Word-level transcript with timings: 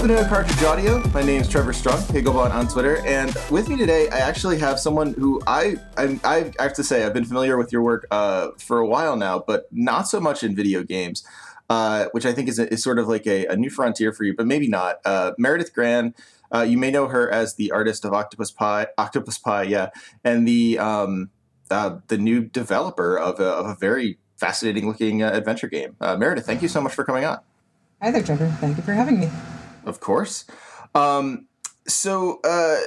Welcome 0.00 0.16
to 0.16 0.28
Cartridge 0.30 0.62
Audio. 0.62 1.06
My 1.08 1.22
name 1.22 1.42
is 1.42 1.48
Trevor 1.48 1.74
Strong, 1.74 1.98
Hegelbon 2.04 2.50
on 2.52 2.66
Twitter, 2.66 3.04
and 3.04 3.36
with 3.50 3.68
me 3.68 3.76
today, 3.76 4.08
I 4.08 4.20
actually 4.20 4.58
have 4.58 4.80
someone 4.80 5.12
who 5.12 5.42
I 5.46 5.76
I, 5.94 6.18
I 6.24 6.62
have 6.62 6.72
to 6.76 6.82
say 6.82 7.04
I've 7.04 7.12
been 7.12 7.26
familiar 7.26 7.58
with 7.58 7.70
your 7.70 7.82
work 7.82 8.06
uh, 8.10 8.48
for 8.56 8.78
a 8.78 8.86
while 8.86 9.14
now, 9.14 9.44
but 9.46 9.68
not 9.70 10.08
so 10.08 10.18
much 10.18 10.42
in 10.42 10.56
video 10.56 10.82
games, 10.84 11.22
uh, 11.68 12.06
which 12.12 12.24
I 12.24 12.32
think 12.32 12.48
is, 12.48 12.58
a, 12.58 12.72
is 12.72 12.82
sort 12.82 12.98
of 12.98 13.08
like 13.08 13.26
a, 13.26 13.44
a, 13.48 13.56
new 13.56 13.68
frontier 13.68 14.10
for 14.10 14.24
you, 14.24 14.34
but 14.34 14.46
maybe 14.46 14.68
not. 14.68 15.00
Uh, 15.04 15.32
Meredith 15.36 15.74
Gran, 15.74 16.14
uh, 16.50 16.62
you 16.62 16.78
may 16.78 16.90
know 16.90 17.06
her 17.08 17.30
as 17.30 17.56
the 17.56 17.70
artist 17.70 18.06
of 18.06 18.14
Octopus 18.14 18.50
Pie, 18.50 18.86
Octopus 18.96 19.36
Pie, 19.36 19.64
yeah, 19.64 19.90
and 20.24 20.48
the 20.48 20.78
um, 20.78 21.28
uh, 21.70 21.98
the 22.08 22.16
new 22.16 22.40
developer 22.40 23.18
of 23.18 23.38
a, 23.38 23.44
of 23.44 23.66
a 23.66 23.74
very 23.74 24.16
fascinating 24.38 24.88
looking 24.88 25.22
uh, 25.22 25.30
adventure 25.30 25.68
game. 25.68 25.94
Meredith, 26.00 26.46
thank 26.46 26.62
you 26.62 26.68
so 26.68 26.80
much 26.80 26.94
for 26.94 27.04
coming 27.04 27.26
on. 27.26 27.40
Hi 28.00 28.10
there, 28.10 28.22
Trevor. 28.22 28.48
Thank 28.60 28.78
you 28.78 28.82
for 28.82 28.94
having 28.94 29.20
me 29.20 29.28
of 29.84 30.00
course. 30.00 30.44
Um, 30.94 31.46
so, 31.86 32.40
uh, 32.44 32.78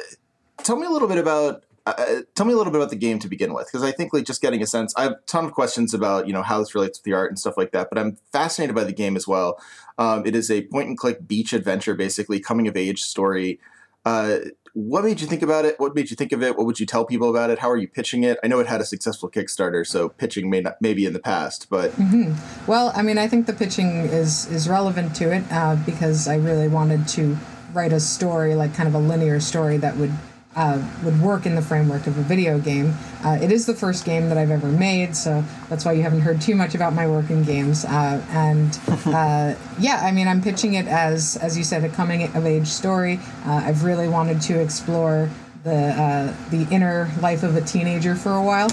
tell 0.57 0.77
me 0.77 0.85
a 0.85 0.89
little 0.89 1.07
bit 1.07 1.17
about 1.17 1.63
uh, 1.85 2.21
tell 2.35 2.45
me 2.45 2.53
a 2.53 2.55
little 2.55 2.71
bit 2.71 2.79
about 2.79 2.89
the 2.89 2.95
game 2.95 3.19
to 3.19 3.27
begin 3.27 3.53
with, 3.53 3.67
because 3.67 3.83
I 3.83 3.91
think 3.91 4.13
like 4.13 4.25
just 4.25 4.41
getting 4.41 4.61
a 4.61 4.67
sense. 4.67 4.93
I 4.95 5.03
have 5.03 5.11
a 5.13 5.19
ton 5.25 5.45
of 5.45 5.51
questions 5.51 5.93
about 5.93 6.27
you 6.27 6.33
know 6.33 6.41
how 6.41 6.59
this 6.59 6.73
relates 6.73 6.97
to 6.99 7.03
the 7.03 7.13
art 7.13 7.29
and 7.29 7.37
stuff 7.37 7.57
like 7.57 7.71
that, 7.71 7.89
but 7.91 7.99
I'm 7.99 8.17
fascinated 8.31 8.75
by 8.75 8.85
the 8.85 8.93
game 8.93 9.17
as 9.17 9.27
well. 9.27 9.59
Um, 9.97 10.25
it 10.25 10.35
is 10.35 10.49
a 10.49 10.63
point 10.67 10.87
and 10.87 10.97
click 10.97 11.27
beach 11.27 11.51
adventure, 11.51 11.93
basically 11.93 12.39
coming 12.39 12.67
of 12.67 12.77
age 12.77 13.03
story. 13.03 13.59
Uh, 14.05 14.39
what 14.73 15.03
made 15.03 15.21
you 15.21 15.27
think 15.27 15.43
about 15.43 15.65
it? 15.65 15.79
What 15.79 15.93
made 15.93 16.09
you 16.09 16.15
think 16.15 16.31
of 16.31 16.41
it? 16.41 16.57
What 16.57 16.65
would 16.65 16.79
you 16.79 16.85
tell 16.85 17.05
people 17.05 17.29
about 17.29 17.51
it? 17.51 17.59
How 17.59 17.69
are 17.69 17.77
you 17.77 17.87
pitching 17.87 18.23
it? 18.23 18.39
I 18.43 18.47
know 18.47 18.59
it 18.59 18.65
had 18.65 18.81
a 18.81 18.85
successful 18.85 19.29
Kickstarter, 19.29 19.85
so 19.85 20.09
pitching 20.09 20.49
may 20.49 20.61
not 20.61 20.81
maybe 20.81 21.05
in 21.05 21.13
the 21.13 21.19
past, 21.19 21.67
but 21.69 21.91
mm-hmm. 21.97 22.33
well, 22.69 22.91
I 22.95 23.03
mean, 23.03 23.19
I 23.19 23.27
think 23.27 23.45
the 23.45 23.53
pitching 23.53 23.97
is 24.05 24.49
is 24.51 24.67
relevant 24.67 25.15
to 25.17 25.31
it 25.31 25.43
uh, 25.51 25.75
because 25.85 26.27
I 26.27 26.37
really 26.37 26.67
wanted 26.67 27.07
to 27.09 27.37
write 27.71 27.93
a 27.93 27.99
story, 27.99 28.55
like 28.55 28.73
kind 28.73 28.87
of 28.87 28.95
a 28.95 28.99
linear 28.99 29.39
story 29.39 29.77
that 29.77 29.95
would 29.97 30.11
uh, 30.55 30.81
would 31.03 31.19
work 31.21 31.45
in 31.45 31.55
the 31.55 31.61
framework 31.61 32.07
of 32.07 32.17
a 32.17 32.21
video 32.21 32.59
game. 32.59 32.93
Uh, 33.23 33.37
it 33.41 33.51
is 33.51 33.65
the 33.65 33.73
first 33.73 34.05
game 34.05 34.29
that 34.29 34.37
I've 34.37 34.51
ever 34.51 34.67
made, 34.67 35.15
so 35.15 35.43
that's 35.69 35.85
why 35.85 35.93
you 35.93 36.03
haven't 36.03 36.21
heard 36.21 36.41
too 36.41 36.55
much 36.55 36.75
about 36.75 36.93
my 36.93 37.07
work 37.07 37.29
in 37.29 37.43
games. 37.43 37.85
Uh, 37.85 38.23
and 38.29 38.79
uh, 39.07 39.55
yeah, 39.79 40.01
I 40.03 40.11
mean, 40.11 40.27
I'm 40.27 40.41
pitching 40.41 40.75
it 40.75 40.87
as, 40.87 41.37
as 41.37 41.57
you 41.57 41.63
said, 41.63 41.83
a 41.83 41.89
coming 41.89 42.23
of 42.35 42.45
age 42.45 42.67
story. 42.67 43.19
Uh, 43.45 43.63
I've 43.65 43.83
really 43.83 44.07
wanted 44.07 44.41
to 44.41 44.59
explore 44.59 45.29
the 45.63 45.71
uh, 45.71 46.33
the 46.49 46.67
inner 46.75 47.09
life 47.21 47.41
of 47.41 47.55
a 47.55 47.61
teenager 47.61 48.15
for 48.15 48.33
a 48.33 48.43
while 48.43 48.69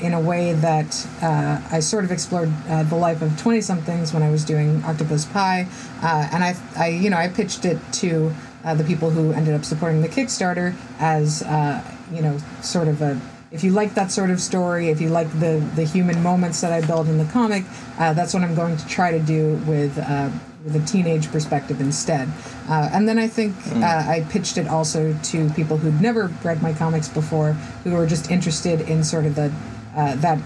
in 0.00 0.14
a 0.14 0.20
way 0.20 0.54
that 0.54 1.06
I 1.70 1.80
sort 1.80 2.04
of 2.04 2.10
explored 2.10 2.50
the 2.88 2.96
life 2.96 3.20
of 3.20 3.38
twenty 3.38 3.60
somethings 3.60 4.14
when 4.14 4.22
I 4.22 4.30
was 4.30 4.42
doing 4.42 4.82
Octopus 4.82 5.26
Pie, 5.26 5.68
and 6.00 6.42
I, 6.42 6.56
I 6.74 6.88
you 6.88 7.10
know 7.10 7.18
I 7.18 7.28
pitched 7.28 7.66
it 7.66 7.78
to 8.00 8.32
uh, 8.64 8.74
the 8.74 8.84
people 8.84 9.10
who 9.10 9.32
ended 9.32 9.54
up 9.54 9.64
supporting 9.64 10.02
the 10.02 10.08
Kickstarter 10.08 10.74
as 10.98 11.42
uh, 11.42 11.82
you 12.12 12.22
know 12.22 12.38
sort 12.62 12.88
of 12.88 13.02
a 13.02 13.20
if 13.50 13.62
you 13.62 13.70
like 13.70 13.94
that 13.94 14.10
sort 14.10 14.30
of 14.30 14.40
story, 14.40 14.88
if 14.88 15.00
you 15.00 15.10
like 15.10 15.28
the 15.38 15.64
the 15.76 15.84
human 15.84 16.22
moments 16.22 16.60
that 16.62 16.72
I 16.72 16.84
build 16.86 17.08
in 17.08 17.18
the 17.18 17.26
comic, 17.26 17.64
uh, 17.98 18.12
that's 18.14 18.32
what 18.34 18.42
I'm 18.42 18.54
going 18.54 18.76
to 18.76 18.86
try 18.88 19.10
to 19.10 19.20
do 19.20 19.56
with 19.66 19.98
uh, 19.98 20.30
with 20.64 20.76
a 20.76 20.86
teenage 20.86 21.30
perspective 21.30 21.80
instead. 21.80 22.28
Uh, 22.68 22.88
and 22.92 23.08
then 23.08 23.18
I 23.18 23.28
think 23.28 23.54
mm. 23.54 23.82
I 23.82 24.24
pitched 24.30 24.56
it 24.56 24.68
also 24.68 25.12
to 25.12 25.50
people 25.50 25.76
who'd 25.76 26.00
never 26.00 26.28
read 26.42 26.62
my 26.62 26.72
comics 26.72 27.08
before, 27.08 27.52
who 27.84 27.92
were 27.92 28.06
just 28.06 28.30
interested 28.30 28.80
in 28.82 29.04
sort 29.04 29.26
of 29.26 29.34
the 29.34 29.52
that 29.94 30.38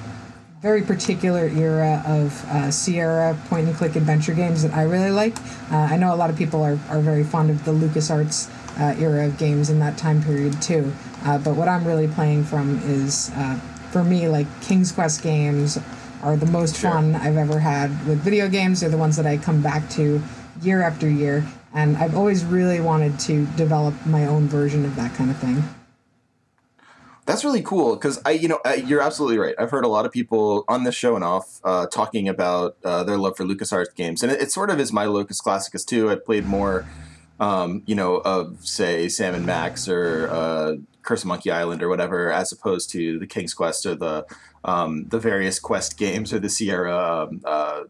very 0.60 0.82
particular 0.82 1.46
era 1.48 2.02
of 2.06 2.44
uh, 2.46 2.70
Sierra 2.70 3.38
point 3.48 3.68
and 3.68 3.76
click 3.76 3.94
adventure 3.94 4.32
games 4.32 4.62
that 4.62 4.72
I 4.72 4.82
really 4.82 5.10
like. 5.10 5.36
Uh, 5.70 5.76
I 5.90 5.96
know 5.96 6.14
a 6.14 6.16
lot 6.16 6.30
of 6.30 6.36
people 6.36 6.62
are, 6.62 6.78
are 6.88 7.00
very 7.00 7.24
fond 7.24 7.50
of 7.50 7.64
the 7.64 7.72
LucasArts 7.72 8.50
uh, 8.80 8.98
era 8.98 9.26
of 9.26 9.38
games 9.38 9.70
in 9.70 9.78
that 9.80 9.98
time 9.98 10.22
period 10.22 10.60
too. 10.62 10.92
Uh, 11.24 11.38
but 11.38 11.56
what 11.56 11.68
I'm 11.68 11.86
really 11.86 12.08
playing 12.08 12.44
from 12.44 12.78
is, 12.84 13.30
uh, 13.34 13.58
for 13.90 14.02
me, 14.02 14.28
like 14.28 14.46
King's 14.62 14.92
Quest 14.92 15.22
games 15.22 15.78
are 16.22 16.36
the 16.36 16.46
most 16.46 16.80
sure. 16.80 16.90
fun 16.90 17.14
I've 17.14 17.36
ever 17.36 17.58
had 17.58 17.90
with 18.06 18.20
video 18.20 18.48
games. 18.48 18.80
They're 18.80 18.90
the 18.90 18.96
ones 18.96 19.16
that 19.16 19.26
I 19.26 19.36
come 19.36 19.62
back 19.62 19.88
to 19.90 20.22
year 20.62 20.82
after 20.82 21.08
year. 21.08 21.44
And 21.74 21.96
I've 21.98 22.16
always 22.16 22.44
really 22.44 22.80
wanted 22.80 23.20
to 23.20 23.44
develop 23.56 23.94
my 24.06 24.24
own 24.26 24.48
version 24.48 24.86
of 24.86 24.96
that 24.96 25.14
kind 25.14 25.30
of 25.30 25.36
thing. 25.36 25.62
That's 27.26 27.44
really 27.44 27.62
cool 27.62 27.96
because 27.96 28.20
I, 28.24 28.30
you 28.30 28.46
know, 28.46 28.60
you're 28.84 29.02
absolutely 29.02 29.38
right. 29.38 29.54
I've 29.58 29.72
heard 29.72 29.84
a 29.84 29.88
lot 29.88 30.06
of 30.06 30.12
people 30.12 30.64
on 30.68 30.84
this 30.84 30.94
show 30.94 31.16
and 31.16 31.24
off 31.24 31.60
uh, 31.64 31.86
talking 31.86 32.28
about 32.28 32.76
uh, 32.84 33.02
their 33.02 33.18
love 33.18 33.36
for 33.36 33.44
LucasArts 33.44 33.96
games, 33.96 34.22
and 34.22 34.30
it, 34.30 34.40
it, 34.40 34.52
sort 34.52 34.70
of 34.70 34.78
is 34.78 34.92
my 34.92 35.06
locus 35.06 35.40
classicus 35.40 35.84
too. 35.84 36.08
I 36.08 36.14
played 36.14 36.46
more, 36.46 36.86
um, 37.40 37.82
you 37.84 37.96
know, 37.96 38.18
of 38.18 38.64
say 38.64 39.08
Sam 39.08 39.34
and 39.34 39.44
Max 39.44 39.88
or 39.88 40.28
uh, 40.30 40.76
Curse 41.02 41.22
of 41.22 41.26
Monkey 41.26 41.50
Island 41.50 41.82
or 41.82 41.88
whatever, 41.88 42.30
as 42.30 42.52
opposed 42.52 42.90
to 42.90 43.18
the 43.18 43.26
King's 43.26 43.54
Quest 43.54 43.84
or 43.86 43.96
the 43.96 44.24
um, 44.64 45.06
the 45.08 45.18
various 45.18 45.58
Quest 45.58 45.98
games 45.98 46.32
or 46.32 46.38
the 46.38 46.48
Sierra 46.48 47.24
um, 47.24 47.40
uh, 47.44 47.82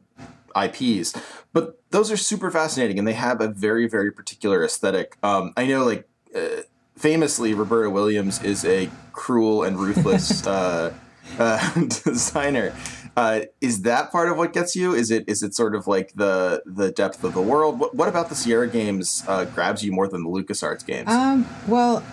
IPs. 0.58 1.14
But 1.52 1.78
those 1.90 2.10
are 2.10 2.16
super 2.16 2.50
fascinating, 2.50 2.98
and 2.98 3.06
they 3.06 3.12
have 3.12 3.42
a 3.42 3.48
very 3.48 3.86
very 3.86 4.10
particular 4.10 4.64
aesthetic. 4.64 5.18
Um, 5.22 5.52
I 5.58 5.66
know, 5.66 5.84
like 5.84 6.08
uh, 6.34 6.62
famously, 6.98 7.54
Roberta 7.54 7.90
Williams 7.90 8.42
is 8.42 8.64
a 8.64 8.90
cruel 9.12 9.62
and 9.62 9.78
ruthless 9.78 10.46
uh, 10.46 10.92
uh, 11.38 11.74
designer. 12.04 12.74
Uh, 13.16 13.42
is 13.62 13.82
that 13.82 14.12
part 14.12 14.28
of 14.28 14.36
what 14.36 14.52
gets 14.52 14.76
you? 14.76 14.94
Is 14.94 15.10
it 15.10 15.24
is 15.26 15.42
it 15.42 15.54
sort 15.54 15.74
of 15.74 15.86
like 15.86 16.12
the 16.14 16.62
the 16.66 16.90
depth 16.90 17.24
of 17.24 17.32
the 17.32 17.40
world? 17.40 17.80
What, 17.80 17.94
what 17.94 18.08
about 18.08 18.28
the 18.28 18.34
Sierra 18.34 18.68
games 18.68 19.24
uh, 19.26 19.46
grabs 19.46 19.82
you 19.82 19.90
more 19.90 20.06
than 20.06 20.22
the 20.22 20.28
LucasArts 20.28 20.84
games? 20.86 21.08
Um, 21.08 21.48
well, 21.66 22.04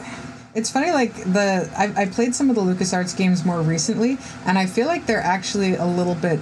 it's 0.56 0.72
funny. 0.72 0.92
Like 0.92 1.14
the 1.16 1.70
I, 1.78 2.04
I 2.04 2.06
played 2.06 2.34
some 2.34 2.50
of 2.50 2.56
the 2.56 2.62
LucasArts 2.62 3.18
games 3.18 3.44
more 3.44 3.62
recently, 3.62 4.18
and 4.46 4.58
I 4.58 4.66
feel 4.66 4.88
like 4.88 5.06
they're 5.06 5.20
actually 5.20 5.76
a 5.76 5.86
little 5.86 6.16
bit 6.16 6.40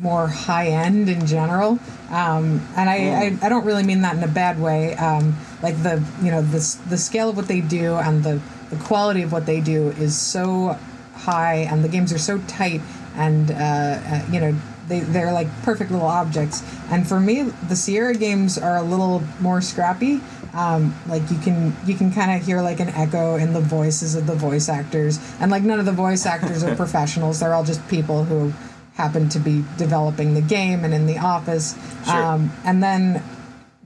more 0.00 0.26
high 0.26 0.68
end 0.68 1.08
in 1.08 1.26
general. 1.26 1.78
Um, 2.10 2.66
and 2.76 2.88
I, 2.88 2.98
mm. 2.98 3.42
I, 3.42 3.46
I, 3.46 3.48
don't 3.48 3.64
really 3.64 3.82
mean 3.82 4.00
that 4.02 4.16
in 4.16 4.24
a 4.24 4.28
bad 4.28 4.60
way. 4.60 4.94
Um, 4.96 5.36
like 5.62 5.80
the 5.82 6.02
you 6.22 6.30
know 6.30 6.42
the 6.42 6.78
the 6.88 6.96
scale 6.96 7.28
of 7.28 7.36
what 7.36 7.48
they 7.48 7.60
do 7.60 7.94
and 7.96 8.24
the 8.24 8.40
the 8.70 8.76
quality 8.76 9.22
of 9.22 9.32
what 9.32 9.46
they 9.46 9.60
do 9.60 9.88
is 9.90 10.16
so 10.16 10.78
high, 11.14 11.66
and 11.70 11.84
the 11.84 11.88
games 11.88 12.12
are 12.12 12.18
so 12.18 12.38
tight, 12.48 12.80
and 13.14 13.50
uh, 13.50 13.54
uh, 13.54 14.26
you 14.32 14.40
know 14.40 14.56
they 14.88 15.00
they're 15.00 15.32
like 15.32 15.48
perfect 15.62 15.90
little 15.90 16.08
objects. 16.08 16.62
And 16.90 17.06
for 17.06 17.20
me, 17.20 17.42
the 17.42 17.76
Sierra 17.76 18.14
games 18.14 18.56
are 18.56 18.76
a 18.76 18.82
little 18.82 19.22
more 19.40 19.60
scrappy. 19.60 20.20
Um, 20.52 20.94
like 21.06 21.30
you 21.30 21.38
can 21.38 21.76
you 21.86 21.94
can 21.94 22.10
kind 22.12 22.32
of 22.32 22.44
hear 22.44 22.60
like 22.62 22.80
an 22.80 22.88
echo 22.88 23.36
in 23.36 23.52
the 23.52 23.60
voices 23.60 24.14
of 24.14 24.26
the 24.26 24.34
voice 24.34 24.68
actors, 24.68 25.20
and 25.40 25.50
like 25.50 25.62
none 25.62 25.78
of 25.78 25.86
the 25.86 25.92
voice 25.92 26.26
actors 26.26 26.64
are 26.64 26.74
professionals. 26.84 27.40
They're 27.40 27.54
all 27.54 27.64
just 27.64 27.86
people 27.88 28.24
who 28.24 28.52
happen 29.00 29.28
to 29.30 29.38
be 29.38 29.64
developing 29.76 30.34
the 30.34 30.42
game 30.42 30.84
and 30.84 30.92
in 30.92 31.06
the 31.06 31.18
office. 31.18 31.74
Sure. 32.04 32.22
Um, 32.22 32.52
and 32.64 32.82
then 32.82 33.22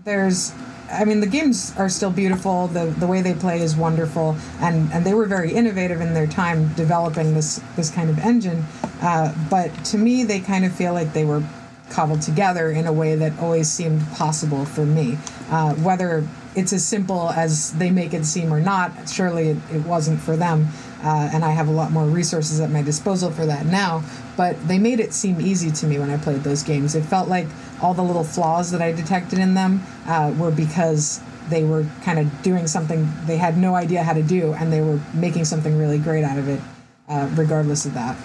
there's 0.05 0.53
I 0.91 1.05
mean, 1.05 1.21
the 1.21 1.27
games 1.27 1.73
are 1.77 1.89
still 1.89 2.11
beautiful. 2.11 2.69
The 2.69 2.87
the 2.87 3.07
way 3.07 3.23
they 3.23 3.35
play 3.35 3.61
is 3.61 3.77
wonderful, 3.77 4.37
and 4.61 4.93
and 4.93 5.05
they 5.05 5.15
were 5.15 5.27
very 5.27 5.53
innovative 5.53 6.01
in 6.01 6.15
their 6.15 6.27
time 6.27 6.73
developing 6.75 7.35
this 7.35 7.61
this 7.77 7.91
kind 7.91 8.11
of 8.11 8.19
engine. 8.19 8.65
Uh, 9.01 9.35
but 9.51 9.69
to 9.87 9.99
me, 9.99 10.25
they 10.25 10.41
kind 10.41 10.65
of 10.65 10.73
feel 10.73 10.93
like 10.93 11.13
they 11.13 11.25
were 11.25 11.43
cobbled 11.91 12.23
together 12.23 12.71
in 12.71 12.87
a 12.87 12.93
way 12.93 13.15
that 13.15 13.39
always 13.39 13.69
seemed 13.71 14.07
possible 14.13 14.65
for 14.65 14.85
me. 14.85 15.19
Uh, 15.51 15.75
whether 15.75 16.27
it's 16.55 16.73
as 16.73 16.85
simple 16.87 17.31
as 17.31 17.73
they 17.73 17.91
make 17.91 18.15
it 18.15 18.25
seem 18.25 18.53
or 18.53 18.61
not, 18.61 19.09
surely 19.09 19.51
it, 19.51 19.59
it 19.73 19.85
wasn't 19.85 20.21
for 20.21 20.37
them. 20.37 20.69
Uh, 21.05 21.29
and 21.33 21.45
I 21.45 21.51
have 21.51 21.69
a 21.69 21.71
lot 21.71 21.93
more 21.93 22.07
resources 22.07 22.61
at 22.61 22.71
my 22.71 22.81
disposal 22.81 23.31
for 23.31 23.45
that 23.47 23.67
now. 23.67 24.03
But 24.37 24.67
they 24.67 24.79
made 24.79 25.01
it 25.01 25.13
seem 25.13 25.41
easy 25.41 25.71
to 25.71 25.87
me 25.87 25.99
when 25.99 26.11
I 26.11 26.17
played 26.17 26.43
those 26.43 26.63
games. 26.63 26.95
It 26.95 27.03
felt 27.03 27.29
like 27.29 27.47
all 27.83 27.93
the 27.93 28.03
little 28.03 28.25
flaws 28.25 28.71
that 28.71 28.81
I 28.81 28.93
detected 28.93 29.39
in 29.39 29.55
them 29.55 29.83
uh, 30.07 30.35
were 30.39 30.51
because 30.51 31.21
they 31.51 31.63
were 31.63 31.87
kind 32.03 32.19
of 32.19 32.43
doing 32.43 32.67
something 32.67 33.09
they 33.27 33.37
had 33.37 33.59
no 33.59 33.75
idea 33.75 34.03
how 34.03 34.15
to 34.15 34.23
do, 34.23 34.55
and 34.55 34.73
they 34.73 34.81
were 34.81 34.99
making 35.13 35.45
something 35.45 35.77
really 35.77 35.99
great 35.99 36.25
out 36.25 36.39
of 36.39 36.49
it, 36.49 36.61
uh, 37.09 37.29
regardless 37.35 37.85
of 37.85 37.95
that. 37.95 38.17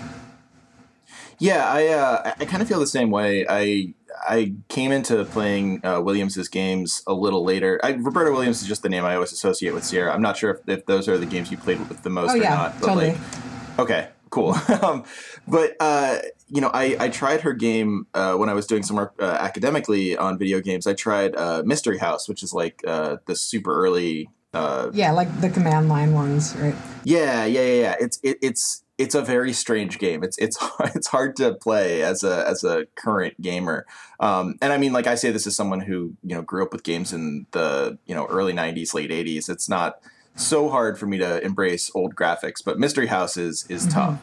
Yeah, 1.37 1.69
I 1.69 1.87
uh, 1.87 2.33
I 2.39 2.45
kind 2.45 2.61
of 2.61 2.67
feel 2.67 2.79
the 2.79 2.87
same 2.87 3.11
way. 3.11 3.45
I 3.47 3.93
I 4.27 4.54
came 4.68 4.92
into 4.92 5.24
playing 5.25 5.86
uh, 5.86 6.01
Williams's 6.01 6.48
games 6.48 7.04
a 7.07 7.13
little 7.13 7.44
later. 7.44 7.80
I, 7.83 7.92
Roberta 7.92 8.31
Williams 8.31 8.62
is 8.62 8.68
just 8.68 8.83
the 8.83 8.89
name 8.89 9.06
I 9.06 9.16
always 9.16 9.31
associate 9.31 9.74
with 9.74 9.83
Sierra. 9.83 10.13
I'm 10.13 10.21
not 10.21 10.38
sure 10.38 10.51
if, 10.51 10.80
if 10.80 10.86
those 10.86 11.07
are 11.07 11.18
the 11.18 11.25
games 11.25 11.51
you 11.51 11.57
played 11.57 11.80
with 11.88 12.04
the 12.04 12.10
most 12.10 12.31
oh, 12.31 12.33
or 12.36 12.38
yeah, 12.38 12.56
not. 12.56 12.80
But 12.80 12.88
totally. 12.88 13.12
like, 13.12 13.80
okay, 13.80 14.07
cool. 14.30 14.56
um, 14.81 15.04
but 15.48 15.75
uh, 15.80 16.19
you 16.48 16.62
know, 16.62 16.71
I, 16.74 16.95
I 17.00 17.10
tried 17.10 17.42
her 17.42 17.54
game 17.54 18.07
uh, 18.13 18.36
when 18.36 18.50
I 18.50 18.54
was 18.54 18.68
doing 18.68 18.83
some 18.83 18.95
work 18.95 19.13
uh, 19.19 19.38
academically 19.39 20.18
on 20.18 20.38
video 20.38 20.60
games. 20.60 20.88
I 20.88 20.94
tried 20.94 21.36
uh, 21.36 21.63
Mystery 21.65 21.98
House, 21.98 22.27
which 22.27 22.44
is 22.44 22.54
like 22.54 22.81
uh, 22.86 23.18
the 23.25 23.36
super 23.36 23.74
early. 23.74 24.30
Uh, 24.54 24.89
Yeah, 24.94 25.12
like 25.12 25.42
the 25.42 25.50
command 25.50 25.89
line 25.89 26.13
ones, 26.13 26.56
right? 26.57 26.75
yeah, 27.04 27.45
yeah, 27.45 27.62
yeah, 27.62 27.81
yeah. 27.81 27.95
It's 28.00 28.19
it, 28.24 28.38
it's 28.42 28.83
it's 29.00 29.16
a 29.16 29.22
very 29.22 29.54
strange 29.54 29.98
game. 29.98 30.24
It's 30.24 30.38
it's 30.38 30.57
it's 30.94 31.07
hard 31.07 31.36
to 31.38 31.56
play 31.56 32.04
as 32.04 32.24
a 32.24 32.48
as 32.48 32.63
a 32.63 32.86
current 32.96 33.42
gamer. 33.42 33.88
Um, 34.19 34.56
and 34.62 34.72
I 34.72 34.78
mean, 34.78 34.94
like 34.94 35.07
I 35.07 35.16
say, 35.16 35.31
this 35.31 35.48
is 35.48 35.56
someone 35.56 35.80
who 35.80 36.13
you 36.24 36.36
know 36.36 36.44
grew 36.44 36.62
up 36.62 36.74
with 36.74 36.84
games 36.84 37.13
in 37.13 37.48
the 37.51 37.98
you 38.06 38.13
know 38.13 38.28
early 38.28 38.54
'90s, 38.54 38.94
late 38.94 39.10
'80s. 39.10 39.50
It's 39.50 39.69
not 39.69 40.01
so 40.36 40.69
hard 40.69 41.00
for 41.00 41.07
me 41.07 41.18
to 41.18 41.44
embrace 41.44 41.90
old 41.96 42.16
graphics, 42.16 42.63
but 42.63 42.78
Mystery 42.78 43.07
House 43.07 43.38
is 43.38 43.66
is 43.69 43.88
tough. 43.88 44.19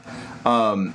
Um, 0.46 0.94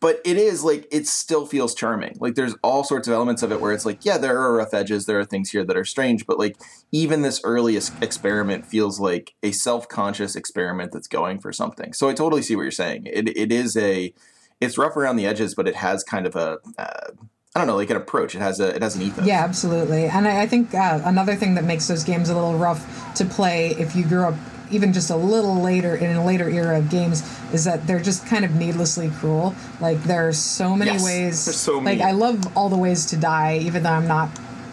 but 0.00 0.20
it 0.24 0.36
is 0.36 0.62
like 0.62 0.86
it 0.92 1.06
still 1.06 1.46
feels 1.46 1.74
charming. 1.74 2.16
Like 2.20 2.36
there's 2.36 2.54
all 2.62 2.84
sorts 2.84 3.08
of 3.08 3.14
elements 3.14 3.42
of 3.42 3.50
it 3.50 3.60
where 3.60 3.72
it's 3.72 3.84
like, 3.84 4.04
yeah, 4.04 4.18
there 4.18 4.38
are 4.38 4.54
rough 4.54 4.72
edges, 4.72 5.06
there 5.06 5.18
are 5.18 5.24
things 5.24 5.50
here 5.50 5.64
that 5.64 5.76
are 5.76 5.84
strange, 5.84 6.26
but 6.26 6.38
like 6.38 6.56
even 6.92 7.22
this 7.22 7.40
earliest 7.42 7.92
experiment 8.02 8.66
feels 8.66 9.00
like 9.00 9.34
a 9.42 9.50
self-conscious 9.50 10.36
experiment 10.36 10.92
that's 10.92 11.08
going 11.08 11.40
for 11.40 11.52
something. 11.52 11.92
So 11.92 12.08
I 12.08 12.14
totally 12.14 12.42
see 12.42 12.54
what 12.54 12.62
you're 12.62 12.70
saying. 12.70 13.06
It 13.06 13.36
it 13.36 13.50
is 13.50 13.76
a 13.76 14.14
it's 14.60 14.78
rough 14.78 14.96
around 14.96 15.16
the 15.16 15.26
edges, 15.26 15.54
but 15.54 15.66
it 15.66 15.74
has 15.76 16.04
kind 16.04 16.26
of 16.26 16.36
a 16.36 16.58
uh, 16.78 17.10
I 17.56 17.60
don't 17.60 17.66
know, 17.66 17.76
like 17.76 17.90
an 17.90 17.96
approach. 17.96 18.34
It 18.34 18.40
has 18.40 18.60
a 18.60 18.74
it 18.74 18.82
has 18.82 18.94
an 18.94 19.02
ethos. 19.02 19.26
Yeah, 19.26 19.42
absolutely. 19.44 20.06
And 20.06 20.28
I, 20.28 20.42
I 20.42 20.46
think 20.46 20.72
uh, 20.74 21.00
another 21.04 21.34
thing 21.34 21.54
that 21.56 21.64
makes 21.64 21.88
those 21.88 22.04
games 22.04 22.28
a 22.28 22.34
little 22.34 22.54
rough 22.54 23.14
to 23.16 23.24
play 23.24 23.70
if 23.70 23.96
you 23.96 24.04
grew 24.04 24.24
up 24.24 24.34
even 24.70 24.92
just 24.92 25.10
a 25.10 25.16
little 25.16 25.60
later 25.60 25.94
in 25.94 26.16
a 26.16 26.24
later 26.24 26.48
era 26.48 26.78
of 26.78 26.90
games 26.90 27.22
is 27.52 27.64
that 27.64 27.86
they're 27.86 28.00
just 28.00 28.26
kind 28.26 28.44
of 28.44 28.54
needlessly 28.54 29.10
cruel. 29.10 29.54
Like 29.80 30.02
there 30.04 30.26
are 30.28 30.32
so 30.32 30.74
many 30.76 30.92
Yes, 30.92 31.04
ways. 31.04 31.38
so 31.56 31.78
like 31.78 31.98
mean. 31.98 32.06
I 32.06 32.12
love 32.12 32.56
all 32.56 32.68
the 32.68 32.76
ways 32.78 33.06
to 33.06 33.16
die, 33.16 33.58
even 33.58 33.82
though 33.82 33.90
I'm 33.90 34.08
not 34.08 34.28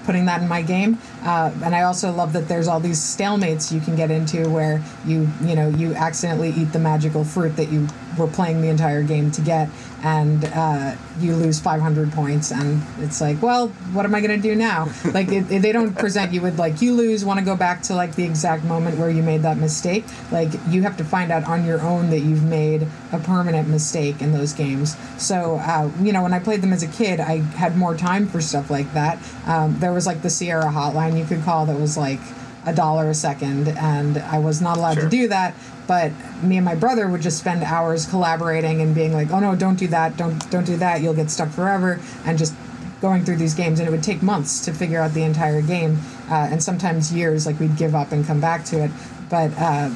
putting 0.06 0.26
that 0.26 0.42
in 0.42 0.48
my 0.48 0.62
game. 0.62 0.98
Uh, 1.24 1.52
and 1.64 1.76
I 1.76 1.84
also 1.84 2.12
love 2.12 2.34
that 2.34 2.48
there's 2.48 2.68
all 2.68 2.80
these 2.80 3.00
stalemates 3.00 3.72
you 3.72 3.80
can 3.80 3.96
get 3.96 4.10
into 4.12 4.50
where 4.50 4.82
you 5.06 5.30
you 5.44 5.56
know 5.56 5.70
you 5.70 5.94
accidentally 5.94 6.50
eat 6.50 6.72
the 6.74 6.80
magical 6.80 7.24
fruit 7.24 7.56
that 7.58 7.70
you 7.72 7.88
were 8.18 8.28
playing 8.28 8.62
the 8.62 8.68
entire 8.68 9.04
game 9.04 9.32
to 9.32 9.42
get, 9.42 9.70
and 10.04 10.44
uh, 10.54 10.96
you 11.20 11.34
lose 11.36 11.60
500 11.62 12.12
points, 12.12 12.52
and 12.52 12.82
it's 13.00 13.22
like, 13.22 13.42
well, 13.42 13.70
what 13.94 14.04
am 14.06 14.14
I 14.16 14.20
gonna 14.22 14.38
do 14.38 14.54
now? 14.56 14.90
like 15.14 15.30
it, 15.32 15.50
it- 15.52 15.62
they 15.62 15.72
don't 15.72 15.94
present 15.94 16.34
you 16.34 16.42
with 16.42 16.58
like 16.60 16.82
you 16.82 16.94
lose, 16.94 17.24
want 17.24 17.40
to 17.40 17.46
go 17.46 17.56
back 17.56 17.82
to 17.84 17.96
like 17.96 18.16
the 18.16 18.24
exact 18.24 18.64
moment 18.64 18.98
where 18.98 19.10
you 19.10 19.22
made 19.24 19.44
that 19.44 19.58
mistake. 19.58 20.04
Like 20.32 20.50
you 20.70 20.82
have 20.82 20.98
to 20.98 21.04
find 21.04 21.32
out 21.32 21.46
on 21.46 21.66
your 21.66 21.82
own 21.82 22.10
that 22.10 22.20
you've 22.20 22.44
made 22.44 22.88
a 23.12 23.20
permanent 23.20 23.68
mistake 23.70 24.22
in 24.22 24.32
those 24.34 24.54
games. 24.54 24.98
So 25.18 25.58
uh, 25.58 25.92
you 26.02 26.12
know 26.12 26.24
when 26.24 26.34
I 26.34 26.40
played 26.40 26.62
them 26.62 26.74
as 26.74 26.82
a 26.84 26.88
kid, 26.88 27.20
I 27.20 27.38
had 27.38 27.78
more 27.78 27.96
time 27.96 28.28
for 28.28 28.42
stuff 28.42 28.70
like 28.72 28.92
that. 28.94 29.20
Um, 29.46 29.80
there 29.80 29.94
was 29.94 30.06
like 30.08 30.22
the 30.24 30.30
Sierra 30.30 30.66
hotline 30.66 31.11
you 31.18 31.26
could 31.26 31.44
call 31.44 31.66
that 31.66 31.80
was 31.80 31.98
like 31.98 32.20
a 32.66 32.74
dollar 32.74 33.10
a 33.10 33.14
second, 33.14 33.68
and 33.70 34.18
I 34.20 34.40
was 34.40 34.62
not 34.62 34.78
allowed 34.78 34.96
Sure. 34.96 35.04
to 35.04 35.10
do 35.10 35.28
that. 35.30 35.54
But 35.88 36.12
me 36.44 36.58
and 36.58 36.66
my 36.66 36.76
brother 36.76 37.08
would 37.08 37.22
just 37.22 37.40
spend 37.40 37.64
hours 37.64 38.06
collaborating 38.06 38.82
and 38.82 38.94
being 38.96 39.14
like, 39.14 39.32
"Oh 39.32 39.40
no, 39.40 39.56
don't 39.56 39.78
do 39.80 39.88
that! 39.88 40.16
Don't 40.16 40.50
don't 40.52 40.66
do 40.66 40.78
that! 40.78 41.02
You'll 41.02 41.16
get 41.16 41.30
stuck 41.30 41.50
forever!" 41.50 42.00
And 42.26 42.38
just 42.38 42.54
going 43.02 43.26
through 43.26 43.38
these 43.38 43.56
games, 43.56 43.80
and 43.80 43.88
it 43.88 43.92
would 43.92 44.04
take 44.04 44.22
months 44.22 44.64
to 44.66 44.74
figure 44.74 45.02
out 45.02 45.14
the 45.14 45.24
entire 45.24 45.62
game, 45.62 46.00
uh, 46.30 46.50
and 46.52 46.62
sometimes 46.62 47.12
years. 47.12 47.46
Like 47.48 47.60
we'd 47.60 47.76
give 47.78 47.96
up 47.96 48.12
and 48.12 48.26
come 48.26 48.40
back 48.40 48.64
to 48.66 48.84
it, 48.84 48.92
but 49.30 49.52
uh, 49.60 49.90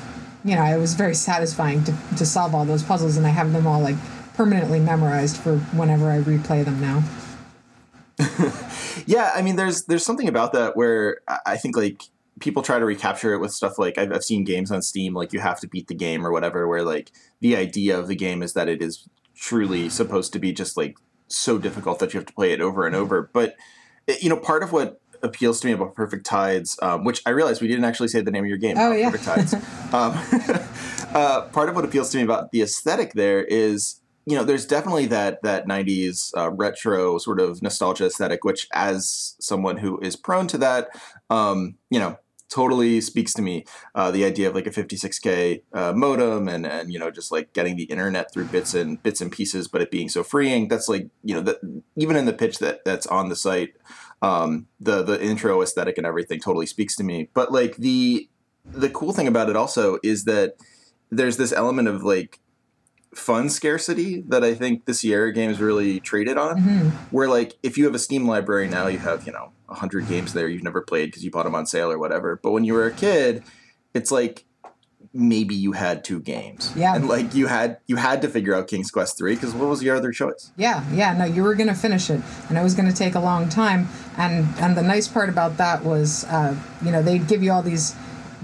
you 0.43 0.55
know, 0.55 0.63
it 0.63 0.79
was 0.79 0.95
very 0.95 1.13
satisfying 1.15 1.83
to 1.83 1.93
to 2.17 2.25
solve 2.25 2.55
all 2.55 2.65
those 2.65 2.83
puzzles, 2.83 3.15
and 3.15 3.25
I 3.25 3.29
have 3.29 3.53
them 3.53 3.67
all 3.67 3.79
like 3.79 3.95
permanently 4.33 4.79
memorized 4.79 5.37
for 5.37 5.57
whenever 5.77 6.11
I 6.11 6.19
replay 6.19 6.65
them 6.65 6.81
now. 6.81 7.03
Yeah, 9.05 9.31
I 9.35 9.41
mean, 9.41 9.55
there's 9.55 9.85
there's 9.85 10.05
something 10.05 10.27
about 10.27 10.53
that 10.53 10.75
where 10.75 11.21
I 11.45 11.57
think 11.57 11.75
like 11.77 12.03
people 12.39 12.61
try 12.61 12.79
to 12.79 12.85
recapture 12.85 13.33
it 13.33 13.39
with 13.39 13.53
stuff 13.53 13.79
like 13.79 13.97
I've, 13.97 14.11
I've 14.11 14.23
seen 14.23 14.43
games 14.43 14.71
on 14.71 14.81
Steam 14.81 15.13
like 15.13 15.31
you 15.31 15.39
have 15.39 15.59
to 15.61 15.67
beat 15.67 15.87
the 15.87 15.95
game 15.95 16.25
or 16.25 16.31
whatever, 16.31 16.67
where 16.67 16.83
like 16.83 17.11
the 17.39 17.55
idea 17.55 17.97
of 17.97 18.07
the 18.07 18.15
game 18.15 18.43
is 18.43 18.53
that 18.53 18.67
it 18.67 18.81
is 18.81 19.07
truly 19.35 19.89
supposed 19.89 20.33
to 20.33 20.39
be 20.39 20.53
just 20.53 20.77
like 20.77 20.97
so 21.27 21.57
difficult 21.57 21.99
that 21.99 22.13
you 22.13 22.19
have 22.19 22.27
to 22.27 22.33
play 22.33 22.51
it 22.51 22.61
over 22.61 22.85
and 22.85 22.95
over. 22.95 23.29
But 23.33 23.55
you 24.21 24.29
know, 24.29 24.37
part 24.37 24.63
of 24.63 24.71
what 24.71 24.99
appeals 25.23 25.59
to 25.61 25.67
me 25.67 25.73
about 25.73 25.95
Perfect 25.95 26.25
Tides, 26.25 26.77
um, 26.81 27.03
which 27.03 27.21
I 27.25 27.31
realized 27.31 27.61
we 27.61 27.67
didn't 27.67 27.85
actually 27.85 28.09
say 28.09 28.21
the 28.21 28.31
name 28.31 28.43
of 28.43 28.49
your 28.49 28.57
game. 28.57 28.77
Oh, 28.77 28.91
yeah. 28.91 29.09
Perfect 29.09 29.25
Tides. 29.25 29.53
um, 29.93 30.13
uh, 31.15 31.41
part 31.51 31.69
of 31.69 31.75
what 31.75 31.85
appeals 31.85 32.11
to 32.11 32.17
me 32.17 32.23
about 32.23 32.51
the 32.51 32.61
aesthetic 32.61 33.13
there 33.13 33.43
is 33.43 33.99
you 34.25 34.35
know 34.35 34.43
there's 34.43 34.65
definitely 34.65 35.05
that 35.05 35.41
that 35.43 35.67
90s 35.67 36.35
uh, 36.37 36.51
retro 36.51 37.17
sort 37.17 37.39
of 37.39 37.61
nostalgia 37.61 38.05
aesthetic 38.05 38.43
which 38.43 38.67
as 38.73 39.35
someone 39.39 39.77
who 39.77 39.99
is 40.01 40.15
prone 40.15 40.47
to 40.47 40.57
that 40.57 40.89
um, 41.29 41.75
you 41.89 41.99
know 41.99 42.17
totally 42.47 43.01
speaks 43.01 43.33
to 43.33 43.41
me. 43.41 43.65
Uh, 43.95 44.11
the 44.11 44.23
idea 44.23 44.47
of 44.47 44.53
like 44.53 44.67
a 44.67 44.69
56k 44.69 45.63
uh, 45.73 45.91
modem 45.93 46.47
and 46.47 46.65
and 46.65 46.93
you 46.93 46.99
know 46.99 47.09
just 47.09 47.31
like 47.31 47.51
getting 47.53 47.75
the 47.75 47.85
internet 47.85 48.31
through 48.31 48.45
bits 48.45 48.75
and 48.75 49.01
bits 49.01 49.19
and 49.19 49.31
pieces 49.31 49.67
but 49.67 49.81
it 49.81 49.89
being 49.89 50.07
so 50.07 50.23
freeing 50.23 50.67
that's 50.67 50.87
like 50.87 51.09
you 51.23 51.33
know 51.33 51.55
even 51.95 52.15
in 52.15 52.25
the 52.25 52.33
pitch 52.33 52.59
that 52.59 52.85
that's 52.85 53.07
on 53.07 53.29
the 53.29 53.35
site 53.35 53.73
um, 54.21 54.67
the 54.79 55.03
the 55.03 55.21
intro 55.23 55.61
aesthetic 55.61 55.97
and 55.97 56.07
everything 56.07 56.39
totally 56.39 56.65
speaks 56.65 56.95
to 56.95 57.03
me. 57.03 57.29
But 57.33 57.51
like 57.51 57.77
the 57.77 58.29
the 58.63 58.89
cool 58.89 59.13
thing 59.13 59.27
about 59.27 59.49
it 59.49 59.55
also 59.55 59.99
is 60.03 60.25
that 60.25 60.55
there's 61.11 61.37
this 61.37 61.51
element 61.51 61.87
of 61.87 62.03
like 62.03 62.39
fun 63.15 63.49
scarcity 63.49 64.21
that 64.27 64.43
I 64.43 64.53
think 64.53 64.85
the 64.85 64.93
Sierra 64.93 65.31
games 65.33 65.59
really 65.59 65.99
traded 65.99 66.37
on. 66.37 66.61
Mhm. 66.61 66.91
Where 67.11 67.27
like 67.29 67.53
if 67.63 67.77
you 67.77 67.85
have 67.85 67.95
a 67.95 67.99
Steam 67.99 68.27
library 68.27 68.67
now, 68.67 68.87
you 68.87 68.99
have 68.99 69.25
you 69.25 69.31
know 69.33 69.51
hundred 69.67 70.07
games 70.07 70.33
there 70.33 70.47
you've 70.47 70.63
never 70.63 70.81
played 70.81 71.07
because 71.07 71.23
you 71.23 71.31
bought 71.31 71.43
them 71.45 71.55
on 71.55 71.65
sale 71.65 71.91
or 71.91 71.97
whatever. 71.97 72.39
But 72.43 72.51
when 72.51 72.63
you 72.65 72.73
were 72.73 72.85
a 72.85 72.91
kid, 72.91 73.43
it's 73.93 74.11
like 74.11 74.45
maybe 75.13 75.55
you 75.55 75.71
had 75.71 76.03
two 76.03 76.19
games, 76.19 76.73
Yeah. 76.75 76.93
and 76.93 77.07
like 77.07 77.33
you 77.33 77.47
had 77.47 77.77
you 77.87 77.95
had 77.95 78.21
to 78.23 78.27
figure 78.27 78.53
out 78.53 78.67
King's 78.67 78.91
Quest 78.91 79.17
three 79.17 79.35
because 79.35 79.53
what 79.53 79.69
was 79.69 79.81
your 79.81 79.95
other 79.95 80.11
choice? 80.11 80.51
Yeah, 80.57 80.83
yeah, 80.93 81.13
no, 81.17 81.23
you 81.23 81.41
were 81.41 81.55
gonna 81.55 81.73
finish 81.73 82.09
it, 82.09 82.19
and 82.49 82.57
it 82.57 82.61
was 82.63 82.73
gonna 82.73 82.91
take 82.91 83.15
a 83.15 83.19
long 83.21 83.47
time. 83.47 83.87
And 84.17 84.45
and 84.59 84.75
the 84.75 84.81
nice 84.83 85.07
part 85.07 85.29
about 85.29 85.55
that 85.57 85.85
was, 85.85 86.25
uh, 86.25 86.55
you 86.83 86.91
know, 86.91 87.01
they'd 87.01 87.27
give 87.27 87.41
you 87.41 87.51
all 87.53 87.61
these 87.63 87.95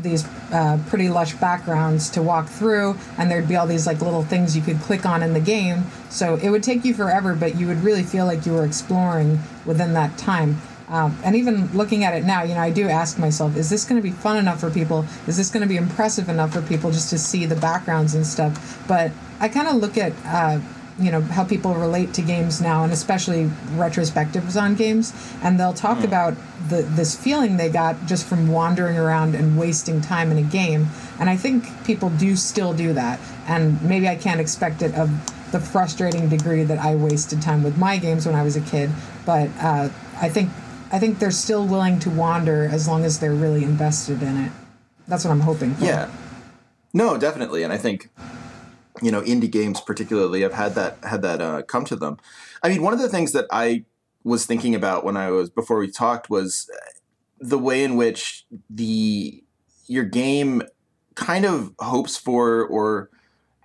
these 0.03 0.25
uh, 0.51 0.79
pretty 0.87 1.09
lush 1.09 1.33
backgrounds 1.35 2.09
to 2.11 2.21
walk 2.21 2.47
through, 2.47 2.97
and 3.17 3.29
there'd 3.29 3.47
be 3.47 3.55
all 3.55 3.67
these 3.67 3.87
like 3.87 4.01
little 4.01 4.23
things 4.23 4.55
you 4.55 4.61
could 4.61 4.79
click 4.81 5.05
on 5.05 5.23
in 5.23 5.33
the 5.33 5.39
game. 5.39 5.83
So 6.09 6.35
it 6.35 6.49
would 6.49 6.63
take 6.63 6.83
you 6.83 6.93
forever, 6.93 7.35
but 7.35 7.55
you 7.55 7.67
would 7.67 7.83
really 7.83 8.03
feel 8.03 8.25
like 8.25 8.45
you 8.45 8.53
were 8.53 8.65
exploring 8.65 9.39
within 9.65 9.93
that 9.93 10.17
time. 10.17 10.61
Um, 10.89 11.17
and 11.23 11.37
even 11.37 11.67
looking 11.71 12.03
at 12.03 12.13
it 12.13 12.25
now, 12.25 12.43
you 12.43 12.53
know, 12.53 12.59
I 12.59 12.69
do 12.69 12.89
ask 12.89 13.17
myself, 13.17 13.55
is 13.55 13.69
this 13.69 13.85
going 13.85 14.01
to 14.01 14.03
be 14.03 14.13
fun 14.13 14.37
enough 14.37 14.59
for 14.59 14.69
people? 14.69 15.05
Is 15.25 15.37
this 15.37 15.49
going 15.49 15.61
to 15.61 15.67
be 15.67 15.77
impressive 15.77 16.27
enough 16.27 16.51
for 16.51 16.61
people 16.61 16.91
just 16.91 17.09
to 17.11 17.17
see 17.17 17.45
the 17.45 17.55
backgrounds 17.55 18.13
and 18.13 18.27
stuff? 18.27 18.83
But 18.89 19.11
I 19.39 19.47
kind 19.47 19.69
of 19.69 19.75
look 19.75 19.97
at, 19.97 20.11
uh, 20.25 20.59
you 21.01 21.11
know 21.11 21.21
how 21.21 21.43
people 21.43 21.73
relate 21.73 22.13
to 22.13 22.21
games 22.21 22.61
now, 22.61 22.83
and 22.83 22.93
especially 22.93 23.45
retrospectives 23.75 24.61
on 24.61 24.75
games, 24.75 25.13
and 25.41 25.59
they'll 25.59 25.73
talk 25.73 25.99
mm. 25.99 26.05
about 26.05 26.35
the 26.69 26.83
this 26.83 27.15
feeling 27.15 27.57
they 27.57 27.69
got 27.69 28.05
just 28.05 28.27
from 28.27 28.47
wandering 28.47 28.97
around 28.97 29.35
and 29.35 29.57
wasting 29.57 30.01
time 30.01 30.31
in 30.31 30.37
a 30.37 30.47
game. 30.47 30.87
And 31.19 31.29
I 31.29 31.37
think 31.37 31.83
people 31.85 32.09
do 32.09 32.35
still 32.35 32.73
do 32.73 32.93
that, 32.93 33.19
and 33.47 33.81
maybe 33.81 34.07
I 34.07 34.15
can't 34.15 34.39
expect 34.39 34.81
it 34.81 34.93
of 34.95 35.09
the 35.51 35.59
frustrating 35.59 36.29
degree 36.29 36.63
that 36.63 36.79
I 36.79 36.95
wasted 36.95 37.41
time 37.41 37.63
with 37.63 37.77
my 37.77 37.97
games 37.97 38.25
when 38.25 38.35
I 38.35 38.43
was 38.43 38.55
a 38.55 38.61
kid. 38.61 38.89
But 39.25 39.49
uh, 39.59 39.89
I 40.21 40.29
think 40.29 40.49
I 40.91 40.99
think 40.99 41.19
they're 41.19 41.31
still 41.31 41.65
willing 41.65 41.99
to 41.99 42.09
wander 42.09 42.65
as 42.65 42.87
long 42.87 43.05
as 43.05 43.19
they're 43.19 43.33
really 43.33 43.63
invested 43.63 44.21
in 44.21 44.37
it. 44.37 44.51
That's 45.07 45.25
what 45.25 45.31
I'm 45.31 45.41
hoping 45.41 45.75
for. 45.75 45.85
Yeah. 45.85 46.09
No, 46.93 47.17
definitely, 47.17 47.63
and 47.63 47.71
I 47.71 47.77
think 47.77 48.09
you 49.01 49.11
know 49.11 49.21
indie 49.21 49.51
games 49.51 49.81
particularly 49.81 50.41
have 50.41 50.53
had 50.53 50.75
that 50.75 51.03
had 51.03 51.21
that 51.21 51.41
uh, 51.41 51.61
come 51.63 51.85
to 51.85 51.95
them. 51.95 52.17
I 52.63 52.69
mean, 52.69 52.81
one 52.81 52.93
of 52.93 52.99
the 52.99 53.09
things 53.09 53.31
that 53.33 53.45
I 53.51 53.85
was 54.23 54.45
thinking 54.45 54.75
about 54.75 55.03
when 55.03 55.17
I 55.17 55.31
was 55.31 55.49
before 55.49 55.79
we 55.79 55.89
talked 55.89 56.29
was 56.29 56.69
the 57.39 57.57
way 57.57 57.83
in 57.83 57.95
which 57.95 58.45
the 58.69 59.43
your 59.87 60.03
game 60.03 60.63
kind 61.15 61.45
of 61.45 61.73
hopes 61.79 62.17
for 62.17 62.65
or 62.65 63.09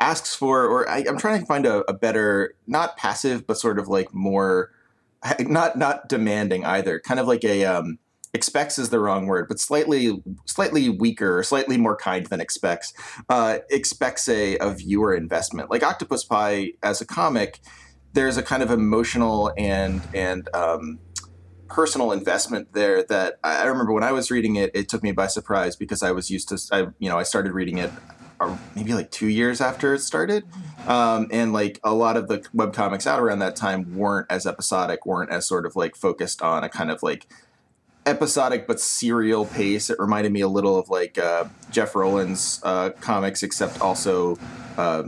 asks 0.01 0.35
for, 0.35 0.67
or 0.67 0.89
I, 0.89 1.01
am 1.01 1.19
trying 1.19 1.41
to 1.41 1.47
find 1.47 1.67
a, 1.67 1.79
a, 1.91 1.95
better, 1.95 2.55
not 2.67 2.97
passive, 2.97 3.47
but 3.47 3.59
sort 3.59 3.79
of 3.79 3.89
like 3.89 4.13
more, 4.13 4.71
not 5.41 5.77
not 5.77 6.09
demanding 6.09 6.65
either. 6.65 6.99
Kind 7.01 7.21
of 7.21 7.27
like 7.27 7.45
a 7.45 7.65
um, 7.65 7.99
expects 8.37 8.79
is 8.79 8.91
the 8.91 9.01
wrong 9.01 9.27
word, 9.27 9.49
but 9.49 9.59
slightly 9.59 10.23
slightly 10.45 10.89
weaker, 10.89 11.43
slightly 11.43 11.77
more 11.77 11.97
kind 11.97 12.27
than 12.27 12.41
expects. 12.41 12.93
Uh, 13.29 13.59
expects 13.71 14.29
a, 14.29 14.57
a 14.59 14.71
viewer 14.71 15.15
investment. 15.15 15.71
Like 15.71 15.83
Octopus 15.83 16.23
Pie 16.25 16.73
as 16.83 17.01
a 17.01 17.07
comic, 17.07 17.59
there's 18.13 18.37
a 18.37 18.43
kind 18.43 18.63
of 18.63 18.71
emotional 18.71 19.53
and 19.59 20.01
and 20.15 20.49
um, 20.55 21.01
personal 21.69 22.13
investment 22.13 22.73
there 22.73 23.03
that 23.05 23.39
I 23.43 23.65
remember 23.65 23.93
when 23.93 24.05
I 24.05 24.13
was 24.13 24.31
reading 24.31 24.57
it, 24.57 24.71
it 24.75 24.89
took 24.89 25.03
me 25.03 25.13
by 25.13 25.27
surprise 25.27 25.77
because 25.77 26.03
I 26.03 26.13
was 26.13 26.31
used 26.31 26.49
to, 26.51 26.59
I, 26.73 26.87
you 26.99 27.09
know, 27.09 27.19
I 27.19 27.23
started 27.23 27.53
reading 27.53 27.79
it 27.79 27.91
maybe 28.75 28.93
like 28.93 29.11
two 29.11 29.29
years 29.29 29.61
after 29.61 29.95
it 29.95 30.01
started. 30.01 30.45
Um, 30.87 31.29
and 31.31 31.53
like 31.53 31.81
a 31.83 31.95
lot 31.95 32.17
of 32.17 32.29
the 32.29 32.47
web 32.53 32.73
comics 32.73 33.07
out 33.07 33.21
around 33.21 33.41
that 33.41 33.57
time 33.57 33.97
weren't 33.97 34.27
as 34.31 34.47
episodic, 34.47 35.07
weren't 35.07 35.31
as 35.31 35.47
sort 35.47 35.67
of 35.67 35.75
like 35.75 35.97
focused 35.97 36.43
on 36.43 36.63
a 36.63 36.69
kind 36.69 36.91
of 36.91 37.03
like 37.03 37.27
episodic 38.07 38.67
but 38.67 38.81
serial 38.81 39.45
pace. 39.45 39.91
It 39.91 39.99
reminded 39.99 40.33
me 40.33 40.41
a 40.41 40.49
little 40.49 40.79
of 40.79 40.89
like 40.89 41.19
uh, 41.19 41.47
Jeff 41.71 41.95
Rollins 41.95 42.61
uh, 42.63 42.91
comics, 43.01 43.43
except 43.43 43.81
also 43.81 44.39
uh, 44.79 45.03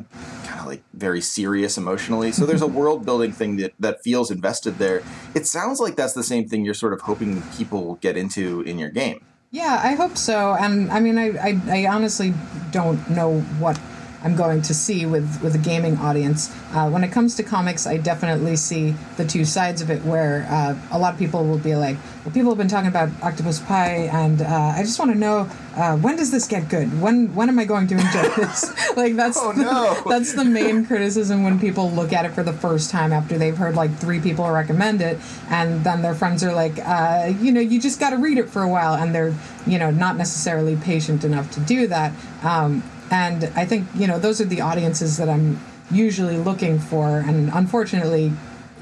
kind 0.44 0.60
of 0.60 0.66
like 0.66 0.82
very 0.94 1.20
serious 1.20 1.78
emotionally. 1.78 2.32
So 2.32 2.44
there's 2.44 2.62
a 2.62 2.66
world 2.78 3.06
building 3.06 3.32
thing 3.32 3.56
that, 3.56 3.72
that 3.78 4.02
feels 4.02 4.30
invested 4.30 4.78
there. 4.78 5.02
It 5.34 5.46
sounds 5.46 5.80
like 5.80 5.96
that's 5.96 6.14
the 6.14 6.24
same 6.24 6.48
thing 6.48 6.64
you're 6.64 6.74
sort 6.74 6.92
of 6.92 7.00
hoping 7.00 7.42
people 7.56 7.96
get 7.96 8.16
into 8.16 8.62
in 8.62 8.78
your 8.78 8.90
game. 8.90 9.24
Yeah, 9.50 9.80
I 9.82 9.94
hope 9.94 10.18
so. 10.18 10.54
And 10.60 10.90
I 10.90 11.00
mean, 11.00 11.16
I, 11.16 11.30
I, 11.38 11.60
I 11.70 11.86
honestly 11.86 12.34
don't 12.70 13.08
know 13.08 13.40
what 13.58 13.80
I'm 14.22 14.34
going 14.34 14.62
to 14.62 14.74
see 14.74 15.06
with 15.06 15.42
with 15.42 15.54
a 15.54 15.58
gaming 15.58 15.96
audience. 15.98 16.54
Uh, 16.72 16.90
when 16.90 17.04
it 17.04 17.12
comes 17.12 17.36
to 17.36 17.42
comics, 17.42 17.86
I 17.86 17.98
definitely 17.98 18.56
see 18.56 18.94
the 19.16 19.24
two 19.24 19.44
sides 19.44 19.80
of 19.80 19.90
it. 19.90 20.02
Where 20.02 20.46
uh, 20.50 20.76
a 20.90 20.98
lot 20.98 21.12
of 21.12 21.18
people 21.18 21.44
will 21.44 21.58
be 21.58 21.76
like, 21.76 21.96
"Well, 22.24 22.34
people 22.34 22.50
have 22.50 22.58
been 22.58 22.68
talking 22.68 22.88
about 22.88 23.10
Octopus 23.22 23.60
Pie, 23.60 24.08
and 24.12 24.42
uh, 24.42 24.72
I 24.74 24.82
just 24.82 24.98
want 24.98 25.12
to 25.12 25.18
know 25.18 25.48
uh, 25.76 25.96
when 25.96 26.16
does 26.16 26.30
this 26.32 26.48
get 26.48 26.68
good? 26.68 27.00
When 27.00 27.32
when 27.34 27.48
am 27.48 27.58
I 27.58 27.64
going 27.64 27.86
to 27.88 27.94
enjoy 27.94 28.28
this?" 28.36 28.74
like 28.96 29.14
that's 29.14 29.38
oh, 29.38 29.52
no. 29.52 29.94
the, 29.94 30.02
that's 30.08 30.34
the 30.34 30.44
main 30.44 30.84
criticism 30.84 31.44
when 31.44 31.60
people 31.60 31.90
look 31.90 32.12
at 32.12 32.24
it 32.24 32.32
for 32.32 32.42
the 32.42 32.52
first 32.52 32.90
time 32.90 33.12
after 33.12 33.38
they've 33.38 33.56
heard 33.56 33.76
like 33.76 33.94
three 33.96 34.20
people 34.20 34.48
recommend 34.50 35.00
it, 35.00 35.18
and 35.48 35.84
then 35.84 36.02
their 36.02 36.14
friends 36.14 36.42
are 36.42 36.52
like, 36.52 36.78
uh, 36.84 37.32
"You 37.40 37.52
know, 37.52 37.60
you 37.60 37.80
just 37.80 38.00
got 38.00 38.10
to 38.10 38.16
read 38.16 38.38
it 38.38 38.48
for 38.48 38.62
a 38.62 38.68
while," 38.68 38.94
and 38.94 39.14
they're 39.14 39.34
you 39.66 39.78
know 39.78 39.92
not 39.92 40.16
necessarily 40.16 40.74
patient 40.74 41.22
enough 41.22 41.52
to 41.52 41.60
do 41.60 41.86
that. 41.86 42.12
Um, 42.42 42.82
and 43.10 43.44
I 43.56 43.64
think, 43.64 43.86
you 43.94 44.06
know, 44.06 44.18
those 44.18 44.40
are 44.40 44.44
the 44.44 44.60
audiences 44.60 45.16
that 45.16 45.28
I'm 45.28 45.60
usually 45.90 46.36
looking 46.36 46.78
for. 46.78 47.18
And 47.18 47.50
unfortunately, 47.52 48.32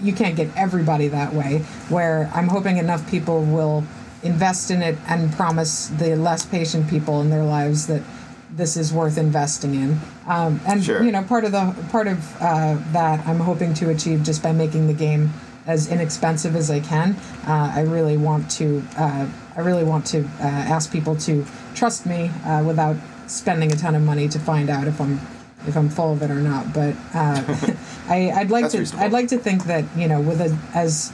you 0.03 0.13
can't 0.13 0.37
get 0.37 0.49
everybody 0.57 1.09
that 1.09 1.33
way, 1.33 1.59
where 1.89 2.31
I'm 2.35 2.49
hoping 2.49 2.77
enough 2.77 3.09
people 3.11 3.43
will 3.43 3.85
invest 4.23 4.71
in 4.71 4.83
it 4.83 4.99
and 5.09 5.33
promise 5.33 5.89
the 5.89 6.17
less 6.17 6.45
patient 6.45 6.89
people 6.89 7.21
in 7.21 7.31
their 7.31 7.45
lives 7.45 7.87
that 7.87 8.03
this 8.51 8.77
is 8.77 8.93
worth 8.93 9.19
investing 9.19 9.75
in. 9.75 10.01
Um, 10.27 10.61
and 10.67 10.83
sure. 10.83 11.03
you 11.03 11.13
know, 11.13 11.23
part 11.23 11.45
of 11.45 11.53
the 11.53 11.75
part 11.91 12.07
of 12.07 12.37
uh, 12.41 12.79
that 12.93 13.27
I'm 13.27 13.41
hoping 13.41 13.75
to 13.75 13.91
achieve 13.91 14.23
just 14.23 14.43
by 14.43 14.53
making 14.53 14.87
the 14.87 14.95
game 14.95 15.33
as 15.67 15.91
inexpensive 15.91 16.55
as 16.55 16.71
I 16.71 16.81
can. 16.81 17.17
Uh, 17.47 17.73
I 17.75 17.83
really 17.83 18.17
want 18.17 18.51
to. 18.53 18.83
Uh, 18.97 19.29
I 19.57 19.61
really 19.61 19.85
want 19.85 20.07
to 20.07 20.25
uh, 20.41 20.43
ask 20.43 20.93
people 20.93 21.17
to 21.17 21.45
trust 21.75 22.07
me 22.07 22.31
uh, 22.45 22.63
without 22.65 22.97
spending 23.27 23.73
a 23.73 23.77
ton 23.77 23.95
of 23.95 24.03
money 24.03 24.29
to 24.29 24.39
find 24.39 24.71
out 24.71 24.87
if 24.87 25.01
I'm 25.01 25.21
if 25.67 25.77
I'm 25.77 25.89
full 25.89 26.13
of 26.13 26.23
it 26.23 26.31
or 26.31 26.41
not. 26.41 26.73
But 26.73 26.95
uh, 27.15 27.43
I, 28.09 28.33
would 28.39 28.51
like 28.51 28.71
to 28.71 28.79
reasonable. 28.79 29.05
I'd 29.05 29.13
like 29.13 29.29
to 29.29 29.39
think 29.39 29.65
that 29.65 29.85
you 29.97 30.09
know 30.09 30.21
with 30.21 30.41
a, 30.41 30.57
as 30.75 31.13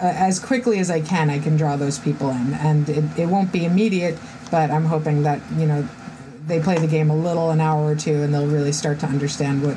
uh, 0.00 0.06
as 0.06 0.38
quickly 0.38 0.78
as 0.78 0.90
I 0.90 1.00
can, 1.00 1.30
I 1.30 1.38
can 1.38 1.56
draw 1.56 1.76
those 1.76 1.98
people 1.98 2.30
in, 2.30 2.54
and 2.54 2.88
it, 2.88 3.04
it 3.18 3.26
won't 3.26 3.52
be 3.52 3.64
immediate. 3.64 4.18
But 4.50 4.70
I'm 4.70 4.84
hoping 4.84 5.22
that 5.22 5.40
you 5.56 5.66
know 5.66 5.88
they 6.46 6.60
play 6.60 6.78
the 6.78 6.86
game 6.86 7.10
a 7.10 7.16
little, 7.16 7.50
an 7.50 7.60
hour 7.60 7.84
or 7.84 7.96
two, 7.96 8.22
and 8.22 8.32
they'll 8.32 8.46
really 8.46 8.72
start 8.72 9.00
to 9.00 9.06
understand 9.06 9.62
what 9.64 9.76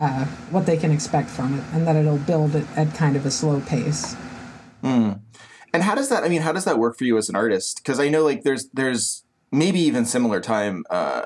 uh, 0.00 0.24
what 0.50 0.66
they 0.66 0.76
can 0.76 0.90
expect 0.90 1.28
from 1.28 1.58
it, 1.58 1.64
and 1.72 1.86
that 1.86 1.96
it'll 1.96 2.18
build 2.18 2.54
it 2.54 2.66
at 2.76 2.94
kind 2.94 3.16
of 3.16 3.26
a 3.26 3.30
slow 3.30 3.60
pace. 3.60 4.16
Mm. 4.82 5.20
And 5.72 5.82
how 5.82 5.94
does 5.94 6.08
that? 6.08 6.24
I 6.24 6.28
mean, 6.28 6.42
how 6.42 6.52
does 6.52 6.64
that 6.64 6.78
work 6.78 6.96
for 6.96 7.04
you 7.04 7.18
as 7.18 7.28
an 7.28 7.36
artist? 7.36 7.82
Because 7.82 8.00
I 8.00 8.08
know 8.08 8.24
like 8.24 8.42
there's 8.42 8.68
there's 8.70 9.24
maybe 9.52 9.80
even 9.80 10.04
similar 10.04 10.40
time 10.40 10.84
uh, 10.90 11.22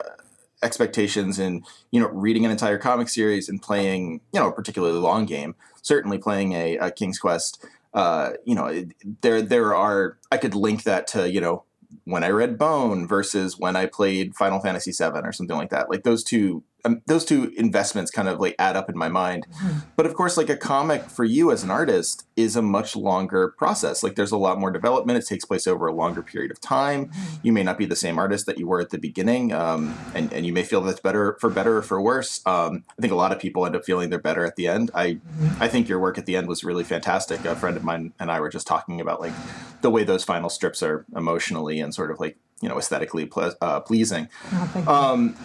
expectations 0.62 1.38
in 1.38 1.64
you 1.90 2.00
know 2.00 2.08
reading 2.08 2.44
an 2.44 2.50
entire 2.50 2.78
comic 2.78 3.08
series 3.08 3.48
and 3.48 3.62
playing 3.62 4.20
you 4.32 4.40
know 4.40 4.48
a 4.48 4.52
particularly 4.52 4.98
long 4.98 5.26
game. 5.26 5.54
Certainly 5.82 6.18
playing 6.18 6.52
a, 6.52 6.76
a 6.76 6.90
King's 6.90 7.18
Quest. 7.18 7.64
Uh, 7.94 8.32
you 8.44 8.54
know, 8.54 8.84
there 9.22 9.42
there 9.42 9.74
are 9.74 10.18
I 10.30 10.36
could 10.36 10.54
link 10.54 10.84
that 10.84 11.06
to 11.08 11.30
you 11.30 11.40
know 11.40 11.64
when 12.04 12.22
I 12.24 12.28
read 12.28 12.58
Bone 12.58 13.06
versus 13.06 13.58
when 13.58 13.76
I 13.76 13.86
played 13.86 14.34
Final 14.36 14.60
Fantasy 14.60 14.92
VII 14.92 15.20
or 15.20 15.32
something 15.32 15.56
like 15.56 15.70
that. 15.70 15.90
Like 15.90 16.04
those 16.04 16.22
two 16.22 16.62
um, 16.84 17.02
those 17.06 17.24
two 17.24 17.52
investments 17.56 18.10
kind 18.10 18.28
of 18.28 18.40
like 18.40 18.54
add 18.58 18.76
up 18.76 18.88
in 18.88 18.96
my 18.96 19.08
mind. 19.08 19.46
Mm-hmm. 19.50 19.78
But 19.96 20.06
of 20.06 20.14
course, 20.14 20.36
like 20.36 20.48
a 20.48 20.56
comic 20.56 21.04
for 21.04 21.24
you 21.24 21.50
as 21.50 21.62
an 21.62 21.70
artist 21.70 22.26
is 22.36 22.56
a 22.56 22.62
much 22.62 22.96
longer 22.96 23.48
process. 23.48 24.02
Like 24.02 24.16
there's 24.16 24.32
a 24.32 24.36
lot 24.36 24.58
more 24.58 24.70
development. 24.70 25.18
It 25.18 25.26
takes 25.26 25.44
place 25.44 25.66
over 25.66 25.86
a 25.86 25.92
longer 25.92 26.22
period 26.22 26.50
of 26.50 26.60
time. 26.60 27.06
Mm-hmm. 27.06 27.36
You 27.42 27.52
may 27.52 27.62
not 27.62 27.78
be 27.78 27.86
the 27.86 27.96
same 27.96 28.18
artist 28.18 28.46
that 28.46 28.58
you 28.58 28.66
were 28.66 28.80
at 28.80 28.90
the 28.90 28.98
beginning, 28.98 29.52
um, 29.52 29.96
and 30.14 30.32
and 30.32 30.46
you 30.46 30.52
may 30.52 30.62
feel 30.62 30.80
that's 30.80 31.00
better 31.00 31.36
for 31.40 31.50
better 31.50 31.78
or 31.78 31.82
for 31.82 32.00
worse. 32.00 32.40
Um, 32.46 32.84
I 32.98 33.00
think 33.00 33.12
a 33.12 33.16
lot 33.16 33.32
of 33.32 33.38
people 33.38 33.66
end 33.66 33.76
up 33.76 33.84
feeling 33.84 34.10
they're 34.10 34.18
better 34.18 34.44
at 34.44 34.56
the 34.56 34.68
end. 34.68 34.90
I 34.94 35.14
mm-hmm. 35.14 35.62
I 35.62 35.68
think 35.68 35.88
your 35.88 35.98
work 35.98 36.18
at 36.18 36.26
the 36.26 36.36
end 36.36 36.48
was 36.48 36.64
really 36.64 36.84
fantastic. 36.84 37.44
A 37.44 37.56
friend 37.56 37.76
of 37.76 37.84
mine 37.84 38.12
and 38.18 38.30
I 38.30 38.40
were 38.40 38.50
just 38.50 38.66
talking 38.66 39.00
about 39.00 39.20
like 39.20 39.32
the 39.80 39.90
way 39.90 40.04
those 40.04 40.24
final 40.24 40.50
strips 40.50 40.82
are 40.82 41.04
emotionally 41.14 41.80
and 41.80 41.94
sort 41.94 42.10
of 42.10 42.20
like 42.20 42.36
you 42.60 42.68
know 42.68 42.78
aesthetically 42.78 43.26
ple- 43.26 43.54
uh, 43.60 43.80
pleasing. 43.80 44.28
Oh, 44.52 44.84
um, 44.86 45.36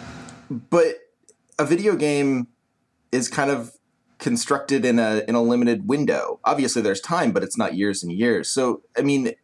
but 0.50 0.96
a 1.58 1.64
video 1.64 1.96
game 1.96 2.48
is 3.12 3.28
kind 3.28 3.50
of 3.50 3.72
constructed 4.18 4.84
in 4.84 4.98
a 4.98 5.22
in 5.28 5.34
a 5.34 5.42
limited 5.42 5.88
window. 5.88 6.40
Obviously, 6.44 6.82
there's 6.82 7.00
time, 7.00 7.32
but 7.32 7.42
it's 7.42 7.56
not 7.56 7.74
years 7.74 8.02
and 8.02 8.12
years. 8.12 8.48
So, 8.48 8.82
I 8.96 9.02
mean, 9.02 9.34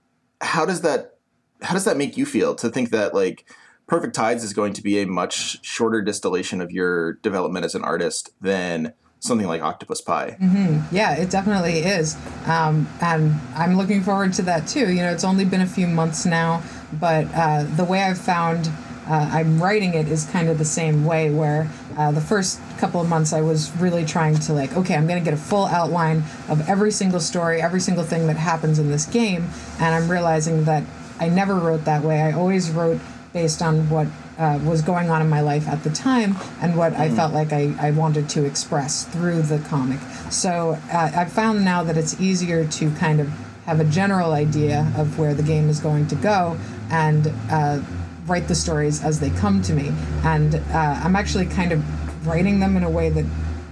how 0.40 0.64
does 0.64 0.82
that 0.82 1.18
how 1.62 1.74
does 1.74 1.84
that 1.84 1.96
make 1.96 2.16
you 2.16 2.26
feel 2.26 2.54
to 2.56 2.68
think 2.68 2.90
that 2.90 3.14
like 3.14 3.48
Perfect 3.86 4.14
Tides 4.14 4.44
is 4.44 4.52
going 4.52 4.72
to 4.74 4.82
be 4.82 5.00
a 5.00 5.06
much 5.06 5.64
shorter 5.64 6.02
distillation 6.02 6.60
of 6.60 6.70
your 6.70 7.14
development 7.14 7.64
as 7.64 7.74
an 7.74 7.84
artist 7.84 8.30
than 8.40 8.94
something 9.20 9.46
like 9.46 9.62
Octopus 9.62 10.00
Pie. 10.00 10.36
Mm-hmm. 10.40 10.94
Yeah, 10.94 11.14
it 11.14 11.30
definitely 11.30 11.78
is, 11.78 12.16
um, 12.46 12.88
and 13.00 13.34
I'm 13.54 13.76
looking 13.76 14.02
forward 14.02 14.32
to 14.34 14.42
that 14.42 14.66
too. 14.66 14.92
You 14.92 15.02
know, 15.02 15.12
it's 15.12 15.24
only 15.24 15.44
been 15.44 15.60
a 15.60 15.66
few 15.66 15.86
months 15.86 16.26
now, 16.26 16.62
but 16.92 17.26
uh, 17.34 17.64
the 17.76 17.84
way 17.84 18.02
I've 18.02 18.18
found 18.18 18.68
uh, 19.06 19.28
I'm 19.32 19.62
writing 19.62 19.94
it 19.94 20.08
is 20.08 20.24
kind 20.26 20.48
of 20.48 20.58
the 20.58 20.64
same 20.64 21.04
way 21.04 21.30
where 21.30 21.68
uh, 21.96 22.12
the 22.12 22.20
first 22.20 22.60
couple 22.78 23.00
of 23.00 23.08
months 23.08 23.32
I 23.32 23.40
was 23.40 23.74
really 23.76 24.04
trying 24.04 24.36
to 24.40 24.52
like 24.52 24.76
okay 24.76 24.94
I'm 24.94 25.06
going 25.06 25.18
to 25.18 25.24
get 25.24 25.34
a 25.34 25.42
full 25.42 25.66
outline 25.66 26.24
of 26.48 26.68
every 26.68 26.90
single 26.90 27.20
story 27.20 27.60
every 27.60 27.80
single 27.80 28.04
thing 28.04 28.26
that 28.26 28.36
happens 28.36 28.78
in 28.78 28.90
this 28.90 29.06
game 29.06 29.48
and 29.78 29.94
I'm 29.94 30.10
realizing 30.10 30.64
that 30.64 30.84
I 31.20 31.28
never 31.28 31.54
wrote 31.54 31.84
that 31.84 32.02
way 32.02 32.20
I 32.20 32.32
always 32.32 32.70
wrote 32.70 33.00
based 33.32 33.62
on 33.62 33.88
what 33.88 34.08
uh, 34.38 34.58
was 34.64 34.82
going 34.82 35.10
on 35.10 35.22
in 35.22 35.28
my 35.28 35.40
life 35.40 35.68
at 35.68 35.84
the 35.84 35.90
time 35.90 36.36
and 36.60 36.76
what 36.76 36.92
mm-hmm. 36.92 37.02
I 37.02 37.10
felt 37.10 37.32
like 37.32 37.52
I, 37.52 37.74
I 37.78 37.90
wanted 37.92 38.28
to 38.30 38.44
express 38.44 39.04
through 39.04 39.42
the 39.42 39.58
comic 39.60 40.00
so 40.30 40.78
uh, 40.92 41.12
I've 41.14 41.32
found 41.32 41.64
now 41.64 41.82
that 41.84 41.96
it's 41.96 42.20
easier 42.20 42.66
to 42.66 42.90
kind 42.96 43.20
of 43.20 43.30
have 43.66 43.80
a 43.80 43.84
general 43.84 44.32
idea 44.32 44.92
of 44.96 45.18
where 45.18 45.34
the 45.34 45.42
game 45.42 45.68
is 45.68 45.78
going 45.78 46.06
to 46.08 46.16
go 46.16 46.58
and 46.90 47.32
uh, 47.50 47.80
write 48.26 48.48
the 48.48 48.54
stories 48.54 49.02
as 49.02 49.20
they 49.20 49.30
come 49.30 49.62
to 49.62 49.72
me. 49.72 49.92
And 50.24 50.54
uh, 50.54 51.00
I'm 51.04 51.16
actually 51.16 51.46
kind 51.46 51.72
of 51.72 52.26
writing 52.26 52.60
them 52.60 52.76
in 52.76 52.84
a 52.84 52.90
way 52.90 53.10
that 53.10 53.24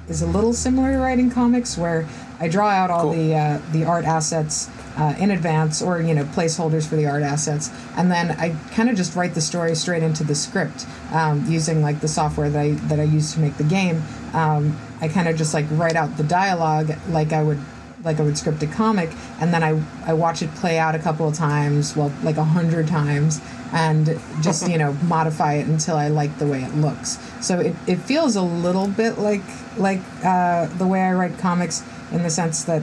is 0.08 0.22
a 0.22 0.26
little 0.26 0.52
similar 0.52 0.92
to 0.92 0.98
writing 0.98 1.30
comics, 1.30 1.78
where 1.78 2.06
I 2.40 2.48
draw 2.48 2.68
out 2.68 2.90
all 2.90 3.02
Cool. 3.02 3.12
the 3.12 3.34
uh, 3.34 3.60
the 3.70 3.84
art 3.84 4.04
assets 4.04 4.68
uh, 4.96 5.14
in 5.20 5.30
advance, 5.30 5.80
or 5.80 6.00
you 6.00 6.14
know 6.14 6.24
placeholders 6.24 6.88
for 6.88 6.96
the 6.96 7.06
art 7.06 7.22
assets, 7.22 7.70
and 7.96 8.10
then 8.10 8.32
I 8.32 8.56
kind 8.72 8.90
of 8.90 8.96
just 8.96 9.14
write 9.14 9.34
the 9.34 9.40
story 9.40 9.74
straight 9.76 10.02
into 10.02 10.24
the 10.24 10.34
script 10.34 10.86
um, 11.12 11.44
using 11.48 11.80
like 11.80 12.00
the 12.00 12.08
software 12.08 12.50
that 12.50 12.58
I 12.58 12.70
that 12.88 12.98
I 12.98 13.04
use 13.04 13.34
to 13.34 13.40
make 13.40 13.56
the 13.56 13.64
game. 13.64 14.02
Um, 14.32 14.76
I 15.00 15.06
kind 15.08 15.28
of 15.28 15.36
just 15.36 15.54
like 15.54 15.66
write 15.70 15.94
out 15.96 16.16
the 16.16 16.24
dialogue 16.24 16.90
like 17.10 17.32
I 17.32 17.42
would 17.44 17.60
like 18.04 18.18
I 18.20 18.22
would 18.22 18.38
script 18.38 18.62
a 18.62 18.66
comic, 18.66 19.10
and 19.40 19.52
then 19.52 19.62
I 19.62 19.80
I 20.06 20.12
watch 20.14 20.42
it 20.42 20.54
play 20.56 20.78
out 20.78 20.94
a 20.94 20.98
couple 20.98 21.28
of 21.28 21.34
times, 21.34 21.96
well, 21.96 22.12
like 22.22 22.36
a 22.36 22.44
hundred 22.44 22.88
times, 22.88 23.40
and 23.72 24.18
just 24.40 24.68
you 24.68 24.78
know 24.78 24.92
modify 25.04 25.54
it 25.54 25.66
until 25.66 25.96
I 25.96 26.08
like 26.08 26.38
the 26.38 26.46
way 26.46 26.62
it 26.62 26.74
looks. 26.74 27.18
So 27.40 27.60
it, 27.60 27.76
it 27.86 27.96
feels 27.96 28.36
a 28.36 28.42
little 28.42 28.88
bit 28.88 29.18
like 29.18 29.42
like 29.76 30.00
uh, 30.24 30.66
the 30.78 30.86
way 30.86 31.02
I 31.02 31.12
write 31.12 31.38
comics 31.38 31.84
in 32.12 32.22
the 32.22 32.30
sense 32.30 32.64
that 32.64 32.82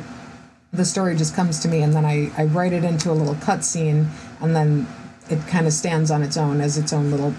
the 0.74 0.86
story 0.86 1.16
just 1.16 1.36
comes 1.36 1.60
to 1.62 1.68
me, 1.68 1.82
and 1.82 1.94
then 1.94 2.06
I 2.06 2.32
I 2.38 2.46
write 2.46 2.74
it 2.74 2.84
into 2.84 3.12
a 3.12 3.14
little 3.14 3.36
cutscene, 3.36 4.08
and 4.42 4.56
then 4.56 4.88
it 5.30 5.46
kind 5.48 5.68
of 5.68 5.74
stands 5.74 6.12
on 6.12 6.24
its 6.24 6.38
own 6.38 6.62
as 6.62 6.78
its 6.78 6.94
own 6.94 7.12
little 7.12 7.34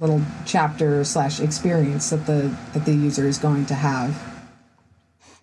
little 0.00 0.22
chapter 0.46 1.04
slash 1.04 1.40
experience 1.40 2.10
that 2.10 2.26
the 2.26 2.54
that 2.72 2.84
the 2.84 2.94
user 2.94 3.26
is 3.26 3.38
going 3.38 3.66
to 3.66 3.74
have. 3.74 4.37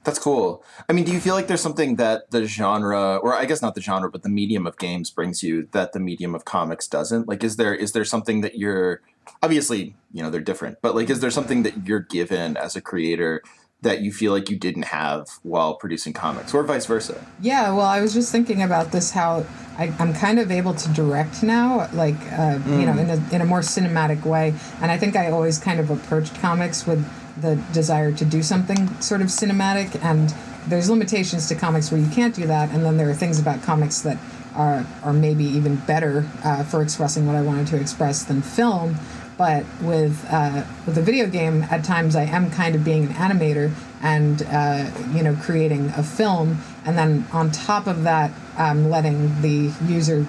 That's 0.05 0.19
cool. 0.19 0.63
I 0.87 0.93
mean, 0.93 1.03
do 1.03 1.11
you 1.11 1.19
feel 1.19 1.33
like 1.33 1.47
there's 1.47 1.61
something 1.61 1.95
that 1.95 2.29
the 2.29 2.45
genre, 2.45 3.17
or 3.17 3.33
I 3.33 3.45
guess 3.45 3.61
not 3.61 3.73
the 3.73 3.81
genre, 3.81 4.09
but 4.09 4.21
the 4.21 4.29
medium 4.29 4.67
of 4.67 4.77
games 4.77 5.09
brings 5.09 5.41
you 5.41 5.67
that 5.71 5.93
the 5.93 5.99
medium 5.99 6.35
of 6.35 6.45
comics 6.45 6.87
doesn't? 6.87 7.27
Like, 7.27 7.43
is 7.43 7.57
there 7.57 7.73
is 7.73 7.91
there 7.93 8.05
something 8.05 8.41
that 8.41 8.57
you're 8.57 9.01
obviously, 9.41 9.95
you 10.13 10.21
know, 10.21 10.29
they're 10.29 10.41
different, 10.41 10.77
but 10.83 10.95
like, 10.95 11.09
is 11.09 11.19
there 11.21 11.31
something 11.31 11.63
that 11.63 11.87
you're 11.87 11.99
given 11.99 12.55
as 12.55 12.75
a 12.75 12.81
creator 12.81 13.41
that 13.81 14.01
you 14.01 14.11
feel 14.11 14.31
like 14.31 14.49
you 14.49 14.57
didn't 14.57 14.85
have 14.85 15.27
while 15.41 15.75
producing 15.75 16.13
comics, 16.13 16.53
or 16.53 16.63
vice 16.63 16.85
versa? 16.85 17.25
Yeah, 17.41 17.71
well, 17.71 17.87
I 17.87 17.99
was 17.99 18.13
just 18.13 18.31
thinking 18.31 18.61
about 18.61 18.91
this 18.91 19.11
how 19.11 19.45
I, 19.77 19.91
I'm 19.97 20.13
kind 20.13 20.37
of 20.37 20.51
able 20.51 20.75
to 20.75 20.89
direct 20.89 21.41
now, 21.41 21.89
like 21.93 22.15
uh, 22.31 22.59
you 22.67 22.85
know, 22.85 22.97
in 22.97 23.09
a 23.09 23.35
in 23.35 23.41
a 23.41 23.45
more 23.45 23.61
cinematic 23.61 24.23
way, 24.23 24.53
and 24.81 24.91
I 24.91 24.99
think 24.99 25.15
I 25.15 25.31
always 25.31 25.57
kind 25.57 25.79
of 25.79 25.89
approached 25.89 26.35
comics 26.35 26.85
with 26.85 27.03
the 27.37 27.55
desire 27.73 28.11
to 28.11 28.25
do 28.25 28.41
something 28.41 28.89
sort 29.01 29.21
of 29.21 29.27
cinematic, 29.27 30.01
and 30.03 30.33
there's 30.67 30.89
limitations 30.89 31.47
to 31.49 31.55
comics 31.55 31.91
where 31.91 31.99
you 31.99 32.09
can't 32.09 32.35
do 32.35 32.47
that, 32.47 32.69
and 32.71 32.85
then 32.85 32.97
there 32.97 33.09
are 33.09 33.13
things 33.13 33.39
about 33.39 33.61
comics 33.63 34.01
that 34.01 34.17
are 34.55 34.85
are 35.03 35.13
maybe 35.13 35.43
even 35.43 35.75
better 35.75 36.25
uh, 36.43 36.63
for 36.63 36.81
expressing 36.81 37.27
what 37.27 37.35
I 37.35 37.41
wanted 37.41 37.67
to 37.67 37.79
express 37.79 38.23
than 38.23 38.41
film. 38.41 38.95
But 39.37 39.65
with 39.81 40.25
uh, 40.31 40.63
with 40.85 40.97
a 40.97 41.01
video 41.01 41.27
game, 41.27 41.63
at 41.63 41.83
times 41.83 42.15
I 42.15 42.23
am 42.23 42.49
kind 42.49 42.73
of 42.73 42.85
being 42.85 43.07
an 43.07 43.13
animator 43.13 43.73
and 44.01 44.41
uh, 44.43 44.89
you 45.13 45.23
know 45.23 45.35
creating 45.41 45.89
a 45.97 46.03
film, 46.03 46.59
and 46.85 46.97
then 46.97 47.25
on 47.33 47.51
top 47.51 47.87
of 47.87 48.03
that, 48.03 48.31
um, 48.57 48.89
letting 48.89 49.41
the 49.41 49.73
user 49.85 50.25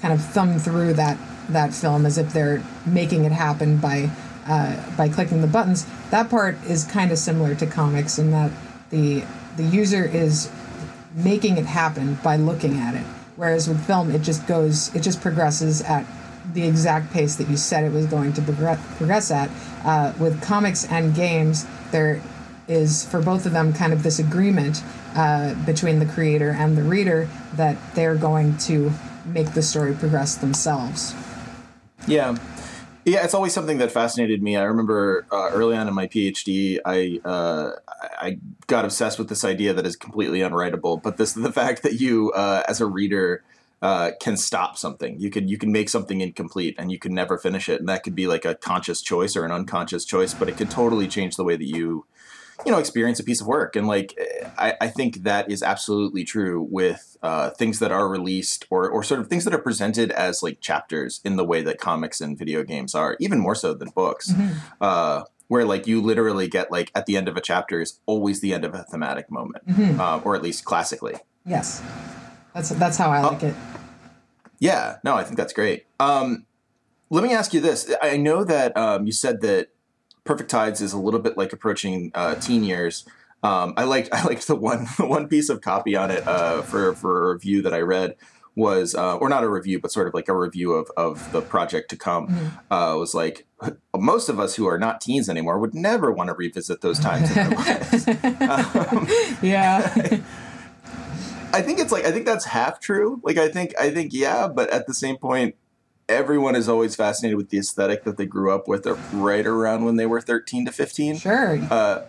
kind 0.00 0.12
of 0.12 0.22
thumb 0.22 0.58
through 0.58 0.94
that 0.94 1.16
that 1.48 1.72
film 1.72 2.06
as 2.06 2.18
if 2.18 2.32
they're 2.32 2.62
making 2.86 3.24
it 3.24 3.32
happen 3.32 3.78
by 3.78 4.10
uh, 4.50 4.96
by 4.96 5.08
clicking 5.08 5.40
the 5.40 5.46
buttons. 5.46 5.86
That 6.10 6.28
part 6.28 6.56
is 6.64 6.84
kind 6.84 7.12
of 7.12 7.18
similar 7.18 7.54
to 7.54 7.66
comics 7.66 8.18
in 8.18 8.32
that 8.32 8.50
the 8.90 9.24
the 9.56 9.62
user 9.62 10.04
is 10.04 10.50
making 11.14 11.56
it 11.56 11.66
happen 11.66 12.18
by 12.22 12.36
looking 12.36 12.78
at 12.78 12.94
it. 12.94 13.04
Whereas 13.36 13.68
with 13.68 13.84
film, 13.86 14.10
it 14.10 14.22
just 14.22 14.46
goes, 14.46 14.94
it 14.94 15.00
just 15.00 15.20
progresses 15.20 15.82
at 15.82 16.04
the 16.52 16.66
exact 16.66 17.12
pace 17.12 17.36
that 17.36 17.48
you 17.48 17.56
said 17.56 17.84
it 17.84 17.92
was 17.92 18.06
going 18.06 18.32
to 18.34 18.42
progress, 18.42 18.78
progress 18.96 19.30
at. 19.30 19.50
Uh, 19.84 20.12
with 20.18 20.42
comics 20.42 20.84
and 20.86 21.14
games, 21.14 21.66
there 21.90 22.20
is 22.68 23.04
for 23.06 23.20
both 23.20 23.46
of 23.46 23.52
them 23.52 23.72
kind 23.72 23.92
of 23.92 24.02
this 24.02 24.18
agreement 24.18 24.82
uh, 25.16 25.54
between 25.64 25.98
the 25.98 26.06
creator 26.06 26.50
and 26.50 26.76
the 26.76 26.82
reader 26.82 27.28
that 27.54 27.76
they're 27.94 28.14
going 28.14 28.56
to 28.58 28.92
make 29.24 29.52
the 29.54 29.62
story 29.62 29.94
progress 29.94 30.36
themselves. 30.36 31.14
Yeah. 32.06 32.36
Yeah, 33.04 33.24
it's 33.24 33.34
always 33.34 33.54
something 33.54 33.78
that 33.78 33.90
fascinated 33.90 34.42
me. 34.42 34.56
I 34.56 34.64
remember 34.64 35.26
uh, 35.32 35.50
early 35.52 35.76
on 35.76 35.88
in 35.88 35.94
my 35.94 36.06
PhD, 36.06 36.78
I 36.84 37.20
uh, 37.26 37.72
I 38.20 38.38
got 38.66 38.84
obsessed 38.84 39.18
with 39.18 39.28
this 39.28 39.44
idea 39.44 39.72
that 39.72 39.86
is 39.86 39.96
completely 39.96 40.40
unwritable. 40.40 41.02
But 41.02 41.16
this 41.16 41.32
the 41.32 41.52
fact 41.52 41.82
that 41.82 41.94
you, 41.94 42.30
uh, 42.32 42.62
as 42.68 42.80
a 42.80 42.86
reader, 42.86 43.42
uh, 43.80 44.10
can 44.20 44.36
stop 44.36 44.76
something. 44.76 45.18
You 45.18 45.30
can 45.30 45.48
you 45.48 45.56
can 45.56 45.72
make 45.72 45.88
something 45.88 46.20
incomplete, 46.20 46.74
and 46.78 46.92
you 46.92 46.98
can 46.98 47.14
never 47.14 47.38
finish 47.38 47.70
it. 47.70 47.80
And 47.80 47.88
that 47.88 48.02
could 48.02 48.14
be 48.14 48.26
like 48.26 48.44
a 48.44 48.54
conscious 48.54 49.00
choice 49.00 49.34
or 49.34 49.46
an 49.46 49.50
unconscious 49.52 50.04
choice, 50.04 50.34
but 50.34 50.50
it 50.50 50.58
could 50.58 50.70
totally 50.70 51.08
change 51.08 51.36
the 51.36 51.44
way 51.44 51.56
that 51.56 51.64
you 51.64 52.04
you 52.64 52.72
know 52.72 52.78
experience 52.78 53.18
a 53.20 53.24
piece 53.24 53.40
of 53.40 53.46
work. 53.46 53.76
And 53.76 53.86
like 53.86 54.18
i, 54.58 54.74
I 54.80 54.88
think 54.88 55.22
that 55.22 55.50
is 55.50 55.62
absolutely 55.62 56.24
true 56.24 56.66
with 56.70 57.16
uh, 57.22 57.50
things 57.50 57.78
that 57.80 57.92
are 57.92 58.08
released 58.08 58.66
or, 58.70 58.88
or 58.88 59.02
sort 59.02 59.20
of 59.20 59.28
things 59.28 59.44
that 59.44 59.54
are 59.54 59.58
presented 59.58 60.10
as 60.12 60.42
like 60.42 60.60
chapters 60.60 61.20
in 61.24 61.36
the 61.36 61.44
way 61.44 61.62
that 61.62 61.78
comics 61.78 62.20
and 62.20 62.38
video 62.38 62.62
games 62.62 62.94
are 62.94 63.16
even 63.20 63.38
more 63.38 63.54
so 63.54 63.74
than 63.74 63.88
books. 63.90 64.32
Uh, 64.80 65.24
where 65.48 65.64
like 65.64 65.86
you 65.88 66.00
literally 66.00 66.46
get 66.46 66.70
like 66.70 66.92
at 66.94 67.06
the 67.06 67.16
end 67.16 67.26
of 67.26 67.36
a 67.36 67.40
chapter 67.40 67.80
is 67.80 67.98
always 68.06 68.40
the 68.40 68.54
end 68.54 68.64
of 68.64 68.72
a 68.72 68.84
thematic 68.84 69.28
moment 69.30 69.64
uh, 69.98 70.20
or 70.22 70.36
at 70.36 70.42
least 70.42 70.64
classically. 70.64 71.14
Yes, 71.44 71.82
that's 72.54 72.68
that's 72.70 72.96
how 72.96 73.10
I 73.10 73.20
like 73.20 73.42
it. 73.42 73.54
Yeah, 74.60 74.98
no, 75.02 75.14
I 75.14 75.24
think 75.24 75.36
that's 75.36 75.52
great. 75.52 75.86
Um, 75.98 76.46
let 77.08 77.24
me 77.24 77.32
ask 77.32 77.52
you 77.52 77.60
this: 77.60 77.92
I 78.00 78.16
know 78.16 78.44
that 78.44 78.76
um, 78.76 79.06
you 79.06 79.12
said 79.12 79.40
that 79.40 79.70
Perfect 80.30 80.48
Tides 80.48 80.80
is 80.80 80.92
a 80.92 80.96
little 80.96 81.18
bit 81.18 81.36
like 81.36 81.52
approaching 81.52 82.12
uh, 82.14 82.36
teen 82.36 82.62
years. 82.62 83.04
Um, 83.42 83.74
I 83.76 83.82
liked 83.82 84.10
I 84.12 84.22
liked 84.22 84.46
the 84.46 84.54
one 84.54 84.86
one 84.98 85.26
piece 85.26 85.48
of 85.48 85.60
copy 85.60 85.96
on 85.96 86.12
it 86.12 86.24
uh, 86.24 86.62
for 86.62 86.94
for 86.94 87.32
a 87.32 87.34
review 87.34 87.62
that 87.62 87.74
I 87.74 87.80
read 87.80 88.14
was 88.54 88.94
uh, 88.94 89.16
or 89.16 89.28
not 89.28 89.42
a 89.42 89.48
review 89.48 89.80
but 89.80 89.90
sort 89.90 90.06
of 90.06 90.14
like 90.14 90.28
a 90.28 90.36
review 90.36 90.74
of 90.74 90.88
of 90.96 91.32
the 91.32 91.42
project 91.42 91.90
to 91.90 91.96
come 91.96 92.52
uh, 92.70 92.94
was 92.96 93.12
like 93.12 93.44
most 93.92 94.28
of 94.28 94.38
us 94.38 94.54
who 94.54 94.66
are 94.66 94.78
not 94.78 95.00
teens 95.00 95.28
anymore 95.28 95.58
would 95.58 95.74
never 95.74 96.12
want 96.12 96.28
to 96.28 96.34
revisit 96.34 96.80
those 96.80 97.00
times 97.00 97.28
in 97.30 97.34
their 97.34 97.50
lives. 97.50 98.06
Um, 98.40 99.08
Yeah, 99.42 100.20
I 101.52 101.60
think 101.60 101.80
it's 101.80 101.90
like 101.90 102.04
I 102.04 102.12
think 102.12 102.24
that's 102.24 102.44
half 102.44 102.78
true. 102.78 103.20
Like 103.24 103.36
I 103.36 103.48
think 103.48 103.74
I 103.80 103.90
think 103.90 104.12
yeah, 104.12 104.46
but 104.46 104.70
at 104.70 104.86
the 104.86 104.94
same 104.94 105.16
point, 105.16 105.56
everyone 106.10 106.56
is 106.56 106.68
always 106.68 106.94
fascinated 106.96 107.36
with 107.38 107.48
the 107.50 107.58
aesthetic 107.58 108.04
that 108.04 108.16
they 108.18 108.26
grew 108.26 108.52
up 108.52 108.68
with, 108.68 108.86
right 109.12 109.46
around 109.46 109.84
when 109.86 109.96
they 109.96 110.06
were 110.06 110.20
thirteen 110.20 110.66
to 110.66 110.72
fifteen. 110.72 111.16
sure. 111.16 111.58
Uh, 111.70 112.02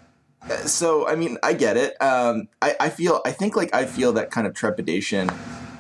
so 0.66 1.08
I 1.08 1.16
mean, 1.16 1.38
I 1.44 1.54
get 1.54 1.78
it. 1.78 1.96
Um, 2.02 2.48
I, 2.62 2.76
I 2.80 2.90
feel 2.90 3.22
I 3.26 3.32
think 3.32 3.56
like 3.56 3.74
I 3.74 3.86
feel 3.86 4.12
that 4.14 4.32
kind 4.32 4.48
of 4.48 4.54
trepidation 4.56 5.30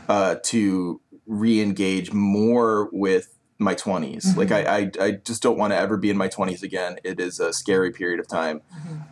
uh, 0.08 0.36
to 0.44 1.02
re-engage 1.26 2.14
more 2.14 2.90
with 2.92 3.38
my 3.58 3.76
20s. 3.76 4.36
Like 4.36 4.52
I, 4.52 4.62
I 4.78 4.92
I 5.00 5.12
just 5.12 5.44
don't 5.44 5.56
want 5.58 5.72
to 5.72 5.78
ever 5.78 5.96
be 5.96 6.10
in 6.10 6.18
my 6.18 6.28
twenties 6.28 6.64
again. 6.64 6.98
It 7.04 7.20
is 7.20 7.40
a 7.40 7.54
scary 7.54 7.92
period 7.92 8.20
of 8.20 8.28
time. 8.28 8.62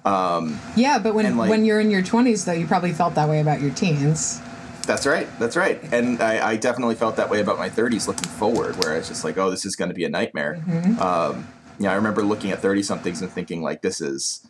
Um, 0.06 0.60
Yeah, 0.76 0.98
but 1.00 1.14
when 1.14 1.38
like- 1.38 1.50
when 1.50 1.66
you're 1.66 1.80
in 1.80 1.92
your 1.92 2.02
20s, 2.02 2.46
though, 2.46 2.54
you 2.54 2.66
probably 2.66 2.92
felt 2.92 3.14
that 3.16 3.30
way 3.30 3.42
about 3.42 3.62
your 3.62 3.72
teens. 3.72 4.42
That's 4.86 5.06
right. 5.06 5.28
That's 5.40 5.56
right. 5.56 5.80
And 5.94 6.22
I, 6.22 6.52
I 6.52 6.56
definitely 6.56 6.96
felt 6.96 7.16
that 7.18 7.30
way 7.30 7.42
about 7.42 7.58
my 7.60 7.70
30s 7.70 8.08
looking 8.08 8.28
forward, 8.30 8.76
where 8.84 8.94
I 8.94 8.98
was 8.98 9.08
just 9.08 9.24
like, 9.24 9.38
oh, 9.38 9.50
this 9.52 9.66
is 9.66 9.76
going 9.76 9.90
to 9.90 9.96
be 9.96 10.04
a 10.06 10.10
nightmare. 10.10 10.64
Um, 11.00 11.48
yeah, 11.80 11.92
I 11.92 11.96
remember 11.96 12.24
looking 12.24 12.52
at 12.52 12.60
30 12.60 12.84
somethings 12.84 13.22
and 13.22 13.32
thinking, 13.32 13.62
like, 13.62 13.82
this 13.82 14.02
is 14.02 14.46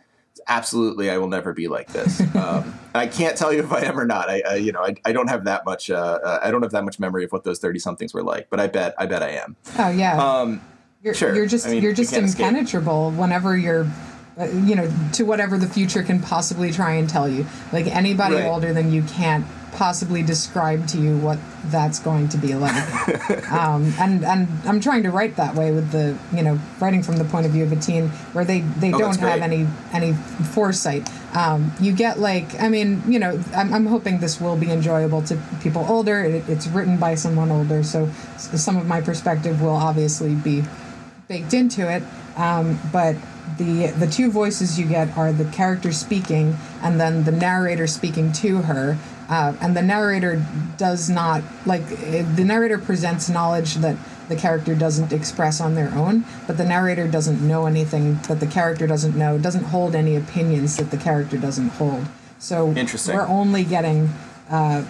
absolutely, 0.48 1.10
I 1.12 1.18
will 1.18 1.28
never 1.28 1.54
be 1.54 1.68
like 1.68 1.88
this. 1.92 2.22
um, 2.36 2.74
I 2.96 3.06
can't 3.08 3.38
tell 3.38 3.52
you 3.54 3.60
if 3.60 3.72
I 3.72 3.82
am 3.82 4.00
or 4.00 4.06
not. 4.06 4.30
I, 4.30 4.42
I 4.48 4.56
you 4.56 4.72
know, 4.72 4.84
I, 4.84 4.96
I 5.06 5.12
don't 5.12 5.28
have 5.28 5.44
that 5.46 5.65
much, 5.65 5.89
uh, 5.92 6.20
uh, 6.24 6.39
I 6.42 6.50
don't 6.52 6.62
have 6.63 6.72
that 6.72 6.86
much 6.86 7.00
memory 7.00 7.24
of 7.26 7.32
what 7.32 7.44
those 7.44 7.60
30 7.60 7.80
somethings 7.80 8.13
were 8.13 8.24
like, 8.24 8.50
but 8.50 8.60
I 8.60 8.68
bet, 8.68 8.96
I 8.98 9.06
bet 9.06 9.22
I 9.22 9.32
am. 9.32 9.56
Oh 9.78 9.89
yeah. 9.89 10.18
Um, 10.18 10.62
You're, 11.04 11.13
Sure. 11.13 11.36
you're 11.36 11.46
just 11.46 11.68
I 11.68 11.72
mean, 11.72 11.84
you're 11.84 11.94
just 11.94 12.13
escape. 12.13 12.39
impenetrable 12.48 13.12
whenever 13.12 13.56
you're 13.58 13.86
uh, 14.39 14.46
you 14.46 14.76
know 14.76 14.89
to 15.13 15.24
whatever 15.24 15.58
the 15.58 15.68
future 15.68 16.02
can 16.04 16.22
possibly 16.22 16.72
try 16.72 16.94
and 16.94 17.10
tell 17.10 17.28
you 17.28 17.46
like 17.74 17.88
anybody 17.88 18.36
Right. 18.36 18.46
older 18.46 18.74
than 18.74 18.92
you 18.92 19.04
can't 19.04 19.46
possibly 19.74 20.24
describe 20.24 20.88
to 20.88 20.98
you 20.98 21.18
what 21.18 21.38
that's 21.66 22.00
going 22.00 22.28
to 22.30 22.38
be 22.38 22.56
like 22.56 23.52
um, 23.52 23.94
and 24.00 24.26
and 24.26 24.48
I'm 24.66 24.80
trying 24.80 25.04
to 25.04 25.12
write 25.12 25.36
that 25.36 25.56
way 25.56 25.72
with 25.72 25.92
the 25.92 26.18
you 26.36 26.42
know 26.44 26.60
writing 26.80 27.04
from 27.04 27.18
the 27.18 27.26
point 27.26 27.46
of 27.46 27.52
view 27.52 27.64
of 27.64 27.72
a 27.72 27.76
teen 27.76 28.10
where 28.34 28.46
they 28.46 28.62
they 28.62 28.92
Oh, 28.94 28.98
don't 28.98 29.20
have 29.20 29.42
any 29.42 29.68
any 29.94 30.14
foresight 30.14 31.10
um, 31.36 31.72
you 31.80 31.94
get 31.94 32.20
like 32.20 32.60
I 32.60 32.70
mean 32.70 33.04
you 33.08 33.20
know 33.20 33.42
I'm, 33.56 33.74
I'm 33.74 33.86
hoping 33.86 34.20
this 34.20 34.42
will 34.42 34.58
be 34.58 34.72
enjoyable 34.72 35.22
to 35.24 35.40
people 35.62 35.86
older 35.88 36.22
it, 36.24 36.50
it's 36.50 36.68
written 36.68 36.98
by 36.98 37.16
someone 37.16 37.52
older 37.52 37.84
so 37.84 38.10
some 38.38 38.78
of 38.78 38.86
my 38.86 39.02
perspective 39.02 39.62
will 39.62 39.76
obviously 39.76 40.36
be 40.36 40.64
baked 41.28 41.54
into 41.54 41.90
it. 41.90 42.04
Um, 42.36 42.80
but 42.92 43.16
the 43.58 43.88
the 43.88 44.08
two 44.08 44.32
voices 44.32 44.80
you 44.80 44.86
get 44.86 45.16
are 45.18 45.32
the 45.32 45.46
character 45.46 45.92
speaking 45.92 46.58
and 46.82 47.00
then 47.00 47.24
the 47.24 47.32
narrator 47.32 47.88
speaking 47.88 48.32
to 48.34 48.64
her. 48.64 48.98
Uh, 49.30 49.54
and 49.62 49.78
the 49.78 49.82
narrator 49.82 50.44
does 50.78 51.10
not 51.10 51.44
like 51.65 51.84
eh, 51.92 52.24
the 52.36 52.44
narrator 52.44 52.80
presents 52.80 53.30
knowledge 53.30 53.76
that 53.76 53.96
the 54.28 54.36
character 54.36 54.74
doesn't 54.74 55.13
express 55.13 55.62
on 55.62 55.76
their 55.76 55.94
own, 55.94 56.26
but 56.48 56.58
the 56.58 56.65
narrator 56.65 57.08
doesn't 57.08 57.46
know 57.46 57.68
anything 57.68 58.15
that 58.28 58.39
the 58.39 58.48
character 58.48 58.88
doesn't 58.88 59.15
know, 59.15 59.38
doesn't 59.38 59.65
hold 59.65 59.94
any 59.94 60.15
opinions 60.15 60.78
that 60.78 60.89
the 60.89 60.98
character 60.98 61.38
doesn't 61.38 61.70
hold. 61.70 62.06
So 62.39 62.72
Interesting. 62.74 63.15
we're 63.15 63.28
only 63.28 63.63
getting. 63.63 64.10
Uh, 64.50 64.84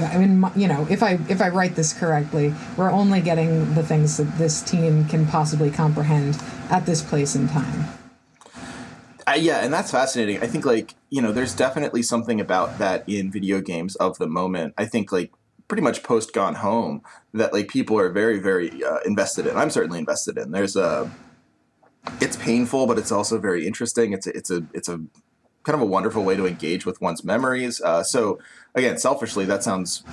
I 0.00 0.18
mean, 0.18 0.44
you 0.54 0.68
know, 0.68 0.86
if 0.90 1.02
I 1.02 1.18
if 1.28 1.40
I 1.40 1.48
write 1.48 1.74
this 1.74 1.92
correctly, 1.92 2.54
we're 2.76 2.90
only 2.90 3.20
getting 3.20 3.74
the 3.74 3.82
things 3.82 4.16
that 4.18 4.38
this 4.38 4.62
team 4.62 5.06
can 5.06 5.26
possibly 5.26 5.70
comprehend 5.70 6.40
at 6.70 6.86
this 6.86 7.02
place 7.02 7.34
in 7.34 7.48
time. 7.48 7.86
Uh, 9.32 9.36
yeah, 9.36 9.64
and 9.64 9.72
that's 9.72 9.90
fascinating. 9.90 10.42
I 10.42 10.46
think 10.46 10.66
like 10.66 10.94
you 11.08 11.22
know, 11.22 11.32
there's 11.32 11.54
definitely 11.54 12.02
something 12.02 12.38
about 12.38 12.78
that 12.78 13.08
in 13.08 13.30
video 13.30 13.60
games 13.62 13.96
of 13.96 14.18
the 14.18 14.26
moment. 14.26 14.74
I 14.76 14.84
think 14.84 15.10
like 15.10 15.32
pretty 15.68 15.82
much 15.82 16.02
post 16.02 16.34
Gone 16.34 16.56
Home 16.56 17.00
that 17.32 17.52
like 17.54 17.68
people 17.68 17.98
are 17.98 18.10
very 18.10 18.40
very 18.40 18.84
uh, 18.84 18.98
invested 19.06 19.46
in. 19.46 19.56
I'm 19.56 19.70
certainly 19.70 19.98
invested 19.98 20.36
in. 20.36 20.50
There's 20.50 20.76
a 20.76 21.10
it's 22.20 22.36
painful, 22.36 22.86
but 22.86 22.98
it's 22.98 23.10
also 23.10 23.38
very 23.38 23.66
interesting. 23.66 24.12
It's 24.12 24.26
a, 24.26 24.36
it's 24.36 24.50
a 24.50 24.66
it's 24.74 24.88
a 24.90 25.00
kind 25.62 25.76
of 25.76 25.80
a 25.80 25.86
wonderful 25.86 26.24
way 26.24 26.36
to 26.36 26.46
engage 26.46 26.84
with 26.84 27.00
one's 27.00 27.24
memories. 27.24 27.80
Uh, 27.80 28.02
so 28.02 28.38
again, 28.74 28.98
selfishly, 28.98 29.46
that 29.46 29.62
sounds 29.62 30.04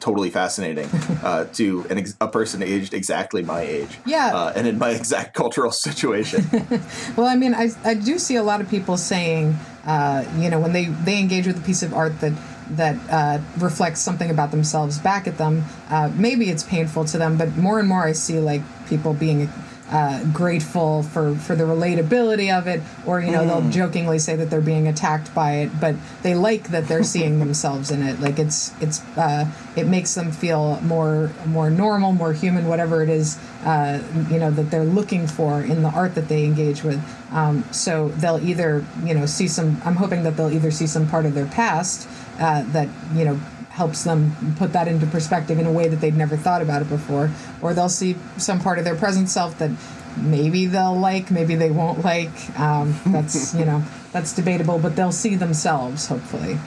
totally 0.00 0.30
fascinating 0.30 0.86
uh, 1.22 1.44
to 1.54 1.86
an 1.90 1.98
ex- 1.98 2.16
a 2.20 2.28
person 2.28 2.62
aged 2.62 2.94
exactly 2.94 3.42
my 3.42 3.62
age. 3.62 3.98
Yeah. 4.06 4.34
Uh, 4.34 4.52
and 4.54 4.66
in 4.66 4.78
my 4.78 4.90
exact 4.90 5.34
cultural 5.34 5.72
situation. 5.86 6.44
Well, 7.16 7.26
I 7.26 7.36
mean, 7.36 7.54
I, 7.54 7.70
I 7.84 7.94
do 7.94 8.18
see 8.18 8.36
a 8.36 8.42
lot 8.42 8.60
of 8.60 8.68
people 8.68 8.96
saying, 8.96 9.56
uh, 9.86 10.24
you 10.38 10.50
know, 10.50 10.58
when 10.58 10.72
they, 10.72 10.86
they 10.86 11.18
engage 11.18 11.46
with 11.46 11.56
a 11.58 11.60
piece 11.60 11.82
of 11.82 11.94
art 11.94 12.20
that 12.20 12.32
that 12.70 12.96
uh, 13.10 13.40
reflects 13.58 14.00
something 14.00 14.30
about 14.30 14.50
themselves 14.50 14.98
back 14.98 15.26
at 15.26 15.36
them, 15.38 15.64
uh, 15.90 16.10
maybe 16.14 16.48
it's 16.48 16.62
painful 16.62 17.04
to 17.04 17.18
them, 17.18 17.36
but 17.36 17.54
more 17.56 17.78
and 17.78 17.88
more 17.88 18.04
I 18.04 18.12
see 18.12 18.38
like 18.38 18.62
people 18.88 19.12
being 19.12 19.48
uh, 19.90 20.24
grateful 20.32 21.02
for, 21.02 21.34
for 21.34 21.54
the 21.54 21.64
relatability 21.64 22.56
of 22.56 22.66
it, 22.66 22.80
or 23.06 23.20
you 23.20 23.30
know, 23.30 23.46
they'll 23.46 23.70
jokingly 23.70 24.18
say 24.18 24.34
that 24.34 24.48
they're 24.50 24.60
being 24.60 24.88
attacked 24.88 25.34
by 25.34 25.56
it, 25.56 25.80
but 25.80 25.94
they 26.22 26.34
like 26.34 26.68
that 26.68 26.88
they're 26.88 27.04
seeing 27.04 27.38
themselves 27.38 27.90
in 27.90 28.02
it. 28.02 28.18
Like 28.18 28.38
it's 28.38 28.72
it's 28.80 29.02
uh, 29.16 29.50
it 29.76 29.86
makes 29.86 30.14
them 30.14 30.32
feel 30.32 30.80
more 30.80 31.30
more 31.46 31.68
normal, 31.70 32.12
more 32.12 32.32
human, 32.32 32.66
whatever 32.66 33.02
it 33.02 33.10
is, 33.10 33.38
uh, 33.64 34.02
you 34.30 34.38
know, 34.38 34.50
that 34.50 34.70
they're 34.70 34.84
looking 34.84 35.26
for 35.26 35.60
in 35.60 35.82
the 35.82 35.90
art 35.90 36.14
that 36.14 36.28
they 36.28 36.44
engage 36.44 36.82
with. 36.82 37.02
Um, 37.30 37.64
so 37.70 38.08
they'll 38.08 38.42
either 38.42 38.84
you 39.04 39.12
know 39.12 39.26
see 39.26 39.48
some. 39.48 39.80
I'm 39.84 39.96
hoping 39.96 40.22
that 40.22 40.36
they'll 40.36 40.52
either 40.52 40.70
see 40.70 40.86
some 40.86 41.06
part 41.08 41.26
of 41.26 41.34
their 41.34 41.46
past 41.46 42.08
uh, 42.38 42.62
that 42.72 42.88
you 43.14 43.24
know 43.24 43.38
helps 43.74 44.04
them 44.04 44.54
put 44.56 44.72
that 44.72 44.86
into 44.86 45.04
perspective 45.06 45.58
in 45.58 45.66
a 45.66 45.72
way 45.72 45.88
that 45.88 46.00
they'd 46.00 46.16
never 46.16 46.36
thought 46.36 46.62
about 46.62 46.80
it 46.80 46.88
before, 46.88 47.28
or 47.60 47.74
they'll 47.74 47.88
see 47.88 48.16
some 48.38 48.60
part 48.60 48.78
of 48.78 48.84
their 48.84 48.94
present 48.94 49.28
self 49.28 49.58
that 49.58 49.70
maybe 50.16 50.66
they'll 50.66 50.96
like, 50.96 51.28
maybe 51.30 51.56
they 51.56 51.72
won't 51.72 52.04
like. 52.04 52.58
Um, 52.58 52.94
that's 53.06 53.54
you 53.54 53.64
know 53.64 53.82
that's 54.12 54.32
debatable, 54.32 54.78
but 54.78 54.94
they'll 54.94 55.12
see 55.12 55.34
themselves 55.34 56.06
hopefully. 56.06 56.58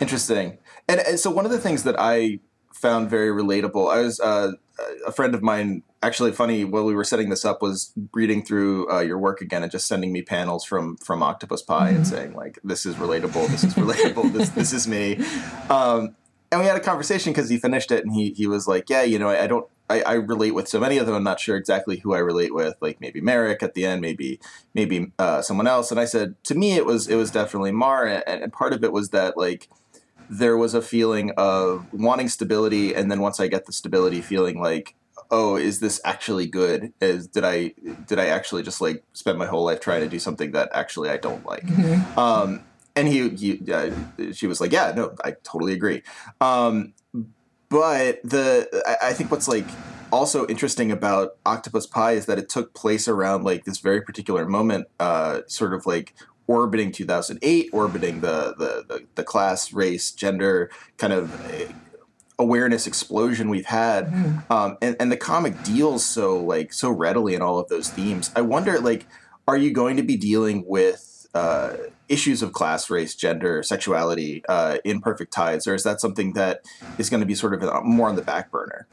Interesting. 0.00 0.58
And, 0.88 1.00
and 1.00 1.20
so 1.20 1.30
one 1.30 1.44
of 1.44 1.50
the 1.50 1.58
things 1.58 1.82
that 1.82 1.96
I 1.98 2.40
found 2.78 3.10
very 3.10 3.28
relatable, 3.30 3.92
I 3.92 4.00
was 4.00 4.20
uh, 4.20 4.52
a 5.06 5.12
friend 5.12 5.34
of 5.34 5.42
mine. 5.42 5.82
Actually, 6.02 6.32
funny 6.32 6.64
while 6.64 6.84
we 6.84 6.94
were 6.94 7.04
setting 7.04 7.28
this 7.28 7.44
up 7.44 7.60
was 7.60 7.92
reading 8.12 8.44
through 8.44 8.90
uh, 8.90 9.00
your 9.00 9.18
work 9.18 9.40
again 9.40 9.62
and 9.62 9.72
just 9.72 9.88
sending 9.88 10.12
me 10.12 10.22
panels 10.22 10.64
from 10.64 10.96
from 10.98 11.22
Octopus 11.22 11.62
Pie 11.62 11.90
and 11.90 12.06
saying 12.06 12.34
like, 12.34 12.58
"This 12.62 12.86
is 12.86 12.96
relatable. 12.96 13.48
This 13.48 13.64
is 13.64 13.74
relatable. 13.74 14.32
this 14.32 14.48
this 14.60 14.72
is 14.72 14.86
me." 14.86 15.16
Um, 15.68 16.14
and 16.50 16.60
we 16.60 16.66
had 16.66 16.76
a 16.76 16.80
conversation 16.80 17.32
because 17.32 17.50
he 17.50 17.58
finished 17.58 17.90
it 17.90 18.04
and 18.04 18.14
he 18.14 18.30
he 18.30 18.46
was 18.46 18.68
like, 18.68 18.88
"Yeah, 18.88 19.02
you 19.02 19.18
know, 19.18 19.28
I, 19.28 19.44
I 19.44 19.46
don't." 19.46 19.66
I, 19.90 20.02
I 20.02 20.12
relate 20.14 20.54
with 20.54 20.68
so 20.68 20.78
many 20.78 20.98
of 20.98 21.06
them. 21.06 21.14
I'm 21.14 21.24
not 21.24 21.40
sure 21.40 21.56
exactly 21.56 21.96
who 21.96 22.12
I 22.12 22.18
relate 22.18 22.52
with. 22.54 22.74
Like 22.82 23.00
maybe 23.00 23.22
Marek 23.22 23.62
at 23.62 23.72
the 23.72 23.86
end, 23.86 24.02
maybe 24.02 24.38
maybe 24.74 25.12
uh, 25.18 25.40
someone 25.40 25.66
else. 25.66 25.90
And 25.90 25.98
I 25.98 26.04
said 26.04 26.34
to 26.44 26.54
me, 26.54 26.72
it 26.72 26.84
was 26.84 27.08
it 27.08 27.14
was 27.14 27.30
definitely 27.30 27.72
Mar, 27.72 28.04
and, 28.04 28.42
and 28.42 28.52
part 28.52 28.74
of 28.74 28.84
it 28.84 28.92
was 28.92 29.08
that 29.10 29.38
like 29.38 29.70
there 30.30 30.56
was 30.56 30.74
a 30.74 30.82
feeling 30.82 31.30
of 31.36 31.86
wanting 31.92 32.28
stability 32.28 32.94
and 32.94 33.10
then 33.10 33.20
once 33.20 33.40
i 33.40 33.46
get 33.46 33.66
the 33.66 33.72
stability 33.72 34.20
feeling 34.20 34.60
like 34.60 34.94
oh 35.30 35.56
is 35.56 35.80
this 35.80 36.00
actually 36.04 36.46
good? 36.46 36.92
Is 37.00 37.26
did 37.26 37.44
i 37.44 37.74
did 38.06 38.18
i 38.18 38.26
actually 38.26 38.62
just 38.62 38.80
like 38.80 39.04
spend 39.12 39.38
my 39.38 39.46
whole 39.46 39.64
life 39.64 39.80
trying 39.80 40.00
to 40.00 40.08
do 40.08 40.18
something 40.18 40.52
that 40.52 40.70
actually 40.72 41.10
i 41.10 41.16
don't 41.16 41.44
like? 41.44 41.64
Um 42.16 42.64
and 42.96 43.06
he, 43.06 43.28
he 43.30 43.72
uh, 43.72 43.90
she 44.32 44.46
was 44.46 44.60
like 44.60 44.72
yeah 44.72 44.92
no 44.94 45.14
i 45.24 45.32
totally 45.42 45.72
agree. 45.72 46.02
Um 46.40 46.94
but 47.68 48.20
the 48.24 48.68
I, 48.86 49.08
I 49.08 49.12
think 49.12 49.30
what's 49.30 49.48
like 49.48 49.66
also 50.10 50.46
interesting 50.46 50.90
about 50.90 51.36
octopus 51.44 51.86
pie 51.86 52.12
is 52.12 52.26
that 52.26 52.38
it 52.38 52.48
took 52.48 52.72
place 52.72 53.06
around 53.06 53.44
like 53.44 53.64
this 53.64 53.78
very 53.78 54.00
particular 54.00 54.46
moment 54.46 54.86
uh 54.98 55.42
sort 55.46 55.74
of 55.74 55.84
like 55.84 56.14
orbiting 56.48 56.90
2008 56.90 57.70
orbiting 57.72 58.20
the 58.20 58.54
the 58.58 58.84
the, 58.88 59.06
the 59.14 59.22
class 59.22 59.72
race 59.72 60.10
gender 60.10 60.70
kind 60.96 61.12
of 61.12 61.30
awareness 62.38 62.86
explosion 62.86 63.48
we've 63.48 63.66
had. 63.66 64.06
Um, 64.48 64.78
and, 64.80 64.96
and 65.00 65.10
the 65.10 65.16
comic 65.16 65.62
deals 65.62 66.04
so 66.04 66.38
like 66.38 66.72
so 66.72 66.90
readily 66.90 67.34
in 67.34 67.42
all 67.42 67.58
of 67.58 67.68
those 67.68 67.90
themes. 67.90 68.30
I 68.34 68.40
wonder 68.40 68.80
like 68.80 69.06
are 69.46 69.56
you 69.56 69.72
going 69.72 69.96
to 69.96 70.02
be 70.02 70.16
dealing 70.16 70.64
with 70.66 71.26
uh, 71.34 71.74
issues 72.08 72.42
of 72.42 72.52
class 72.52 72.88
race 72.88 73.14
gender 73.14 73.62
sexuality 73.62 74.42
uh, 74.48 74.78
in 74.84 75.00
perfect 75.00 75.32
tides 75.32 75.66
or 75.66 75.74
is 75.74 75.84
that 75.84 76.00
something 76.00 76.32
that 76.32 76.62
is 76.96 77.10
going 77.10 77.20
to 77.20 77.26
be 77.26 77.34
sort 77.34 77.54
of 77.54 77.84
more 77.84 78.08
on 78.08 78.16
the 78.16 78.22
back 78.22 78.50
burner 78.50 78.86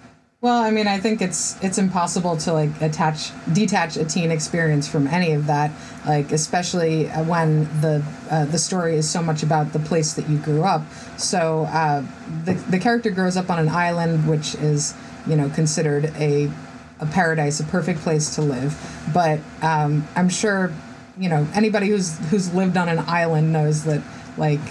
Well, 0.46 0.62
I 0.62 0.70
mean, 0.70 0.86
I 0.86 1.00
think 1.00 1.24
it's 1.24 1.58
it's 1.64 1.80
impossible 1.80 2.38
to 2.38 2.54
like 2.54 2.70
attach 2.80 3.32
detach 3.52 3.98
a 3.98 4.06
teen 4.06 4.30
experience 4.30 4.88
from 4.88 5.08
any 5.08 5.32
of 5.32 5.48
that. 5.48 5.72
Like 6.06 6.32
especially 6.32 7.10
uh, 7.10 7.24
when 7.24 7.64
the 7.82 8.06
uh, 8.30 8.46
the 8.46 8.60
story 8.60 8.96
is 8.96 9.10
so 9.10 9.24
much 9.24 9.42
about 9.42 9.74
the 9.74 9.80
place 9.80 10.14
that 10.14 10.30
you 10.30 10.38
grew 10.38 10.62
up. 10.62 10.84
So 11.18 11.64
uh, 11.64 12.04
the 12.44 12.54
the 12.70 12.78
character 12.78 13.10
grows 13.10 13.38
up 13.38 13.50
on 13.50 13.58
an 13.58 13.70
island, 13.70 14.30
which 14.30 14.54
is 14.54 14.94
you 15.26 15.36
know 15.36 15.50
considered 15.50 16.14
a 16.16 16.52
a 17.00 17.08
paradise, 17.08 17.60
a 17.60 17.64
perfect 17.64 18.02
place 18.02 18.36
to 18.36 18.44
live. 18.44 18.78
But 19.12 19.40
um, 19.64 20.08
I'm 20.16 20.30
sure 20.30 20.72
you 21.18 21.28
know 21.28 21.48
anybody 21.56 21.88
who's 21.88 22.20
who's 22.30 22.54
lived 22.54 22.78
on 22.78 22.88
an 22.88 23.00
island 23.00 23.52
knows 23.52 23.86
that 23.86 24.04
like 24.38 24.62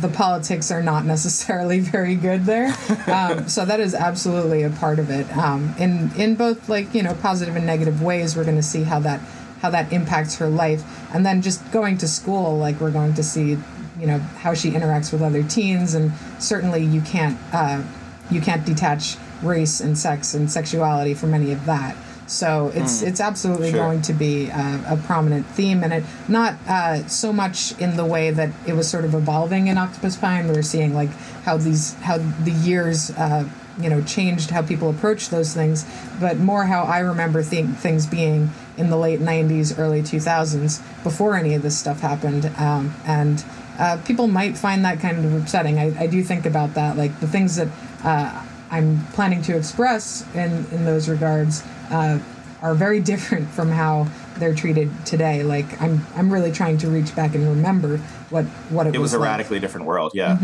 the 0.00 0.08
politics 0.08 0.70
are 0.70 0.82
not 0.82 1.04
necessarily 1.04 1.80
very 1.80 2.14
good 2.14 2.44
there. 2.44 2.74
Um, 3.06 3.48
so 3.48 3.64
that 3.64 3.80
is 3.80 3.94
absolutely 3.94 4.62
a 4.62 4.70
part 4.70 4.98
of 4.98 5.10
it. 5.10 5.30
Um, 5.36 5.74
in 5.78 6.10
in 6.16 6.34
both 6.34 6.68
like 6.68 6.94
you 6.94 7.02
know 7.02 7.14
positive 7.14 7.56
and 7.56 7.66
negative 7.66 8.02
ways, 8.02 8.36
we're 8.36 8.44
going 8.44 8.56
to 8.56 8.62
see 8.62 8.84
how 8.84 9.00
that 9.00 9.20
how 9.60 9.70
that 9.70 9.92
impacts 9.92 10.36
her 10.36 10.48
life, 10.48 10.82
and 11.14 11.24
then 11.26 11.42
just 11.42 11.70
going 11.72 11.98
to 11.98 12.08
school, 12.08 12.56
like 12.56 12.80
we're 12.80 12.90
going 12.90 13.14
to 13.14 13.22
see 13.22 13.58
you 13.98 14.06
know 14.06 14.18
how 14.18 14.54
she 14.54 14.70
interacts 14.70 15.12
with 15.12 15.22
other 15.22 15.42
teens, 15.42 15.94
and 15.94 16.12
certainly 16.38 16.82
you 16.82 17.00
can't 17.02 17.38
uh, 17.52 17.82
you 18.30 18.40
can't 18.40 18.64
detach 18.64 19.16
race 19.42 19.80
and 19.80 19.96
sex 19.98 20.34
and 20.34 20.50
sexuality 20.50 21.14
from 21.14 21.34
any 21.34 21.52
of 21.52 21.64
that. 21.66 21.96
So 22.30 22.70
it's 22.74 23.02
it's 23.02 23.20
absolutely 23.20 23.72
Sure. 23.72 23.80
going 23.80 24.02
to 24.02 24.12
be 24.12 24.50
uh, 24.52 24.94
a 24.94 24.96
prominent 24.96 25.46
theme 25.46 25.82
in 25.82 25.90
it. 25.90 26.04
Not 26.28 26.54
uh, 26.68 27.06
so 27.08 27.32
much 27.32 27.76
in 27.80 27.96
the 27.96 28.04
way 28.04 28.30
that 28.30 28.50
it 28.66 28.74
was 28.74 28.88
sort 28.88 29.04
of 29.04 29.14
evolving 29.14 29.66
in 29.66 29.76
Octopus 29.76 30.16
Pie, 30.16 30.42
we 30.46 30.54
were 30.54 30.62
seeing 30.62 30.94
like 30.94 31.10
how 31.44 31.56
these 31.56 31.94
how 31.94 32.18
the 32.18 32.52
years 32.52 33.10
uh, 33.10 33.48
you 33.80 33.90
know 33.90 34.00
changed 34.02 34.50
how 34.50 34.62
people 34.62 34.88
approach 34.90 35.30
those 35.30 35.52
things, 35.54 35.84
but 36.20 36.38
more 36.38 36.64
how 36.66 36.84
I 36.84 37.00
remember 37.00 37.42
th- 37.42 37.66
things 37.82 38.06
being 38.06 38.50
in 38.76 38.90
the 38.90 38.96
late 38.96 39.18
'90s, 39.20 39.76
early 39.76 40.00
2000s, 40.00 40.80
before 41.02 41.34
any 41.36 41.54
of 41.54 41.62
this 41.62 41.76
stuff 41.76 42.00
happened, 42.00 42.46
um, 42.58 42.94
and. 43.04 43.44
Uh, 43.78 43.96
people 44.04 44.26
might 44.26 44.58
find 44.58 44.84
that 44.84 45.00
kind 45.00 45.24
of 45.24 45.32
upsetting. 45.32 45.78
I, 45.78 46.02
I 46.02 46.06
do 46.06 46.22
think 46.22 46.44
about 46.44 46.74
that, 46.74 46.98
like 46.98 47.18
the 47.20 47.26
things 47.26 47.56
that 47.56 47.68
uh, 48.04 48.44
I'm 48.70 49.04
planning 49.12 49.42
to 49.42 49.56
express 49.56 50.24
in, 50.34 50.64
in 50.72 50.84
those 50.84 51.08
regards 51.08 51.62
uh, 51.90 52.18
are 52.62 52.74
very 52.74 53.00
different 53.12 53.48
from 53.50 53.70
how 53.70 54.06
they're 54.38 54.54
treated 54.54 54.90
today. 55.04 55.42
Like 55.42 55.80
I'm 55.82 56.06
I'm 56.16 56.32
really 56.32 56.52
trying 56.52 56.78
to 56.78 56.88
reach 56.88 57.14
back 57.16 57.34
and 57.34 57.46
remember 57.48 57.98
what 58.30 58.44
what 58.70 58.86
it, 58.86 58.94
it 58.94 58.98
was 58.98 59.12
a 59.14 59.18
like. 59.18 59.28
radically 59.28 59.58
different 59.60 59.86
world 59.86 60.12
yeah 60.14 60.38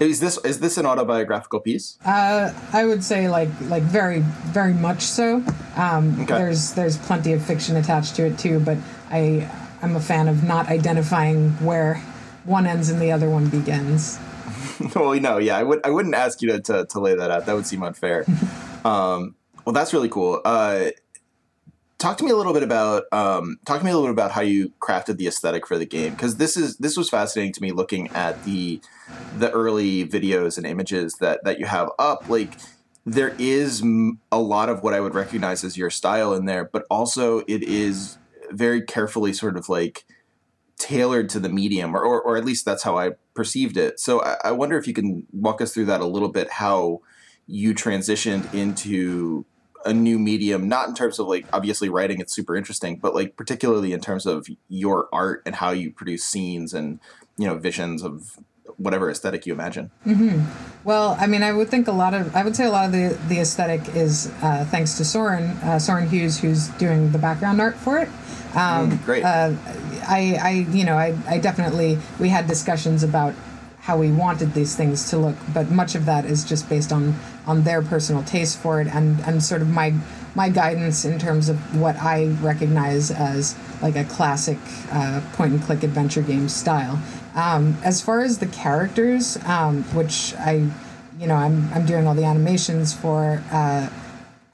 is 0.00 0.18
this 0.20 0.38
is 0.44 0.58
this 0.60 0.76
an 0.76 0.86
autobiographical 0.86 1.60
piece 1.60 1.98
Uh, 2.04 2.52
I 2.72 2.84
would 2.84 3.04
say 3.04 3.28
like 3.28 3.48
like 3.68 3.82
very 3.84 4.20
very 4.52 4.74
much 4.74 5.02
so. 5.02 5.42
Um, 5.76 6.20
Okay. 6.22 6.34
There's 6.38 6.72
there's 6.74 6.96
plenty 6.98 7.32
of 7.32 7.42
fiction 7.44 7.76
attached 7.76 8.16
to 8.16 8.26
it 8.26 8.38
too, 8.38 8.58
but 8.60 8.76
I 9.10 9.48
I'm 9.82 9.94
a 9.96 10.00
fan 10.00 10.28
of 10.28 10.42
not 10.42 10.68
identifying 10.68 11.50
where 11.64 12.02
one 12.44 12.66
ends 12.66 12.88
and 12.90 13.00
the 13.00 13.12
other 13.12 13.28
one 13.30 13.48
begins. 13.48 14.18
well, 14.94 15.18
no, 15.20 15.38
yeah, 15.38 15.56
I 15.56 15.62
would 15.62 15.84
I 15.84 15.90
wouldn't 15.90 16.14
ask 16.14 16.42
you 16.42 16.48
to, 16.52 16.60
to, 16.60 16.86
to 16.86 17.00
lay 17.00 17.14
that 17.14 17.30
out. 17.30 17.46
That 17.46 17.54
would 17.54 17.66
seem 17.66 17.82
unfair. 17.82 18.24
um, 18.84 19.34
well, 19.64 19.72
that's 19.72 19.92
really 19.92 20.08
cool. 20.08 20.40
Uh, 20.44 20.90
talk 21.98 22.18
to 22.18 22.24
me 22.24 22.30
a 22.30 22.36
little 22.36 22.52
bit 22.52 22.62
about 22.62 23.04
um, 23.12 23.58
talk 23.64 23.78
to 23.78 23.84
me 23.84 23.90
a 23.90 23.94
little 23.94 24.08
bit 24.08 24.12
about 24.12 24.32
how 24.32 24.42
you 24.42 24.72
crafted 24.80 25.16
the 25.16 25.26
aesthetic 25.26 25.66
for 25.66 25.78
the 25.78 25.86
game 25.86 26.12
because 26.12 26.36
this 26.36 26.56
is 26.56 26.76
this 26.76 26.96
was 26.96 27.08
fascinating 27.08 27.52
to 27.52 27.62
me 27.62 27.72
looking 27.72 28.08
at 28.08 28.42
the 28.44 28.80
the 29.38 29.50
early 29.52 30.06
videos 30.06 30.56
and 30.56 30.66
images 30.66 31.14
that 31.14 31.42
that 31.44 31.58
you 31.58 31.66
have 31.66 31.90
up. 31.98 32.28
Like 32.28 32.58
there 33.06 33.34
is 33.38 33.82
m- 33.82 34.20
a 34.30 34.38
lot 34.38 34.68
of 34.68 34.82
what 34.82 34.94
I 34.94 35.00
would 35.00 35.14
recognize 35.14 35.64
as 35.64 35.76
your 35.76 35.90
style 35.90 36.34
in 36.34 36.44
there, 36.46 36.64
but 36.64 36.84
also 36.90 37.40
it 37.40 37.62
is 37.62 38.18
very 38.50 38.82
carefully 38.82 39.32
sort 39.32 39.56
of 39.56 39.68
like 39.68 40.04
tailored 40.78 41.28
to 41.30 41.40
the 41.40 41.48
medium, 41.48 41.94
or, 41.96 42.02
or, 42.02 42.20
or 42.20 42.36
at 42.36 42.44
least 42.44 42.64
that's 42.64 42.82
how 42.82 42.98
I 42.98 43.12
perceived 43.34 43.76
it. 43.76 44.00
So 44.00 44.22
I, 44.22 44.36
I 44.44 44.52
wonder 44.52 44.76
if 44.76 44.86
you 44.86 44.94
can 44.94 45.26
walk 45.32 45.60
us 45.60 45.72
through 45.72 45.86
that 45.86 46.00
a 46.00 46.06
little 46.06 46.28
bit, 46.28 46.50
how 46.50 47.00
you 47.46 47.74
transitioned 47.74 48.52
into 48.54 49.44
a 49.84 49.92
new 49.92 50.18
medium, 50.18 50.68
not 50.68 50.88
in 50.88 50.94
terms 50.94 51.18
of 51.18 51.26
like 51.26 51.46
obviously 51.52 51.88
writing 51.88 52.20
it's 52.20 52.34
super 52.34 52.56
interesting, 52.56 52.96
but 52.96 53.14
like 53.14 53.36
particularly 53.36 53.92
in 53.92 54.00
terms 54.00 54.26
of 54.26 54.46
your 54.68 55.08
art 55.12 55.42
and 55.44 55.56
how 55.56 55.70
you 55.70 55.90
produce 55.90 56.24
scenes 56.24 56.72
and 56.72 57.00
you 57.36 57.46
know 57.46 57.56
visions 57.56 58.02
of 58.02 58.38
whatever 58.76 59.10
aesthetic 59.10 59.46
you 59.46 59.52
imagine. 59.52 59.90
Well, 60.84 61.16
I 61.20 61.26
mean, 61.26 61.42
I 61.42 61.52
would 61.52 61.68
think 61.68 61.86
a 61.86 61.92
lot 61.92 62.14
of, 62.14 62.34
I 62.34 62.42
would 62.42 62.56
say 62.56 62.64
a 62.64 62.70
lot 62.70 62.86
of 62.86 62.92
the, 62.92 63.18
the 63.28 63.40
aesthetic 63.40 63.94
is 63.94 64.32
uh, 64.42 64.64
thanks 64.70 64.96
to 64.98 65.04
Soren, 65.04 65.50
uh, 65.62 65.78
Soren 65.78 66.08
Hughes, 66.08 66.38
who's 66.38 66.68
doing 66.70 67.12
the 67.12 67.18
background 67.18 67.60
art 67.60 67.76
for 67.76 67.98
it. 67.98 68.08
Um, 68.54 68.90
Mm, 68.90 69.04
great. 69.04 69.24
Uh, 69.24 69.52
I, 70.06 70.38
I, 70.40 70.50
you 70.70 70.84
know, 70.84 70.96
I, 70.96 71.16
I 71.26 71.38
definitely, 71.38 71.98
we 72.20 72.28
had 72.28 72.46
discussions 72.46 73.02
about 73.02 73.34
how 73.80 73.98
we 73.98 74.10
wanted 74.10 74.54
these 74.54 74.74
things 74.74 75.10
to 75.10 75.18
look, 75.18 75.36
but 75.52 75.70
much 75.70 75.94
of 75.94 76.06
that 76.06 76.24
is 76.24 76.44
just 76.44 76.68
based 76.68 76.90
on, 76.92 77.14
on 77.46 77.64
their 77.64 77.82
personal 77.82 78.22
taste 78.22 78.58
for 78.58 78.80
it 78.80 78.86
and, 78.86 79.20
and 79.20 79.42
sort 79.42 79.60
of 79.60 79.68
my, 79.68 79.92
my 80.34 80.48
guidance 80.48 81.04
in 81.04 81.18
terms 81.18 81.48
of 81.48 81.78
what 81.78 81.96
I 81.96 82.28
recognize 82.40 83.10
as 83.10 83.54
like 83.82 83.96
a 83.96 84.04
classic 84.04 84.58
uh, 84.90 85.20
point 85.34 85.52
and 85.52 85.62
click 85.62 85.82
adventure 85.82 86.22
game 86.22 86.48
style. 86.48 86.98
Um, 87.34 87.76
as 87.82 88.00
far 88.00 88.20
as 88.20 88.38
the 88.38 88.46
characters, 88.46 89.36
um, 89.44 89.82
which 89.94 90.34
I, 90.38 90.70
you 91.18 91.26
know, 91.26 91.34
I'm, 91.34 91.70
I'm 91.74 91.84
doing 91.84 92.06
all 92.06 92.14
the 92.14 92.24
animations 92.24 92.94
for. 92.94 93.42
Uh, 93.50 93.90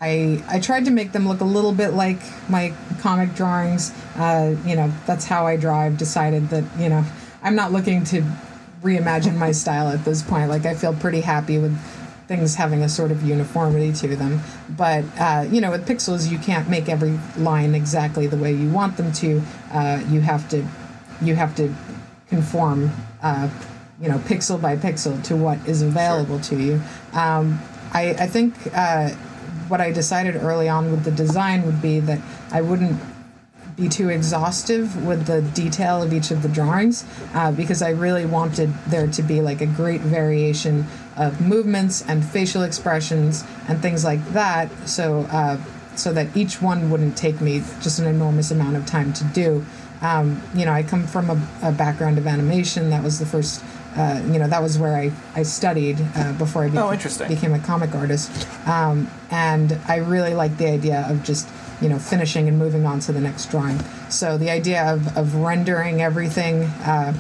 I 0.01 0.43
I 0.49 0.61
tried 0.61 0.87
to 0.87 0.91
make 0.91 1.13
them 1.13 1.29
look 1.29 1.41
a 1.41 1.45
little 1.45 1.73
bit 1.73 1.91
like 1.91 2.19
my 2.49 2.73
comic 3.01 3.35
drawings. 3.35 3.93
Uh, 4.17 4.57
you 4.65 4.75
know, 4.75 4.93
that's 5.07 5.27
how 5.27 5.47
I 5.47 5.57
draw. 5.57 5.81
I've 5.81 5.99
decided 5.99 6.49
that 6.49 6.65
you 6.79 6.89
know 6.89 7.05
I'm 7.43 7.55
not 7.55 7.73
looking 7.73 8.05
to 8.05 8.25
reimagine 8.83 9.37
my 9.37 9.53
style 9.63 9.89
at 9.89 10.05
this 10.05 10.23
point. 10.23 10.49
Like 10.49 10.65
I 10.65 10.75
feel 10.75 10.95
pretty 10.95 11.21
happy 11.21 11.59
with 11.59 11.79
things 12.29 12.55
having 12.55 12.81
a 12.83 12.89
sort 12.89 13.11
of 13.11 13.23
uniformity 13.25 13.93
to 13.93 14.17
them. 14.17 14.41
But 14.71 15.05
uh, 15.19 15.47
you 15.51 15.61
know, 15.61 15.71
with 15.71 15.87
pixels, 15.87 16.31
you 16.31 16.39
can't 16.39 16.69
make 16.71 16.89
every 16.89 17.19
line 17.37 17.75
exactly 17.75 18.27
the 18.27 18.37
way 18.39 18.53
you 18.53 18.71
want 18.71 18.97
them 18.97 19.13
to. 19.13 19.43
Uh, 19.71 20.03
you 20.09 20.21
have 20.23 20.49
to 20.49 20.65
you 21.21 21.35
have 21.35 21.55
to 21.57 21.75
conform. 22.29 22.91
Uh, 23.23 23.51
you 24.01 24.09
know, 24.09 24.17
pixel 24.21 24.59
by 24.59 24.77
pixel 24.77 25.23
to 25.25 25.37
what 25.37 25.59
is 25.69 25.83
available 25.83 26.41
to 26.41 26.57
you. 26.57 26.81
Um, 27.13 27.61
I, 27.93 28.15
I 28.19 28.27
think 28.27 28.55
uh, 28.75 29.11
what 29.71 29.81
I 29.81 29.93
decided 29.93 30.37
early 30.37 30.69
on 30.69 30.91
with 30.91 31.05
the 31.05 31.11
design 31.11 31.65
would 31.65 31.81
be 31.81 32.01
that 32.01 32.21
I 32.51 32.61
wouldn't 32.61 33.01
be 33.77 33.89
too 33.89 34.09
exhaustive 34.11 35.07
with 35.07 35.27
the 35.27 35.41
detail 35.41 36.03
of 36.03 36.13
each 36.13 36.31
of 36.31 36.43
the 36.43 36.49
drawings 36.49 37.05
uh, 37.35 37.53
because 37.53 37.81
I 37.81 37.91
really 37.91 38.27
wanted 38.27 38.75
there 38.89 39.07
to 39.07 39.23
be 39.23 39.41
like 39.41 39.61
a 39.61 39.67
great 39.67 40.03
variation 40.03 40.87
of 41.17 41.41
movements 41.41 42.03
and 42.07 42.25
facial 42.25 42.63
expressions 42.63 43.45
and 43.69 43.81
things 43.81 44.05
like 44.05 44.25
that. 44.33 44.71
So 44.87 45.21
uh, 45.31 45.59
so 45.97 46.13
that 46.13 46.35
each 46.37 46.63
one 46.63 46.91
wouldn't 46.91 47.17
take 47.17 47.41
me 47.41 47.63
just 47.81 47.99
an 47.99 48.07
enormous 48.07 48.51
amount 48.51 48.77
of 48.77 48.87
time 48.87 49.13
to 49.13 49.25
do. 49.25 49.65
Um, 50.03 50.43
you 50.55 50.65
know, 50.65 50.73
I 50.73 50.83
come 50.83 51.07
from 51.07 51.29
a, 51.29 51.49
a 51.63 51.73
background 51.73 52.17
of 52.17 52.27
animation. 52.27 52.91
That 52.91 53.03
was 53.03 53.19
the 53.19 53.27
first. 53.27 53.63
Uh, 53.97 54.23
you 54.33 54.39
know, 54.39 54.47
that 54.47 54.63
was 54.63 54.79
where 54.79 54.95
I, 54.97 55.11
I 55.35 55.43
studied 55.43 55.99
uh, 56.15 56.33
before 56.35 56.63
I 56.63 56.67
became, 56.69 56.83
Oh, 56.83 56.93
interesting. 56.93 57.29
became 57.29 57.53
a 57.55 57.59
comic 57.59 57.95
artist. 57.95 58.31
Um, 58.69 59.11
and 59.31 59.77
I 59.89 59.97
really 59.97 60.33
like 60.35 60.57
the 60.59 60.69
idea 60.69 61.05
of 61.09 61.25
just, 61.25 61.49
you 61.81 61.89
know, 61.89 61.99
finishing 61.99 62.47
and 62.49 62.57
moving 62.59 62.87
on 62.87 63.01
to 63.01 63.13
the 63.13 63.21
next 63.21 63.51
drawing. 63.51 63.79
So 64.09 64.39
the 64.39 64.49
idea 64.51 64.85
of, 64.93 65.17
of 65.17 65.35
rendering 65.35 66.03
everything 66.03 66.63
uh, 66.87 67.15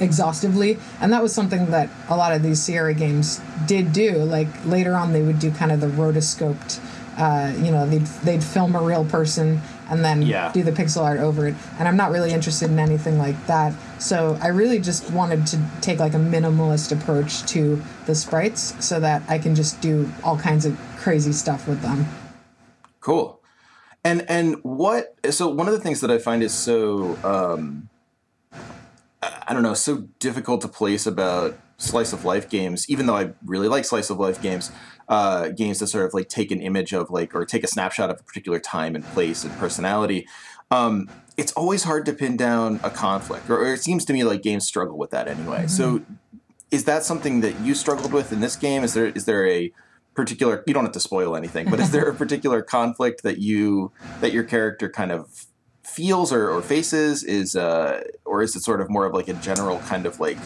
exhaustively, 0.00 0.78
and 1.00 1.12
that 1.12 1.22
was 1.22 1.34
something 1.34 1.66
that 1.70 1.88
a 2.08 2.16
lot 2.16 2.32
of 2.32 2.42
these 2.42 2.62
Sierra 2.62 2.94
games 2.94 3.40
did 3.66 3.92
do. 3.92 4.12
Like 4.24 4.48
later 4.64 4.94
on, 4.94 5.12
they 5.12 5.22
would 5.22 5.38
do 5.38 5.50
kind 5.50 5.70
of 5.72 5.80
the 5.80 5.86
rotoscoped. 5.88 6.80
Uh, 7.16 7.52
you 7.62 7.70
know, 7.70 7.86
they'd 7.86 8.06
they'd 8.24 8.42
film 8.42 8.74
a 8.74 8.82
real 8.82 9.04
person 9.04 9.60
and 9.90 10.04
then 10.04 10.22
Yeah. 10.22 10.50
do 10.52 10.62
the 10.62 10.72
pixel 10.72 11.02
art 11.02 11.20
over 11.20 11.46
it. 11.48 11.54
And 11.78 11.86
I'm 11.88 11.96
not 11.96 12.10
really 12.10 12.32
interested 12.32 12.70
in 12.70 12.78
anything 12.78 13.18
like 13.18 13.46
that. 13.46 13.72
So 13.98 14.38
I 14.42 14.48
really 14.48 14.78
just 14.78 15.10
wanted 15.10 15.46
to 15.48 15.58
take 15.80 15.98
like 15.98 16.14
a 16.14 16.18
minimalist 16.18 16.92
approach 16.92 17.44
to 17.46 17.82
the 18.06 18.14
sprites 18.14 18.74
so 18.80 19.00
that 19.00 19.22
I 19.28 19.38
can 19.38 19.54
just 19.54 19.80
do 19.80 20.10
all 20.22 20.36
kinds 20.38 20.64
of 20.66 20.78
crazy 20.98 21.32
stuff 21.32 21.66
with 21.68 21.80
them. 21.82 22.06
Cool. 23.00 23.40
And 24.02 24.24
and 24.28 24.56
what? 24.62 25.14
So 25.30 25.48
one 25.48 25.66
of 25.66 25.72
the 25.72 25.80
things 25.80 26.00
that 26.00 26.10
I 26.10 26.18
find 26.18 26.42
is 26.42 26.52
so 26.52 27.16
um, 27.24 27.88
I 29.22 29.44
I 29.48 29.52
don't 29.54 29.62
know, 29.62 29.74
so 29.74 30.08
difficult 30.18 30.60
to 30.62 30.68
place 30.68 31.06
about 31.06 31.56
slice 31.76 32.12
of 32.12 32.24
life 32.24 32.48
games. 32.48 32.88
Even 32.88 33.06
though 33.06 33.16
I 33.16 33.30
really 33.44 33.68
like 33.68 33.84
slice 33.84 34.10
of 34.10 34.18
life 34.18 34.40
games, 34.40 34.70
uh, 35.08 35.48
games 35.48 35.78
that 35.80 35.88
sort 35.88 36.06
of 36.06 36.14
like 36.14 36.28
take 36.28 36.50
an 36.50 36.60
image 36.60 36.92
of 36.92 37.10
like 37.10 37.34
or 37.34 37.44
take 37.44 37.64
a 37.64 37.66
snapshot 37.66 38.10
of 38.10 38.20
a 38.20 38.22
particular 38.22 38.58
time 38.58 38.94
and 38.94 39.04
place 39.04 39.44
and 39.44 39.52
personality. 39.58 40.26
Um, 40.70 41.10
it's 41.36 41.52
always 41.52 41.84
hard 41.84 42.06
to 42.06 42.12
pin 42.12 42.36
down 42.36 42.80
a 42.82 42.90
conflict, 42.90 43.50
or, 43.50 43.58
or 43.58 43.74
it 43.74 43.82
seems 43.82 44.04
to 44.06 44.12
me 44.12 44.24
like 44.24 44.42
games 44.42 44.66
struggle 44.66 44.96
with 44.96 45.10
that 45.10 45.28
anyway. 45.28 45.66
So, 45.66 46.02
is 46.70 46.84
that 46.84 47.02
something 47.02 47.40
that 47.40 47.60
you 47.60 47.74
struggled 47.74 48.12
with 48.12 48.32
in 48.32 48.40
this 48.40 48.56
game? 48.56 48.84
Is 48.84 48.94
there 48.94 49.06
is 49.06 49.24
there 49.24 49.46
a 49.46 49.72
particular 50.14 50.62
you 50.66 50.72
don't 50.72 50.84
have 50.84 50.92
to 50.92 51.00
spoil 51.00 51.36
anything 51.36 51.68
but 51.68 51.80
is 51.80 51.90
there 51.90 52.08
a 52.08 52.14
particular 52.24 52.62
conflict 52.62 53.22
that 53.22 53.38
you 53.38 53.92
that 54.20 54.32
your 54.32 54.44
character 54.44 54.88
kind 54.88 55.10
of 55.10 55.46
feels 55.82 56.32
or, 56.32 56.50
or 56.50 56.62
faces 56.62 57.22
is 57.24 57.56
uh 57.56 58.02
or 58.24 58.42
is 58.42 58.56
it 58.56 58.62
sort 58.62 58.80
of 58.80 58.88
more 58.88 59.04
of 59.04 59.12
like 59.12 59.28
a 59.28 59.34
general 59.34 59.78
kind 59.80 60.06
of 60.06 60.20
like 60.20 60.38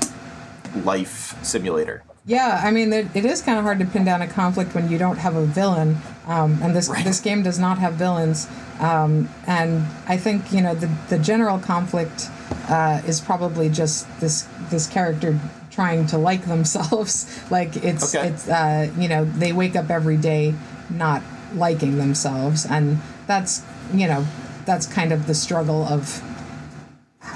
life 0.84 1.36
simulator 1.44 2.02
Yeah, 2.26 2.60
I 2.62 2.70
mean, 2.70 2.92
it, 2.92 3.24
is 3.24 3.40
kind 3.42 3.58
of 3.58 3.64
hard 3.64 3.78
to 3.78 3.86
pin 3.86 4.04
down 4.04 4.20
a 4.20 4.26
conflict 4.26 4.74
when 4.74 4.90
you 4.90 4.98
don't 4.98 5.16
have 5.18 5.34
a 5.34 5.46
villain, 5.46 5.96
um, 6.26 6.58
and 6.62 6.76
this 6.76 6.88
Right. 6.88 7.04
this 7.04 7.20
game 7.20 7.42
does 7.42 7.58
not 7.58 7.78
have 7.78 7.94
villains. 7.94 8.46
Um, 8.80 9.28
and 9.46 9.86
I 10.06 10.16
think 10.18 10.52
you 10.52 10.60
know 10.60 10.74
the 10.74 10.90
the 11.08 11.18
general 11.18 11.58
conflict 11.58 12.28
uh, 12.68 13.00
is 13.06 13.20
probably 13.20 13.68
just 13.70 14.06
this 14.20 14.46
this 14.70 14.86
character 14.86 15.38
trying 15.70 16.06
to 16.08 16.18
like 16.18 16.44
themselves. 16.54 17.26
like 17.50 17.76
it's 17.82 18.14
Okay. 18.14 18.28
it's 18.28 18.46
uh, 18.48 18.90
you 18.98 19.08
know 19.08 19.24
they 19.24 19.52
wake 19.52 19.74
up 19.74 19.88
every 19.90 20.16
day 20.18 20.54
not 20.90 21.22
liking 21.54 21.96
themselves, 21.96 22.66
and 22.66 22.98
that's 23.26 23.62
you 23.94 24.06
know 24.06 24.26
that's 24.66 24.86
kind 24.86 25.12
of 25.12 25.26
the 25.26 25.34
struggle 25.34 25.84
of 25.88 26.20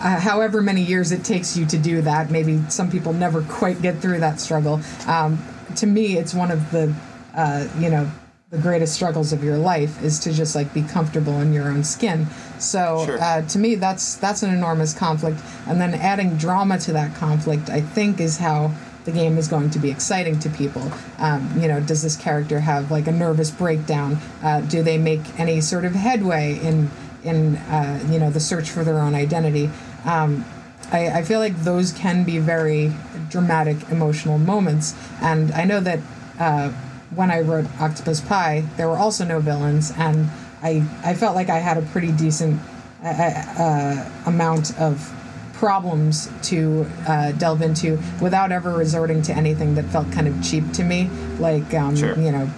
uh, 0.02 0.20
however 0.20 0.60
many 0.60 0.82
years 0.82 1.12
it 1.12 1.24
takes 1.24 1.56
you 1.56 1.64
to 1.66 1.78
do 1.78 2.02
that. 2.02 2.30
Maybe 2.30 2.60
some 2.68 2.90
people 2.90 3.12
never 3.12 3.42
quite 3.42 3.80
get 3.82 3.98
through 3.98 4.20
that 4.20 4.40
struggle. 4.40 4.80
Um, 5.06 5.38
to 5.76 5.86
me, 5.86 6.18
it's 6.18 6.34
one 6.34 6.50
of 6.50 6.70
the, 6.70 6.94
uh, 7.34 7.66
you 7.78 7.88
know, 7.88 8.10
the 8.50 8.58
greatest 8.58 8.92
struggles 8.92 9.32
of 9.32 9.42
your 9.42 9.56
life 9.56 10.02
is 10.02 10.18
to 10.20 10.32
just 10.32 10.54
like 10.54 10.74
be 10.74 10.82
comfortable 10.82 11.40
in 11.40 11.54
your 11.54 11.68
own 11.70 11.82
skin. 11.84 12.26
So 12.58 13.04
Sure. 13.06 13.18
uh, 13.18 13.42
to 13.48 13.58
me, 13.58 13.76
that's 13.76 14.16
that's 14.16 14.42
an 14.42 14.52
enormous 14.52 14.92
conflict. 14.92 15.40
And 15.66 15.80
then 15.80 15.94
adding 15.94 16.36
drama 16.36 16.78
to 16.80 16.92
that 16.92 17.14
conflict, 17.14 17.70
I 17.70 17.80
think, 17.80 18.20
is 18.20 18.36
how 18.38 18.72
the 19.04 19.10
game 19.10 19.38
is 19.38 19.48
going 19.48 19.70
to 19.70 19.78
be 19.78 19.90
exciting 19.90 20.38
to 20.40 20.50
people. 20.50 20.92
Um, 21.18 21.50
you 21.58 21.66
know, 21.66 21.80
does 21.80 22.02
this 22.02 22.14
character 22.16 22.60
have 22.60 22.90
like 22.90 23.06
a 23.06 23.12
nervous 23.12 23.50
breakdown? 23.50 24.18
Uh, 24.42 24.60
do 24.60 24.82
they 24.82 24.98
make 24.98 25.22
any 25.40 25.60
sort 25.62 25.84
of 25.86 25.94
headway 25.94 26.58
in 26.62 26.90
in 27.24 27.56
uh, 27.56 28.06
you 28.10 28.18
know 28.18 28.30
the 28.30 28.40
search 28.40 28.68
for 28.68 28.84
their 28.84 28.98
own 28.98 29.14
identity? 29.14 29.70
Um, 30.04 30.44
I, 30.92 31.08
I 31.20 31.22
feel 31.22 31.38
like 31.38 31.56
those 31.64 31.92
can 31.92 32.24
be 32.24 32.38
very 32.38 32.92
dramatic, 33.30 33.76
emotional 33.90 34.38
moments, 34.38 34.94
and 35.20 35.52
I 35.52 35.64
know 35.64 35.80
that 35.80 36.00
uh, 36.38 36.70
when 37.14 37.30
I 37.30 37.40
wrote 37.40 37.66
Octopus 37.80 38.20
Pie, 38.20 38.64
there 38.76 38.88
were 38.88 38.96
also 38.98 39.24
no 39.24 39.38
villains, 39.40 39.92
and 39.96 40.28
I 40.62 40.86
I 41.04 41.14
felt 41.14 41.34
like 41.34 41.48
I 41.50 41.58
had 41.58 41.76
a 41.78 41.82
pretty 41.82 42.12
decent 42.12 42.60
uh, 43.04 43.06
uh, 43.08 44.10
amount 44.26 44.78
of 44.78 45.12
problems 45.54 46.28
to 46.42 46.84
uh, 47.06 47.30
delve 47.32 47.62
into 47.62 47.98
without 48.20 48.50
ever 48.50 48.72
resorting 48.76 49.22
to 49.22 49.32
anything 49.32 49.74
that 49.76 49.84
felt 49.86 50.10
kind 50.12 50.26
of 50.26 50.42
cheap 50.42 50.72
to 50.72 50.82
me, 50.84 51.08
like 51.38 51.72
um, 51.74 51.94
Sure. 51.96 52.18
you 52.18 52.32
know. 52.32 52.50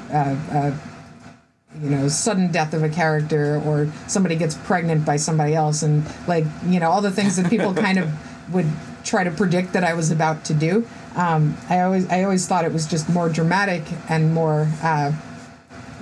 You 1.83 1.91
know, 1.91 2.09
sudden 2.09 2.53
death 2.53 2.73
of 2.73 2.83
a 2.85 2.89
character, 2.89 3.61
or 3.65 3.91
somebody 4.07 4.37
gets 4.37 4.55
pregnant 4.55 5.05
by 5.05 5.17
somebody 5.17 5.55
else, 5.55 5.83
and 5.83 6.05
like 6.29 6.45
you 6.67 6.79
know, 6.79 6.89
all 6.91 7.01
the 7.03 7.11
things 7.11 7.37
that 7.37 7.51
people 7.51 7.75
kind 7.75 7.99
of 7.99 8.11
would 8.53 8.67
try 9.03 9.25
to 9.25 9.31
predict 9.31 9.73
that 9.73 9.83
I 9.85 9.95
was 9.95 10.11
about 10.11 10.45
to 10.47 10.55
do. 10.55 10.87
Um, 11.17 11.57
I 11.69 11.81
always, 11.81 12.09
I 12.11 12.23
always 12.25 12.47
thought 12.47 12.65
it 12.65 12.73
was 12.73 12.87
just 12.87 13.09
more 13.09 13.29
dramatic 13.29 13.83
and 14.09 14.33
more, 14.33 14.69
uh, 14.83 15.13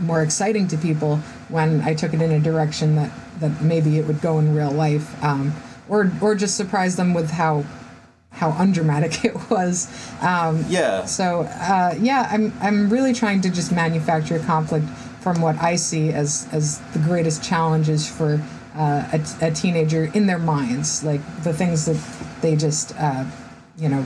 more 0.00 0.22
exciting 0.22 0.68
to 0.68 0.76
people 0.76 1.16
when 1.48 1.80
I 1.82 1.94
took 1.94 2.14
it 2.14 2.20
in 2.22 2.30
a 2.32 2.40
direction 2.40 2.94
that 2.96 3.10
that 3.40 3.60
maybe 3.62 3.98
it 3.98 4.06
would 4.06 4.20
go 4.20 4.38
in 4.38 4.54
real 4.54 4.70
life, 4.70 5.22
um, 5.24 5.52
or 5.88 6.12
or 6.20 6.34
just 6.34 6.56
surprise 6.56 6.96
them 6.96 7.14
with 7.14 7.30
how 7.30 7.64
how 8.30 8.50
undramatic 8.52 9.24
it 9.24 9.34
was. 9.50 9.88
Um, 10.20 10.64
Yeah. 10.68 11.06
so 11.06 11.42
uh, 11.42 11.94
yeah, 11.98 12.28
I'm 12.30 12.52
I'm 12.60 12.90
really 12.90 13.14
trying 13.14 13.40
to 13.42 13.50
just 13.50 13.72
manufacture 13.72 14.38
conflict 14.38 14.86
from 15.22 15.40
what 15.40 15.56
I 15.62 15.76
see 15.76 16.10
as 16.10 16.48
as 16.52 16.78
the 16.92 16.98
greatest 16.98 17.42
challenges 17.42 18.08
for 18.08 18.42
uh, 18.74 19.08
a, 19.12 19.46
a 19.46 19.50
teenager 19.50 20.10
in 20.14 20.26
their 20.26 20.38
minds, 20.38 21.04
like 21.04 21.20
the 21.44 21.52
things 21.52 21.84
that 21.86 22.00
they 22.40 22.56
just 22.56 22.94
uh, 22.98 23.24
you 23.78 23.88
know 23.88 24.04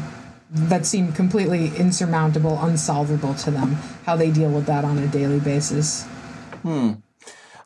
that 0.51 0.87
seem 0.87 1.13
completely 1.13 1.77
insurmountable, 1.77 2.59
unsolvable 2.61 3.35
to 3.35 3.51
them. 3.51 3.73
How 4.05 4.17
they 4.17 4.31
deal 4.31 4.51
with 4.51 4.67
that 4.67 4.85
on 4.85 4.99
a 4.99 5.09
daily 5.09 5.41
basis. 5.41 6.07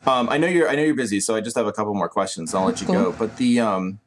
Um, 0.06 0.28
I 0.30 0.38
know 0.38 0.46
you're 0.46 0.68
I 0.68 0.76
know 0.76 0.82
you're 0.82 0.94
busy, 0.94 1.20
so 1.20 1.34
I 1.34 1.40
just 1.40 1.56
have 1.56 1.66
a 1.66 1.72
couple 1.72 1.94
more 1.94 2.08
questions. 2.08 2.54
I'll 2.54 2.64
let 2.64 2.80
you 2.80 2.86
Cool. 2.86 2.96
go. 2.96 3.12
But 3.12 3.36
the 3.36 3.60
um, 3.60 3.98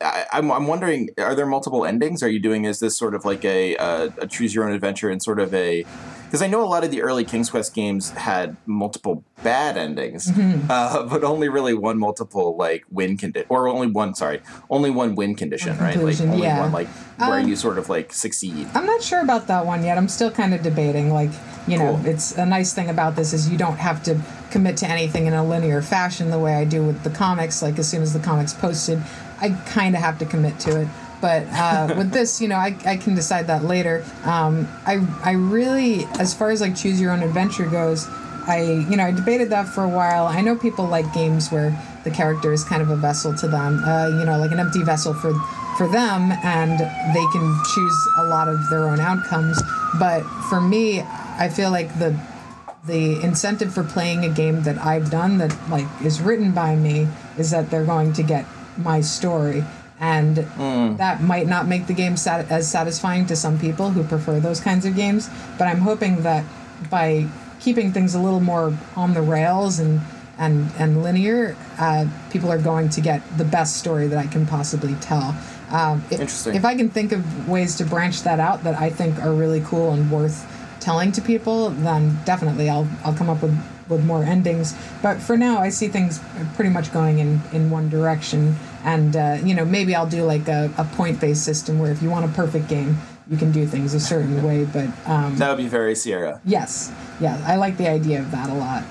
I, 0.00 0.24
I'm 0.32 0.50
I'm 0.50 0.66
wondering, 0.66 1.10
are 1.18 1.34
there 1.34 1.46
multiple 1.46 1.84
endings? 1.84 2.22
Are 2.22 2.28
you 2.28 2.40
doing 2.40 2.64
is 2.64 2.80
this 2.80 2.96
sort 2.96 3.14
of 3.14 3.24
like 3.24 3.44
a 3.44 3.76
a, 3.76 4.12
a 4.18 4.26
choose 4.26 4.54
your 4.54 4.64
own 4.64 4.72
adventure 4.72 5.10
and 5.10 5.22
sort 5.22 5.40
of 5.40 5.52
a 5.54 5.84
because 6.32 6.40
I 6.40 6.46
know 6.46 6.62
a 6.64 6.64
lot 6.64 6.82
of 6.82 6.90
the 6.90 7.02
early 7.02 7.26
King's 7.26 7.50
Quest 7.50 7.74
games 7.74 8.08
had 8.12 8.56
multiple 8.64 9.22
bad 9.44 9.76
endings, 9.76 10.30
Mm-hmm. 10.30 10.70
uh, 10.70 11.02
but 11.10 11.22
only 11.24 11.50
really 11.50 11.74
one 11.74 11.98
multiple 11.98 12.56
like 12.56 12.84
win 12.90 13.18
condition, 13.18 13.46
or 13.50 13.68
only 13.68 13.88
one 13.88 14.14
sorry, 14.14 14.40
only 14.70 14.88
one 14.88 15.14
win 15.14 15.34
condition, 15.34 15.76
right? 15.76 15.94
Like 15.94 16.18
only 16.22 16.40
yeah. 16.44 16.60
one 16.60 16.72
like 16.72 16.88
where 17.18 17.40
Um, 17.40 17.48
you 17.48 17.54
sort 17.54 17.76
of 17.76 17.90
like 17.90 18.14
succeed. 18.14 18.66
I'm 18.72 18.86
not 18.86 19.02
sure 19.02 19.20
about 19.20 19.46
that 19.48 19.66
one 19.66 19.84
yet. 19.84 19.98
I'm 19.98 20.08
still 20.08 20.30
kind 20.30 20.54
of 20.54 20.62
debating. 20.62 21.12
Like, 21.12 21.30
you 21.68 21.76
know, 21.76 21.96
Cool. 21.96 22.06
it's 22.06 22.32
a 22.38 22.46
nice 22.46 22.72
thing 22.72 22.88
about 22.88 23.14
this 23.14 23.34
is 23.34 23.50
you 23.50 23.58
don't 23.58 23.76
have 23.76 24.02
to 24.04 24.18
commit 24.50 24.78
to 24.78 24.88
anything 24.88 25.26
in 25.26 25.34
a 25.34 25.44
linear 25.44 25.82
fashion 25.82 26.30
the 26.30 26.38
way 26.38 26.54
I 26.54 26.64
do 26.64 26.82
with 26.82 27.02
the 27.04 27.10
comics. 27.10 27.60
Like, 27.60 27.78
as 27.78 27.86
soon 27.88 28.00
as 28.00 28.14
the 28.14 28.20
comics 28.20 28.54
posted, 28.54 29.02
I 29.38 29.50
kind 29.66 29.94
of 29.94 30.00
have 30.00 30.18
to 30.20 30.24
commit 30.24 30.58
to 30.60 30.80
it. 30.80 30.88
But 31.22 31.46
uh, 31.52 31.94
with 31.96 32.10
this, 32.10 32.42
you 32.42 32.48
know, 32.48 32.56
I, 32.56 32.76
I 32.84 32.98
can 32.98 33.14
decide 33.14 33.46
that 33.46 33.64
later. 33.64 34.04
Um, 34.24 34.68
I 34.84 35.06
I 35.24 35.32
really, 35.32 36.04
as 36.18 36.34
far 36.34 36.50
as 36.50 36.60
like 36.60 36.76
choose 36.76 37.00
your 37.00 37.12
own 37.12 37.22
adventure 37.22 37.66
goes, 37.66 38.06
I 38.46 38.84
you 38.90 38.96
know 38.96 39.04
I 39.04 39.12
debated 39.12 39.48
that 39.50 39.68
for 39.68 39.84
a 39.84 39.88
while. 39.88 40.26
I 40.26 40.42
know 40.42 40.56
people 40.56 40.84
like 40.84 41.10
games 41.14 41.50
where 41.50 41.70
the 42.04 42.10
character 42.10 42.52
is 42.52 42.64
kind 42.64 42.82
of 42.82 42.90
a 42.90 42.96
vessel 42.96 43.32
to 43.36 43.48
them, 43.48 43.82
uh, 43.84 44.08
you 44.08 44.24
know, 44.26 44.36
like 44.38 44.50
an 44.50 44.58
empty 44.58 44.82
vessel 44.82 45.14
for 45.14 45.32
for 45.78 45.88
them, 45.88 46.32
and 46.44 46.80
they 47.14 47.26
can 47.32 47.62
choose 47.74 48.08
a 48.18 48.24
lot 48.24 48.48
of 48.48 48.68
their 48.68 48.88
own 48.88 49.00
outcomes. 49.00 49.62
But 49.98 50.22
for 50.50 50.60
me, 50.60 51.00
I 51.00 51.48
feel 51.48 51.70
like 51.70 51.98
the 51.98 52.18
the 52.84 53.22
incentive 53.22 53.72
for 53.72 53.84
playing 53.84 54.24
a 54.24 54.28
game 54.28 54.64
that 54.64 54.76
I've 54.78 55.08
done 55.08 55.38
that 55.38 55.56
like 55.70 55.86
is 56.04 56.20
written 56.20 56.50
by 56.50 56.74
me 56.74 57.06
is 57.38 57.52
that 57.52 57.70
they're 57.70 57.84
going 57.84 58.12
to 58.14 58.24
get 58.24 58.44
my 58.76 59.00
story 59.00 59.62
and 60.02 60.36
that 60.98 61.22
might 61.22 61.46
not 61.46 61.66
make 61.66 61.86
the 61.86 61.94
game 61.94 62.16
sat- 62.16 62.50
as 62.50 62.68
satisfying 62.68 63.24
to 63.24 63.36
some 63.36 63.56
people 63.58 63.90
who 63.90 64.02
prefer 64.02 64.40
those 64.40 64.60
kinds 64.60 64.84
of 64.84 64.96
games 64.96 65.30
but 65.56 65.68
i'm 65.68 65.78
hoping 65.78 66.22
that 66.22 66.44
by 66.90 67.24
keeping 67.60 67.92
things 67.92 68.14
a 68.14 68.18
little 68.18 68.40
more 68.40 68.76
on 68.96 69.14
the 69.14 69.22
rails 69.22 69.78
and 69.78 70.00
and 70.38 70.70
and 70.78 71.02
linear 71.02 71.56
uh, 71.78 72.04
people 72.30 72.50
are 72.50 72.58
going 72.58 72.88
to 72.88 73.00
get 73.00 73.22
the 73.38 73.44
best 73.44 73.76
story 73.76 74.08
that 74.08 74.18
i 74.18 74.26
can 74.26 74.44
possibly 74.44 74.94
tell 74.96 75.36
um, 75.70 76.02
if, 76.10 76.20
Interesting. 76.20 76.54
if 76.56 76.64
i 76.64 76.74
can 76.74 76.90
think 76.90 77.12
of 77.12 77.48
ways 77.48 77.76
to 77.76 77.84
branch 77.84 78.22
that 78.24 78.40
out 78.40 78.64
that 78.64 78.74
i 78.74 78.90
think 78.90 79.16
are 79.22 79.32
really 79.32 79.60
cool 79.60 79.92
and 79.92 80.10
worth 80.10 80.44
telling 80.82 81.12
to 81.12 81.22
people, 81.22 81.70
then 81.70 82.18
definitely 82.24 82.68
I'll 82.68 82.88
I'll 83.04 83.14
come 83.14 83.30
up 83.30 83.40
with, 83.40 83.56
with 83.88 84.04
more 84.04 84.24
endings. 84.24 84.74
But 85.00 85.22
for 85.22 85.36
now, 85.36 85.58
I 85.58 85.70
see 85.70 85.88
things 85.88 86.20
pretty 86.56 86.70
much 86.70 86.92
going 86.92 87.20
in, 87.20 87.40
in 87.52 87.70
one 87.70 87.88
direction. 87.88 88.56
And 88.84 89.14
uh, 89.16 89.38
you 89.44 89.54
know, 89.54 89.64
maybe 89.64 89.94
I'll 89.94 90.08
do 90.08 90.24
like 90.24 90.48
a, 90.48 90.72
a 90.76 90.84
point 90.84 91.20
based 91.20 91.44
system 91.44 91.78
where 91.78 91.90
if 91.92 92.02
you 92.02 92.10
want 92.10 92.24
a 92.24 92.34
perfect 92.34 92.68
game, 92.68 92.98
you 93.30 93.36
can 93.36 93.52
do 93.52 93.66
things 93.66 93.94
a 93.94 94.00
certain 94.00 94.42
way. 94.42 94.64
But 94.64 94.88
um, 95.06 95.36
That 95.36 95.48
would 95.50 95.62
be 95.62 95.68
very 95.68 95.94
Sierra. 95.94 96.40
yes, 96.44 96.92
yeah, 97.20 97.42
I 97.46 97.56
like 97.56 97.76
the 97.76 97.88
idea 97.88 98.20
of 98.20 98.30
that 98.32 98.50
a 98.50 98.54
lot. 98.54 98.84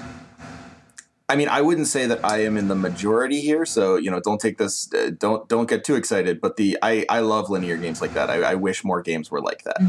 I 1.27 1.37
mean, 1.37 1.47
I 1.47 1.61
wouldn't 1.61 1.87
say 1.87 2.07
that 2.07 2.25
I 2.25 2.43
am 2.43 2.57
in 2.57 2.67
the 2.67 2.75
majority 2.75 3.39
here, 3.39 3.65
so 3.65 3.95
you 3.95 4.11
know, 4.11 4.19
don't 4.19 4.41
take 4.41 4.57
this, 4.57 4.93
uh, 4.93 5.11
don't 5.17 5.47
don't 5.47 5.69
get 5.69 5.85
too 5.85 5.95
excited. 5.95 6.41
But 6.41 6.57
the 6.57 6.77
I 6.81 7.05
I 7.07 7.19
love 7.21 7.49
linear 7.49 7.77
games 7.77 8.01
like 8.01 8.13
that. 8.15 8.29
I, 8.29 8.41
I 8.51 8.55
wish 8.55 8.83
more 8.83 9.01
games 9.01 9.31
were 9.31 9.39
like 9.39 9.63
that. 9.63 9.79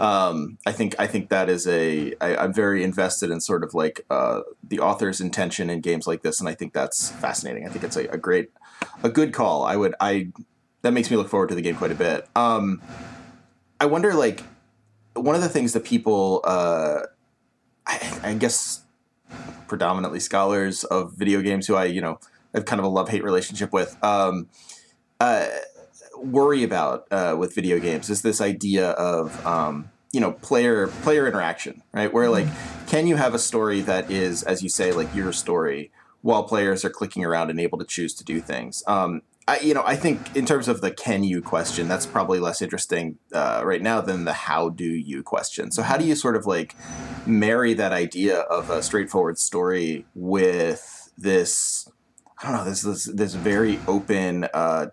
Um, 0.00 0.58
I 0.64 0.70
think 0.70 0.94
I 1.00 1.08
think 1.08 1.28
that 1.30 1.48
is 1.48 1.66
a 1.66 2.14
I, 2.20 2.36
I'm 2.36 2.52
very 2.52 2.84
invested 2.84 3.30
in 3.30 3.40
sort 3.40 3.64
of 3.64 3.74
like 3.74 4.06
uh, 4.10 4.42
the 4.62 4.78
author's 4.78 5.20
intention 5.20 5.70
in 5.70 5.80
games 5.80 6.06
like 6.06 6.22
this, 6.22 6.38
and 6.38 6.48
I 6.48 6.54
think 6.54 6.72
that's 6.72 7.10
fascinating. 7.10 7.66
I 7.66 7.70
think 7.70 7.82
it's 7.84 7.96
a, 7.96 8.06
a 8.06 8.16
great, 8.16 8.50
a 9.02 9.08
good 9.08 9.32
call. 9.32 9.64
I 9.64 9.76
would 9.76 9.94
I 10.00 10.28
that 10.82 10.92
makes 10.92 11.10
me 11.10 11.16
look 11.16 11.28
forward 11.28 11.48
to 11.50 11.54
the 11.54 11.62
game 11.62 11.76
quite 11.76 11.92
a 11.92 11.96
bit. 11.96 12.28
Um, 12.34 12.82
I 13.80 13.86
wonder 13.86 14.14
like 14.14 14.42
one 15.14 15.34
of 15.34 15.42
the 15.42 15.48
things 15.48 15.72
that 15.72 15.84
people 15.84 16.40
uh, 16.44 17.00
I, 17.86 18.18
I 18.22 18.34
guess 18.34 18.82
predominantly 19.66 20.20
scholars 20.20 20.84
of 20.84 21.14
video 21.14 21.40
games 21.40 21.66
who 21.66 21.74
I, 21.74 21.84
you 21.86 22.00
know, 22.00 22.20
have 22.54 22.64
kind 22.64 22.78
of 22.78 22.84
a 22.84 22.88
love 22.88 23.08
hate 23.08 23.24
relationship 23.24 23.72
with, 23.72 23.96
um, 24.04 24.48
uh, 25.18 25.48
worry 26.18 26.62
about 26.62 27.06
uh, 27.10 27.34
with 27.38 27.54
video 27.54 27.78
games 27.78 28.10
is 28.10 28.22
this 28.22 28.40
idea 28.40 28.90
of, 28.90 29.44
um, 29.46 29.90
you 30.12 30.20
know, 30.20 30.32
player 30.32 30.88
player 30.88 31.26
interaction, 31.26 31.82
right? 31.92 32.12
Where 32.12 32.28
like, 32.28 32.46
can 32.86 33.06
you 33.06 33.16
have 33.16 33.34
a 33.34 33.38
story 33.38 33.80
that 33.80 34.10
is, 34.10 34.42
as 34.42 34.62
you 34.62 34.68
say, 34.68 34.92
like 34.92 35.14
your 35.14 35.32
story, 35.32 35.90
while 36.22 36.44
players 36.44 36.84
are 36.84 36.90
clicking 36.90 37.24
around 37.24 37.50
and 37.50 37.60
able 37.60 37.78
to 37.78 37.84
choose 37.84 38.14
to 38.14 38.24
do 38.24 38.40
things? 38.40 38.82
Um, 38.86 39.22
I, 39.48 39.58
you 39.58 39.74
know, 39.74 39.82
I 39.84 39.96
think 39.96 40.36
in 40.36 40.46
terms 40.46 40.68
of 40.68 40.80
the 40.80 40.92
can 40.92 41.24
you 41.24 41.42
question, 41.42 41.88
that's 41.88 42.06
probably 42.06 42.38
less 42.38 42.62
interesting 42.62 43.18
uh, 43.32 43.62
right 43.64 43.82
now 43.82 44.00
than 44.00 44.24
the 44.24 44.32
how 44.32 44.68
do 44.68 44.84
you 44.84 45.22
question. 45.22 45.72
So, 45.72 45.82
how 45.82 45.96
do 45.96 46.04
you 46.04 46.14
sort 46.14 46.36
of 46.36 46.46
like 46.46 46.76
marry 47.26 47.74
that 47.74 47.92
idea 47.92 48.38
of 48.40 48.70
a 48.70 48.82
straightforward 48.82 49.38
story 49.38 50.04
with 50.14 51.10
this? 51.18 51.88
I 52.40 52.48
don't 52.48 52.56
know. 52.56 52.64
This 52.64 52.82
this 52.82 53.04
this 53.06 53.34
very 53.34 53.80
open, 53.88 54.46
uh, 54.54 54.86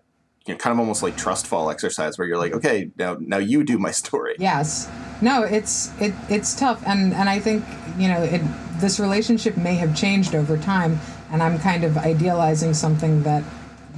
you 0.48 0.56
know, 0.56 0.58
kind 0.58 0.74
of 0.74 0.80
almost 0.80 1.04
like 1.04 1.16
trust 1.16 1.46
fall 1.46 1.70
exercise 1.70 2.18
where 2.18 2.28
you're 2.28 2.38
like, 2.40 2.54
okay, 2.54 2.90
now 2.98 3.18
now 3.20 3.38
you 3.38 3.64
do 3.64 3.78
my 3.78 3.92
story. 4.04 4.36
Yes. 4.40 4.90
No, 5.22 5.44
it's 5.44 5.92
it 6.02 6.14
it's 6.28 6.56
tough 6.56 6.82
and 6.88 7.14
and 7.14 7.30
I 7.30 7.40
think, 7.40 7.64
you 8.00 8.08
know, 8.08 8.24
it 8.24 8.42
this 8.80 9.00
relationship 9.00 9.58
may 9.58 9.76
have 9.76 9.96
changed 9.96 10.34
over 10.34 10.58
time 10.58 11.00
and 11.32 11.44
I'm 11.44 11.60
kind 11.60 11.84
of 11.84 11.98
idealizing 11.98 12.74
something 12.74 13.24
that 13.24 13.44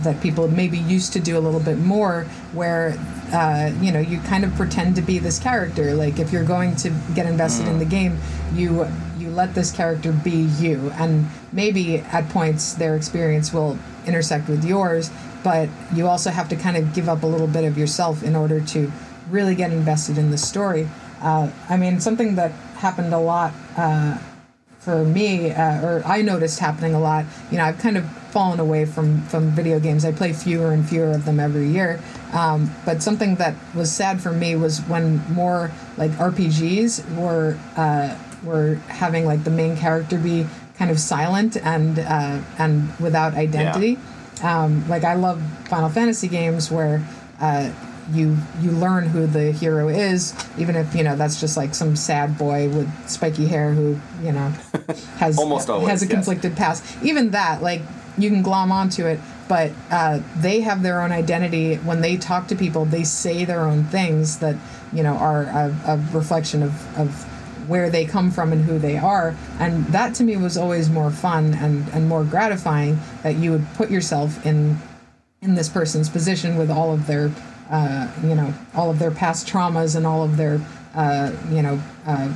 that 0.04 0.20
people 0.22 0.48
maybe 0.48 0.78
used 0.78 1.14
to 1.14 1.20
do 1.20 1.38
a 1.38 1.42
little 1.42 1.60
bit 1.60 1.78
more 1.78 2.24
where 2.54 2.98
uh, 3.32 3.72
you 3.82 3.92
know 3.92 4.00
you 4.00 4.20
kind 4.22 4.44
of 4.44 4.54
pretend 4.56 4.96
to 4.96 5.02
be 5.02 5.20
this 5.20 5.40
character. 5.40 5.94
Like 5.94 6.20
if 6.20 6.32
you're 6.32 6.44
going 6.44 6.76
to 6.78 6.90
get 7.14 7.26
invested 7.26 7.68
in 7.68 7.80
the 7.80 7.86
game 7.86 8.18
you 8.54 8.88
you 9.18 9.30
let 9.30 9.54
this 9.54 9.72
character 9.72 10.12
be 10.12 10.48
you. 10.60 10.92
And 10.96 11.28
maybe 11.52 12.00
at 12.00 12.28
points 12.30 12.74
their 12.74 12.96
experience 12.96 13.54
will 13.54 13.78
intersect 14.06 14.50
with 14.50 14.66
yours 14.66 15.12
but 15.44 15.70
you 15.94 16.08
also 16.08 16.30
have 16.30 16.48
to 16.50 16.56
kind 16.56 16.78
of 16.78 16.94
give 16.94 17.10
up 17.10 17.24
a 17.24 17.26
little 17.26 17.48
bit 17.48 17.64
of 17.64 17.78
yourself 17.78 18.24
in 18.24 18.36
order 18.36 18.62
to 18.62 18.92
really 19.30 19.56
get 19.56 19.72
invested 19.72 20.18
in 20.18 20.32
the 20.32 20.38
story. 20.38 20.88
Uh, 21.22 21.52
i 21.70 21.78
mean 21.78 22.00
something 22.00 22.34
that 22.34 22.52
happened 22.82 23.14
a 23.14 23.20
lot 23.20 23.54
uh, 23.78 24.18
for 24.82 25.06
me, 25.06 25.52
uh, 25.52 25.86
or 25.86 26.02
I 26.06 26.24
noticed 26.24 26.60
happening 26.60 26.96
a 26.96 27.00
lot. 27.00 27.26
You 27.52 27.58
know, 27.58 27.66
I've 27.66 27.78
kind 27.78 27.98
of 27.98 28.10
fallen 28.32 28.60
away 28.60 28.86
from 28.86 29.22
from 29.24 29.52
video 29.52 29.80
games. 29.80 30.04
I 30.04 30.12
play 30.12 30.34
fewer 30.34 30.72
and 30.72 30.88
fewer 30.88 31.12
of 31.12 31.26
them 31.26 31.40
every 31.40 31.68
year. 31.68 32.02
Um, 32.34 32.74
but 32.84 33.04
something 33.04 33.36
that 33.36 33.56
was 33.76 33.92
sad 33.92 34.22
for 34.22 34.32
me 34.32 34.56
was 34.56 34.80
when 34.82 35.18
more 35.32 35.72
like 35.98 36.12
RPGs 36.12 37.16
were 37.16 37.58
uh, 37.78 38.18
were 38.44 38.76
having 38.88 39.26
like 39.26 39.44
the 39.44 39.52
main 39.52 39.78
character 39.78 40.18
be 40.18 40.48
kind 40.78 40.90
of 40.90 41.00
silent 41.00 41.58
and 41.58 42.00
uh, 42.00 42.42
and 42.58 42.92
without 43.00 43.36
identity. 43.36 44.00
Um, 44.44 44.88
like 44.90 45.04
I 45.04 45.14
love 45.14 45.42
Final 45.68 45.90
Fantasy 45.90 46.28
games 46.28 46.72
where. 46.72 47.06
You 48.12 48.38
you 48.60 48.72
learn 48.72 49.08
who 49.08 49.28
the 49.28 49.52
hero 49.52 49.88
is, 49.88 50.34
even 50.58 50.76
if 50.76 50.94
you 50.96 51.04
know 51.04 51.16
that's 51.16 51.40
just 51.40 51.58
like 51.58 51.74
some 51.74 51.96
sad 51.96 52.38
boy 52.38 52.70
with 52.70 53.10
spiky 53.10 53.48
hair 53.48 53.74
who 53.74 54.00
you 54.24 54.32
know 54.32 54.50
has 55.18 55.38
Almost 55.38 55.70
always, 55.70 55.90
has 55.90 56.02
a 56.04 56.06
yes. 56.06 56.14
conflicted 56.14 56.56
past. 56.56 56.84
Even 57.04 57.32
that, 57.32 57.62
like 57.62 57.82
you 58.18 58.30
can 58.30 58.42
glom 58.42 58.72
onto 58.72 59.06
it, 59.06 59.20
but 59.48 59.72
uh, 59.90 60.20
they 60.38 60.62
have 60.62 60.84
their 60.84 61.02
own 61.02 61.12
identity. 61.12 61.76
When 61.76 62.02
they 62.02 62.18
talk 62.18 62.48
to 62.48 62.56
people, 62.56 62.86
they 62.86 63.04
say 63.04 63.46
their 63.46 63.62
own 63.62 63.86
things 63.86 64.40
that 64.40 64.56
you 64.94 65.04
know 65.04 65.14
are 65.14 65.44
a, 65.44 65.76
a 65.88 65.98
reflection 66.14 66.64
of 66.64 66.98
of 66.98 67.28
where 67.68 67.90
they 67.90 68.06
come 68.06 68.32
from 68.32 68.52
and 68.52 68.66
who 68.66 68.80
they 68.80 68.98
are. 68.98 69.36
And 69.60 69.86
that 69.88 70.16
to 70.16 70.24
me 70.24 70.36
was 70.36 70.58
always 70.58 70.90
more 70.90 71.12
fun 71.12 71.54
and 71.54 71.88
and 71.90 72.08
more 72.08 72.24
gratifying 72.24 73.00
that 73.24 73.36
you 73.36 73.52
would 73.52 73.66
put 73.76 73.90
yourself 73.90 74.46
in 74.46 74.78
in 75.42 75.56
this 75.56 75.70
person's 75.70 76.10
position 76.10 76.58
with 76.58 76.70
all 76.70 76.94
of 76.94 77.08
their 77.08 77.32
uh, 77.72 78.12
you 78.24 78.36
know 78.36 78.54
all 78.76 78.90
of 78.92 79.00
their 79.00 79.12
past 79.12 79.48
traumas 79.48 79.96
and 79.96 80.06
all 80.06 80.24
of 80.24 80.38
their 80.38 80.60
uh, 80.94 81.32
you 81.50 81.62
know 81.62 81.82
uh, 82.06 82.32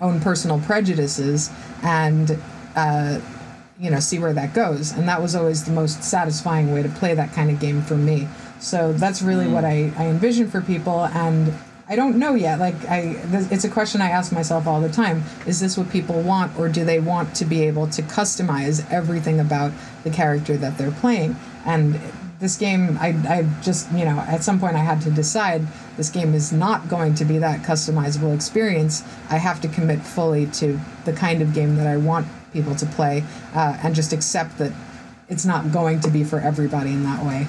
own 0.00 0.20
personal 0.20 0.60
prejudices 0.60 1.50
and 1.82 2.38
uh, 2.76 3.20
you 3.80 3.90
know 3.90 4.00
see 4.00 4.18
where 4.18 4.32
that 4.32 4.52
goes 4.54 4.92
and 4.92 5.08
that 5.08 5.22
was 5.22 5.34
always 5.34 5.64
the 5.64 5.72
most 5.72 6.02
satisfying 6.02 6.72
way 6.72 6.82
to 6.82 6.88
play 6.88 7.14
that 7.14 7.32
kind 7.32 7.50
of 7.50 7.58
game 7.60 7.80
for 7.82 7.96
me 7.96 8.26
So 8.60 8.92
that's 8.92 9.22
really 9.22 9.46
what 9.48 9.64
I, 9.64 9.92
I 9.96 10.06
envision 10.06 10.50
for 10.50 10.60
people. 10.60 11.04
And 11.06 11.54
I 11.88 11.96
don't 11.96 12.16
know 12.16 12.34
yet. 12.34 12.58
Like 12.58 12.74
I, 12.86 13.14
th- 13.30 13.50
it's 13.50 13.64
a 13.64 13.70
question 13.70 14.00
I 14.00 14.10
ask 14.10 14.32
myself 14.32 14.66
all 14.66 14.80
the 14.80 14.90
time: 14.90 15.22
Is 15.46 15.60
this 15.60 15.78
what 15.78 15.88
people 15.90 16.20
want, 16.20 16.58
or 16.58 16.68
do 16.68 16.84
they 16.84 17.00
want 17.00 17.34
to 17.36 17.44
be 17.44 17.62
able 17.62 17.86
to 17.88 18.02
customize 18.02 18.84
everything 18.90 19.40
about 19.40 19.72
the 20.04 20.10
character 20.10 20.56
that 20.56 20.76
they're 20.76 20.90
playing? 20.90 21.36
And 21.64 22.00
this 22.40 22.56
game, 22.56 22.96
I, 23.00 23.08
I 23.28 23.48
just, 23.62 23.90
you 23.92 24.04
know, 24.04 24.18
at 24.20 24.44
some 24.44 24.60
point 24.60 24.76
I 24.76 24.80
had 24.80 25.00
to 25.02 25.10
decide 25.10 25.62
this 25.96 26.10
game 26.10 26.34
is 26.34 26.52
not 26.52 26.88
going 26.88 27.14
to 27.16 27.24
be 27.24 27.38
that 27.38 27.62
customizable 27.64 28.34
experience. 28.34 29.02
I 29.28 29.38
have 29.38 29.60
to 29.62 29.68
commit 29.68 30.00
fully 30.00 30.46
to 30.46 30.78
the 31.04 31.12
kind 31.12 31.42
of 31.42 31.52
game 31.52 31.76
that 31.76 31.86
I 31.86 31.96
want 31.96 32.26
people 32.52 32.74
to 32.76 32.86
play, 32.86 33.24
uh, 33.54 33.78
and 33.82 33.94
just 33.94 34.12
accept 34.12 34.58
that 34.58 34.72
it's 35.28 35.44
not 35.44 35.72
going 35.72 36.00
to 36.00 36.10
be 36.10 36.24
for 36.24 36.40
everybody 36.40 36.90
in 36.90 37.02
that 37.04 37.24
way. 37.24 37.46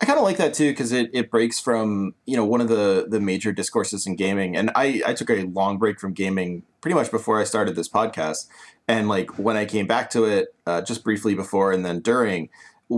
I 0.00 0.04
kind 0.04 0.18
of 0.18 0.24
like 0.24 0.38
that 0.38 0.52
too 0.52 0.72
because 0.72 0.90
it, 0.90 1.10
it 1.12 1.30
breaks 1.30 1.60
from 1.60 2.14
you 2.26 2.36
know 2.36 2.44
one 2.44 2.60
of 2.60 2.66
the 2.66 3.06
the 3.08 3.20
major 3.20 3.52
discourses 3.52 4.04
in 4.04 4.16
gaming, 4.16 4.56
and 4.56 4.72
I 4.74 5.00
I 5.06 5.14
took 5.14 5.30
a 5.30 5.44
long 5.44 5.78
break 5.78 6.00
from 6.00 6.12
gaming 6.12 6.64
pretty 6.80 6.96
much 6.96 7.12
before 7.12 7.40
I 7.40 7.44
started 7.44 7.76
this 7.76 7.88
podcast, 7.88 8.48
and 8.88 9.08
like 9.08 9.38
when 9.38 9.56
I 9.56 9.64
came 9.64 9.86
back 9.86 10.10
to 10.10 10.24
it 10.24 10.54
uh, 10.66 10.82
just 10.82 11.04
briefly 11.04 11.34
before 11.36 11.70
and 11.70 11.86
then 11.86 12.00
during, 12.00 12.48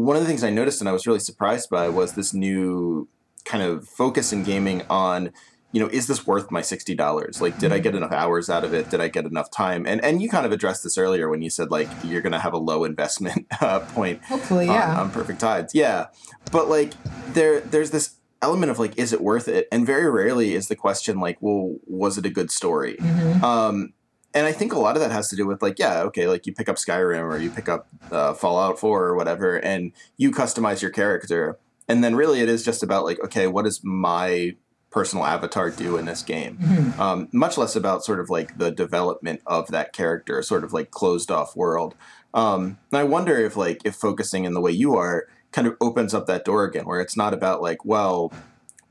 one 0.03 0.17
of 0.17 0.23
the 0.23 0.29
things 0.29 0.43
I 0.43 0.51
noticed 0.51 0.81
and 0.81 0.89
I 0.89 0.93
was 0.93 1.07
really 1.07 1.21
surprised 1.21 1.71
by 1.71 1.89
was 1.89 2.15
this 2.15 2.35
new 2.35 3.09
kind 3.45 3.63
of 3.63 3.87
focus 3.87 4.33
in 4.33 4.43
gaming 4.43 4.83
on 4.89 5.31
you 5.73 5.81
know, 5.81 5.89
is 5.89 6.07
this 6.07 6.25
worth 6.25 6.53
my 6.53 6.63
sixty 6.63 6.95
dollars? 6.95 7.41
Like, 7.41 7.59
did 7.59 7.73
I 7.73 7.81
get 7.81 7.97
enough 7.97 8.13
hours 8.13 8.49
out 8.49 8.63
of 8.63 8.73
it? 8.73 8.91
Did 8.91 9.01
I 9.01 9.09
get 9.09 9.25
enough 9.25 9.51
time? 9.51 9.89
And 9.89 10.05
and 10.05 10.23
you 10.23 10.29
kind 10.29 10.47
of 10.47 10.53
addressed 10.53 10.85
this 10.85 10.97
earlier 10.97 11.29
when 11.29 11.43
you 11.43 11.51
said 11.51 11.73
like 11.73 11.89
you're 12.05 12.21
going 12.21 12.33
to 12.33 12.39
have 12.39 12.53
a 12.53 12.59
low 12.59 12.85
investment 12.85 13.49
uh, 13.61 13.81
point. 13.81 14.23
Hopefully, 14.23 14.67
yeah. 14.67 14.93
On, 14.93 15.07
on 15.07 15.11
Perfect 15.11 15.41
Tides, 15.41 15.75
yeah. 15.75 16.07
But 16.53 16.69
like 16.69 16.93
there 17.33 17.59
there's 17.59 17.91
this 17.91 18.15
element 18.41 18.71
of 18.71 18.79
like, 18.79 18.97
is 18.97 19.13
it 19.13 19.21
worth 19.21 19.49
it? 19.49 19.67
And 19.73 19.85
very 19.85 20.09
rarely 20.09 20.55
is 20.55 20.69
the 20.69 20.77
question 20.77 21.19
like, 21.19 21.39
well, 21.41 21.75
was 21.87 22.19
it 22.19 22.25
a 22.25 22.31
good 22.31 22.53
story? 22.53 22.97
Mm-hmm. 23.01 23.45
Um, 23.45 23.95
and 24.35 24.47
I 24.47 24.53
think 24.53 24.73
a 24.73 24.79
lot 24.79 24.97
of 24.97 25.03
that 25.03 25.13
has 25.13 25.29
to 25.29 25.37
do 25.37 25.47
with 25.47 25.63
like, 25.63 25.79
yeah, 25.79 26.03
okay, 26.03 26.27
like 26.27 26.47
you 26.47 26.53
pick 26.53 26.69
up 26.69 26.77
Skyrim 26.77 27.23
or 27.23 27.39
you 27.39 27.51
pick 27.51 27.69
up 27.69 27.89
uh, 28.11 28.35
Fallout 28.35 28.79
Four 28.79 29.05
or 29.05 29.17
whatever, 29.17 29.57
and 29.57 29.93
you 30.17 30.31
customize 30.31 30.83
your 30.83 30.91
character. 30.91 31.59
And 31.89 32.03
then 32.03 32.17
really, 32.17 32.41
it 32.41 32.49
is 32.49 32.65
just 32.65 32.83
about 32.83 33.05
like, 33.05 33.21
okay, 33.21 33.47
what 33.47 33.65
does 33.65 33.83
my 33.85 34.57
personal 34.95 35.27
avatar 35.27 35.71
do 35.71 35.97
in 35.97 36.05
this 36.05 36.23
game. 36.23 36.57
Mm-hmm. 36.57 37.01
Um, 37.01 37.29
much 37.33 37.59
less 37.59 37.75
about 37.75 38.05
sort 38.05 38.21
of 38.21 38.31
like 38.31 38.59
the 38.59 38.71
development 38.71 39.43
of 39.45 39.67
that 39.73 39.93
character, 39.93 40.41
sort 40.41 40.63
of 40.63 40.73
like 40.73 40.93
closed 40.93 41.33
off 41.33 41.57
world. 41.57 41.97
Um, 42.33 42.79
and 42.93 43.01
I 43.01 43.03
wonder 43.03 43.37
if 43.37 43.57
like 43.57 43.83
if 43.85 43.97
focusing 43.97 44.45
in 44.45 44.55
the 44.55 44.61
way 44.61 44.71
you 44.71 44.95
are 44.95 45.27
kind 45.51 45.67
of 45.67 45.77
opens 45.81 46.15
up 46.15 46.27
that 46.27 46.45
door 46.45 46.63
again, 46.63 46.85
where 46.85 47.01
it's 47.01 47.17
not 47.17 47.35
about 47.35 47.61
like, 47.61 47.85
well, 47.85 48.33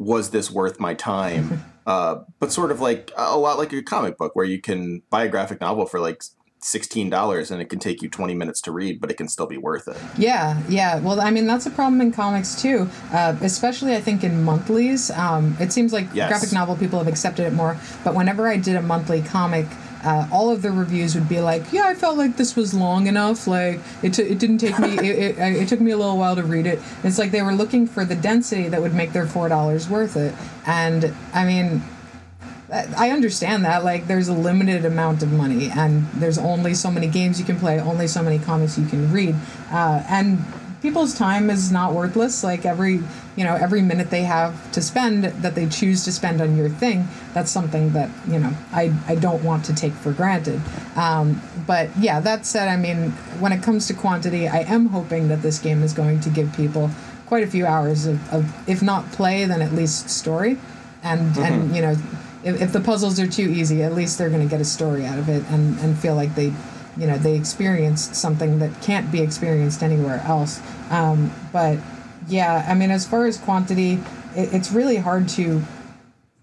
was 0.04 0.30
this 0.32 0.52
worth 0.52 0.80
my 0.80 0.94
time? 0.94 1.64
uh, 1.86 2.24
but 2.40 2.52
sort 2.52 2.72
of 2.72 2.80
like 2.80 3.12
a 3.16 3.38
lot 3.38 3.58
like 3.58 3.74
a 3.74 3.82
comic 3.82 4.18
book, 4.18 4.36
where 4.36 4.46
you 4.46 4.62
can 4.62 5.02
buy 5.10 5.24
a 5.24 5.30
graphic 5.30 5.62
novel 5.62 5.86
for 5.86 6.00
like 6.00 6.22
$16 6.64 7.52
and 7.52 7.62
it 7.62 7.66
can 7.66 7.78
take 7.80 8.02
you 8.02 8.10
20 8.10 8.34
minutes 8.36 8.62
to 8.62 8.72
read 8.72 9.02
but 9.02 9.12
it 9.12 9.18
can 9.18 9.28
still 9.28 9.46
be 9.48 9.58
worth 9.58 9.88
it 9.90 9.98
yeah 10.18 10.62
yeah 10.70 10.98
well 11.02 11.20
i 11.20 11.30
mean 11.30 11.46
that's 11.46 11.66
a 11.66 11.70
problem 11.70 12.00
in 12.00 12.10
comics 12.10 12.62
too 12.62 12.90
uh, 13.12 13.36
especially 13.42 13.94
i 13.94 14.00
think 14.00 14.24
in 14.24 14.44
monthlies 14.44 15.12
um, 15.12 15.58
it 15.60 15.74
seems 15.74 15.92
like 15.92 16.08
Yes. 16.14 16.30
graphic 16.30 16.54
novel 16.54 16.78
people 16.78 17.00
have 17.00 17.08
accepted 17.10 17.46
it 17.46 17.52
more 17.52 17.78
but 18.06 18.16
whenever 18.16 18.48
i 18.48 18.56
did 18.56 18.78
a 18.78 18.82
monthly 18.82 19.22
comic 19.22 19.66
uh, 20.04 20.28
all 20.32 20.50
of 20.50 20.62
the 20.62 20.72
reviews 20.72 21.16
would 21.16 21.30
be 21.30 21.40
like, 21.40 21.72
"Yeah, 21.72 21.86
I 21.86 21.96
felt 21.96 22.18
like 22.18 22.38
this 22.38 22.56
was 22.56 22.74
long 22.74 23.08
enough. 23.08 23.48
Like 23.48 23.80
it, 24.02 24.14
t- 24.14 24.24
it 24.24 24.40
didn't 24.40 24.60
take 24.60 24.78
me. 24.80 24.98
it, 24.98 25.38
it, 25.38 25.56
it 25.62 25.68
took 25.68 25.80
me 25.80 25.92
a 25.92 25.98
little 25.98 26.18
while 26.18 26.36
to 26.36 26.44
read 26.44 26.66
it. 26.66 26.80
It's 27.04 27.18
like 27.18 27.32
they 27.32 27.42
were 27.42 27.54
looking 27.54 27.88
for 27.88 28.06
the 28.06 28.16
density 28.16 28.68
that 28.70 28.82
would 28.82 28.94
make 28.94 29.14
their 29.14 29.26
four 29.28 29.50
dollars 29.50 29.90
worth 29.90 30.16
it. 30.16 30.34
And 30.66 31.14
I 31.34 31.46
mean, 31.46 31.82
I 32.98 33.12
understand 33.12 33.66
that. 33.66 33.84
Like, 33.84 34.08
there's 34.08 34.28
a 34.28 34.34
limited 34.34 34.86
amount 34.86 35.22
of 35.22 35.32
money, 35.32 35.70
and 35.70 36.08
there's 36.14 36.38
only 36.38 36.74
so 36.74 36.90
many 36.90 37.08
games 37.08 37.40
you 37.40 37.46
can 37.46 37.60
play, 37.60 37.80
only 37.80 38.08
so 38.08 38.24
many 38.24 38.40
comics 38.40 38.78
you 38.78 38.86
can 38.88 39.12
read, 39.12 39.36
uh, 39.72 40.04
and 40.10 40.44
people's 40.84 41.16
time 41.16 41.50
is 41.50 41.72
not 41.72 41.94
worthless. 41.94 42.44
Like 42.44 42.66
every, 42.66 43.00
you 43.36 43.44
know, 43.44 43.56
every 43.56 43.82
minute 43.82 44.12
they 44.12 44.22
have 44.24 44.72
to 44.74 44.82
spend 44.82 45.24
that 45.24 45.56
they 45.56 45.66
choose 45.68 46.04
to 46.04 46.12
spend 46.12 46.42
on 46.42 46.56
your 46.56 46.70
thing, 46.70 47.08
that's 47.34 47.50
something 47.50 47.94
that 47.94 48.12
you 48.28 48.38
know 48.38 48.54
I 48.72 48.94
I 49.08 49.16
don't 49.16 49.44
want 49.44 49.66
to 49.66 49.74
take 49.74 49.94
for 49.94 50.12
granted. 50.12 50.62
Um, 50.96 51.42
but 51.66 51.90
yeah, 51.98 52.20
that 52.20 52.46
said, 52.46 52.68
I 52.68 52.78
mean, 52.78 53.12
when 53.40 53.52
it 53.52 53.64
comes 53.64 53.88
to 53.88 53.96
quantity, 53.96 54.48
I 54.48 54.60
am 54.60 54.88
hoping 54.88 55.30
that 55.30 55.42
this 55.42 55.58
game 55.58 55.82
is 55.82 55.94
going 55.94 56.20
to 56.20 56.30
give 56.30 56.54
people 56.54 56.92
quite 57.26 57.44
a 57.44 57.48
few 57.48 57.66
hours 57.66 58.06
of, 58.06 58.34
of 58.34 58.70
if 58.70 58.84
not 58.84 59.12
play, 59.14 59.46
then 59.46 59.62
at 59.62 59.72
least 59.72 60.10
story, 60.10 60.60
and 61.02 61.36
and 61.38 61.76
you 61.76 61.82
know 61.82 61.96
if, 62.44 62.62
if 62.62 62.74
the 62.74 62.82
puzzles 62.82 63.20
are 63.20 63.28
too 63.28 63.50
easy, 63.50 63.84
at 63.84 63.94
least 63.94 64.18
they're 64.18 64.30
going 64.30 64.42
to 64.42 64.50
get 64.50 64.62
a 64.62 64.66
story 64.66 65.06
out 65.06 65.18
of 65.18 65.30
it 65.30 65.44
and, 65.50 65.80
and 65.80 65.98
feel 65.98 66.16
like 66.16 66.36
they, 66.36 66.54
you 66.98 67.08
know, 67.08 67.18
they 67.18 67.36
experienced 67.36 68.16
something 68.16 68.60
that 68.60 68.82
can't 68.82 69.12
be 69.12 69.22
experienced 69.22 69.82
anywhere 69.84 70.22
else. 70.26 70.62
Um, 70.90 71.32
but 71.52 71.80
yeah, 72.28 72.66
I 72.68 72.74
mean, 72.74 72.92
as 72.92 73.08
far 73.08 73.26
as 73.26 73.38
quantity, 73.38 73.94
it, 74.36 74.54
it's 74.54 74.72
really 74.72 74.98
hard 74.98 75.28
to, 75.30 75.62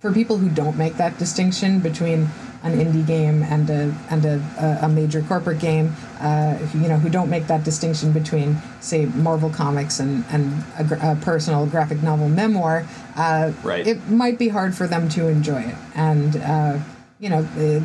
for 0.01 0.13
people 0.13 0.39
who 0.39 0.49
don't 0.49 0.77
make 0.77 0.97
that 0.97 1.19
distinction 1.19 1.81
between 1.81 2.29
an 2.63 2.79
indie 2.79 3.07
game 3.07 3.43
and 3.43 3.71
a 3.71 3.95
and 4.11 4.25
a, 4.27 4.79
a, 4.83 4.89
major 4.89 5.23
corporate 5.23 5.59
game, 5.59 5.95
uh, 6.21 6.59
you 6.75 6.89
know, 6.89 6.97
who 6.97 7.09
don't 7.09 7.31
make 7.31 7.47
that 7.47 7.65
distinction 7.65 8.13
between, 8.13 8.57
say, 8.81 9.07
Marvel 9.07 9.49
Comics 9.49 9.99
and 9.99 10.25
and 10.31 10.63
a, 10.79 11.13
a 11.13 11.17
personal 11.17 11.65
graphic 11.67 12.03
novel 12.03 12.29
memoir, 12.29 12.87
uh, 13.17 13.53
Right. 13.63 13.87
it 13.87 14.09
might 14.11 14.39
be 14.39 14.49
hard 14.49 14.75
for 14.75 14.87
them 14.87 15.09
to 15.11 15.29
enjoy 15.29 15.63
it. 15.63 15.75
And 15.95 16.37
uh, 16.37 16.79
you 17.21 17.29
know, 17.29 17.41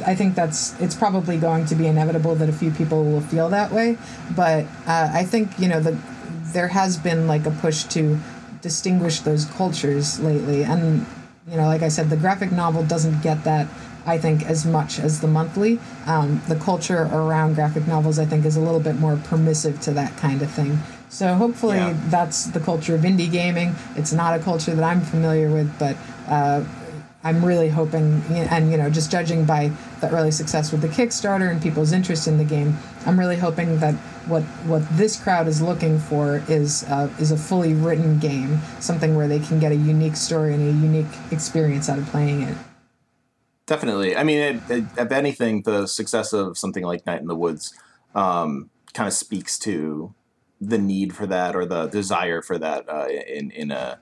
I 0.08 0.16
think 0.16 0.34
that's 0.34 0.80
it's 0.80 0.96
probably 0.96 1.38
going 1.38 1.66
to 1.66 1.76
be 1.76 1.88
inevitable 1.88 2.36
that 2.36 2.48
a 2.48 2.54
few 2.54 2.72
people 2.72 3.04
will 3.04 3.22
feel 3.22 3.50
that 3.50 3.72
way. 3.72 3.98
But 4.36 4.64
uh, 4.88 5.10
I 5.14 5.26
think 5.26 5.60
you 5.60 5.68
know 5.68 5.82
the 5.82 5.98
there 6.54 6.70
has 6.70 6.98
been 6.98 7.28
like 7.28 7.46
a 7.46 7.52
push 7.52 7.84
to 7.96 8.18
distinguish 8.62 9.20
those 9.20 9.46
cultures 9.46 10.20
lately, 10.22 10.64
and 10.64 11.06
you 11.50 11.58
know, 11.58 11.66
like 11.66 11.82
I 11.82 11.90
said, 11.90 12.10
the 12.10 12.16
graphic 12.18 12.52
novel 12.52 12.84
doesn't 12.84 13.22
get 13.22 13.44
that. 13.44 13.68
I 14.08 14.20
think 14.20 14.46
as 14.46 14.66
much 14.66 15.00
as 15.00 15.20
the 15.20 15.28
monthly, 15.28 15.80
um, 16.06 16.40
the 16.48 16.56
culture 16.56 17.10
around 17.12 17.56
graphic 17.56 17.88
novels, 17.88 18.20
I 18.20 18.26
think, 18.26 18.46
is 18.46 18.56
a 18.56 18.60
little 18.62 18.80
bit 18.80 18.98
more 19.00 19.18
permissive 19.18 19.82
to 19.82 19.92
that 19.94 20.16
kind 20.18 20.44
of 20.44 20.52
thing. 20.52 20.78
So 21.10 21.34
hopefully, 21.34 21.78
Yeah. 21.78 21.98
that's 22.10 22.46
the 22.46 22.60
culture 22.60 22.94
of 22.94 23.02
indie 23.02 23.32
gaming. 23.32 23.76
It's 23.96 24.14
not 24.14 24.40
a 24.40 24.44
culture 24.44 24.76
that 24.76 24.84
I'm 24.84 25.02
familiar 25.02 25.50
with, 25.50 25.78
but 25.80 25.98
uh, 26.28 26.62
I'm 27.26 27.44
really 27.44 27.70
hoping, 27.70 28.22
and 28.30 28.70
you 28.70 28.78
know, 28.78 28.88
just 28.88 29.12
judging 29.12 29.46
by 29.46 29.72
the 30.00 30.12
early 30.12 30.30
success 30.30 30.72
with 30.72 30.82
the 30.82 30.88
Kickstarter 30.88 31.50
and 31.50 31.60
people's 31.60 31.92
interest 31.92 32.28
in 32.28 32.38
the 32.38 32.44
game, 32.44 32.78
I'm 33.08 33.20
really 33.20 33.36
hoping 33.36 33.80
that 33.80 33.96
what 34.28 34.44
what 34.68 34.84
this 34.96 35.22
crowd 35.22 35.48
is 35.48 35.60
looking 35.60 35.98
for 35.98 36.44
is 36.48 36.84
uh, 36.84 37.10
is 37.20 37.32
a 37.32 37.38
fully 37.38 37.74
written 37.74 38.20
game, 38.20 38.60
something 38.80 39.16
where 39.16 39.28
they 39.28 39.40
can 39.40 39.60
get 39.60 39.72
a 39.72 39.76
unique 39.76 40.16
story 40.16 40.54
and 40.54 40.62
a 40.62 40.86
unique 40.86 41.12
experience 41.32 41.90
out 41.90 41.98
of 41.98 42.06
playing 42.06 42.44
it. 42.44 42.56
Definitely. 43.66 44.16
I 44.16 44.24
mean, 44.24 44.38
it, 44.38 44.70
it, 44.70 44.84
if 44.96 45.12
anything, 45.12 45.64
the 45.64 45.88
success 45.88 46.32
of 46.32 46.60
something 46.60 46.84
like 46.84 47.08
Night 47.08 47.22
in 47.22 47.28
the 47.28 47.36
Woods 47.36 47.74
um, 48.14 48.70
kind 48.94 49.08
of 49.08 49.14
speaks 49.14 49.58
to 49.60 50.14
the 50.62 50.78
need 50.78 51.16
for 51.16 51.26
that 51.26 51.56
or 51.56 51.66
the 51.66 51.88
desire 51.88 52.44
for 52.44 52.60
that 52.60 52.88
uh, 52.88 53.08
in 53.08 53.50
in 53.50 53.72
a 53.72 53.98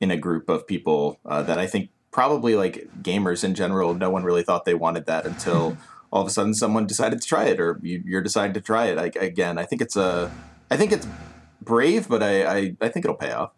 in 0.00 0.10
a 0.10 0.16
group 0.16 0.48
of 0.48 0.66
people 0.66 1.20
uh, 1.26 1.42
that 1.42 1.58
I 1.58 1.66
think 1.66 1.90
probably 2.12 2.54
like 2.54 2.86
gamers 3.02 3.42
in 3.42 3.54
general. 3.54 3.94
No 3.94 4.10
one 4.10 4.22
really 4.22 4.42
thought 4.44 4.64
they 4.64 4.74
wanted 4.74 5.06
that 5.06 5.26
until 5.26 5.76
all 6.12 6.22
of 6.22 6.28
a 6.28 6.30
sudden 6.30 6.54
someone 6.54 6.86
decided 6.86 7.20
to 7.20 7.26
try 7.26 7.46
it, 7.46 7.58
or 7.60 7.80
you, 7.82 8.02
you're 8.06 8.22
deciding 8.22 8.54
to 8.54 8.60
try 8.60 8.86
it. 8.86 8.98
I, 8.98 9.10
again, 9.24 9.58
I 9.58 9.64
think 9.64 9.82
it's 9.82 9.96
a, 9.96 10.30
I 10.70 10.76
think 10.76 10.92
it's 10.92 11.06
brave, 11.60 12.08
but 12.08 12.22
I 12.22 12.44
I, 12.44 12.76
I 12.80 12.88
think 12.88 13.04
it'll 13.04 13.16
pay 13.16 13.32
off. 13.32 13.50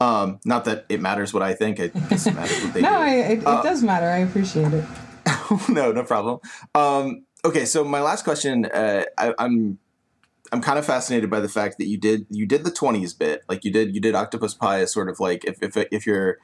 Um, 0.00 0.38
not 0.44 0.64
that 0.66 0.84
it 0.88 1.00
matters 1.00 1.32
what 1.34 1.42
I 1.42 1.54
think. 1.54 1.78
It 1.80 1.92
doesn't 2.08 2.34
matter 2.34 2.54
what 2.64 2.74
they 2.74 2.82
No, 2.82 2.90
do. 2.90 2.94
I, 2.94 3.10
it, 3.14 3.38
it 3.38 3.46
Uh, 3.46 3.62
does 3.62 3.82
matter. 3.82 4.06
I 4.06 4.18
appreciate 4.18 4.72
it. 4.72 4.84
no, 5.68 5.92
no 5.92 6.04
problem. 6.04 6.38
Um, 6.74 7.24
okay, 7.44 7.64
so 7.64 7.82
my 7.84 8.00
last 8.00 8.22
question, 8.24 8.66
uh, 8.66 9.04
I, 9.16 9.34
I'm 9.38 9.78
I'm 10.52 10.60
kind 10.62 10.78
of 10.78 10.86
fascinated 10.86 11.28
by 11.30 11.40
the 11.40 11.48
fact 11.48 11.78
that 11.78 11.86
you 11.86 11.98
did 11.98 12.26
you 12.30 12.46
did 12.46 12.64
the 12.64 12.70
twenties 12.70 13.12
bit, 13.12 13.42
like 13.48 13.64
you 13.64 13.72
did 13.72 13.94
you 13.94 14.00
did 14.00 14.14
Octopus 14.14 14.54
Pie 14.54 14.80
as 14.80 14.92
sort 14.92 15.08
of 15.08 15.20
like 15.20 15.44
if 15.44 15.62
if 15.62 15.76
if 15.90 16.06
you're 16.06 16.38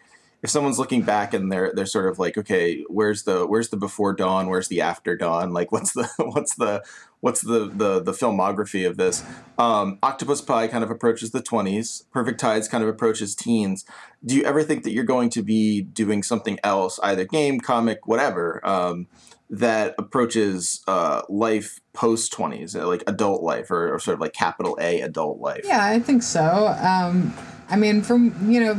if 0.44 0.50
someone's 0.50 0.78
looking 0.78 1.00
back 1.00 1.32
and 1.32 1.50
they're 1.50 1.72
they're 1.74 1.86
sort 1.86 2.06
of 2.06 2.18
like 2.18 2.36
okay 2.36 2.84
where's 2.88 3.22
the 3.22 3.46
where's 3.46 3.70
the 3.70 3.78
before 3.78 4.12
dawn? 4.12 4.50
Where's 4.50 4.68
the 4.68 4.82
after 4.82 5.16
dawn? 5.16 5.54
Like 5.54 5.72
what's 5.72 5.94
the 5.94 6.06
what's 6.18 6.54
the 6.56 6.84
what's 7.20 7.40
the 7.40 7.70
the 7.74 8.00
the 8.00 8.12
filmography 8.12 8.86
of 8.86 8.98
this? 8.98 9.24
Um, 9.58 9.98
octopus 10.02 10.42
pie 10.42 10.68
kind 10.68 10.84
of 10.84 10.90
approaches 10.90 11.30
the 11.30 11.42
20s 11.42 12.04
perfect 12.12 12.38
tides 12.38 12.68
kind 12.68 12.84
of 12.84 12.90
approaches 12.90 13.34
teens. 13.34 13.86
Do 14.22 14.36
you 14.36 14.44
ever 14.44 14.62
think 14.62 14.84
that 14.84 14.92
you're 14.92 15.04
going 15.04 15.30
to 15.30 15.42
be 15.42 15.80
doing 15.80 16.22
something 16.22 16.58
else 16.62 17.00
either 17.02 17.24
game 17.24 17.58
comic 17.58 18.06
whatever 18.06 18.60
um, 18.66 19.06
that 19.48 19.94
approaches 19.96 20.82
uh, 20.86 21.22
life 21.30 21.80
post 21.94 22.34
20s 22.34 22.78
uh, 22.78 22.86
like 22.86 23.02
adult 23.06 23.42
life 23.42 23.70
or, 23.70 23.94
or 23.94 23.98
sort 23.98 24.16
of 24.16 24.20
like 24.20 24.34
capital 24.34 24.76
a 24.78 25.00
adult 25.00 25.40
life? 25.40 25.62
Yeah, 25.64 25.82
I 25.82 26.00
think 26.00 26.22
so. 26.22 26.76
Um, 26.78 27.32
I 27.70 27.76
mean, 27.76 28.02
from 28.02 28.50
you 28.52 28.60
know, 28.60 28.74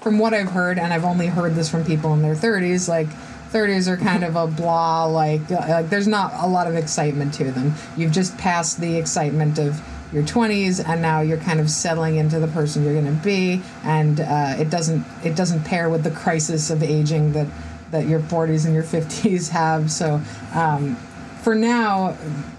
from 0.00 0.18
what 0.18 0.34
I've 0.34 0.50
heard, 0.50 0.78
and 0.78 0.92
I've 0.92 1.04
only 1.04 1.26
heard 1.26 1.54
this 1.54 1.68
from 1.68 1.84
people 1.84 2.14
in 2.14 2.22
their 2.22 2.34
30s, 2.34 2.88
like 2.88 3.08
30s 3.52 3.88
are 3.88 3.96
kind 3.96 4.24
of 4.24 4.36
a 4.36 4.46
blah, 4.46 5.04
like 5.06 5.48
like 5.50 5.90
there's 5.90 6.08
not 6.08 6.32
a 6.34 6.46
lot 6.46 6.66
of 6.66 6.74
excitement 6.74 7.34
to 7.34 7.50
them. 7.50 7.74
You've 7.96 8.12
just 8.12 8.36
passed 8.38 8.80
the 8.80 8.96
excitement 8.96 9.58
of 9.58 9.80
your 10.12 10.22
20s 10.22 10.86
and 10.86 11.00
now 11.00 11.20
you're 11.20 11.38
kind 11.38 11.60
of 11.60 11.70
settling 11.70 12.16
into 12.16 12.40
the 12.40 12.48
person 12.48 12.84
you're 12.84 13.00
going 13.00 13.06
to 13.06 13.24
be 13.24 13.62
and 13.84 14.20
uh, 14.20 14.56
it 14.58 14.68
doesn't 14.68 15.04
it 15.24 15.36
doesn't 15.36 15.62
pair 15.64 15.88
with 15.88 16.02
the 16.02 16.10
crisis 16.10 16.70
of 16.70 16.82
aging 16.82 17.32
that 17.32 17.46
that 17.92 18.06
your 18.06 18.20
40s 18.20 18.64
and 18.64 18.74
your 18.74 18.82
50s 18.82 19.48
have 19.50 19.90
so 19.90 20.20
um, 20.54 20.96
for 21.42 21.54
now 21.54 22.16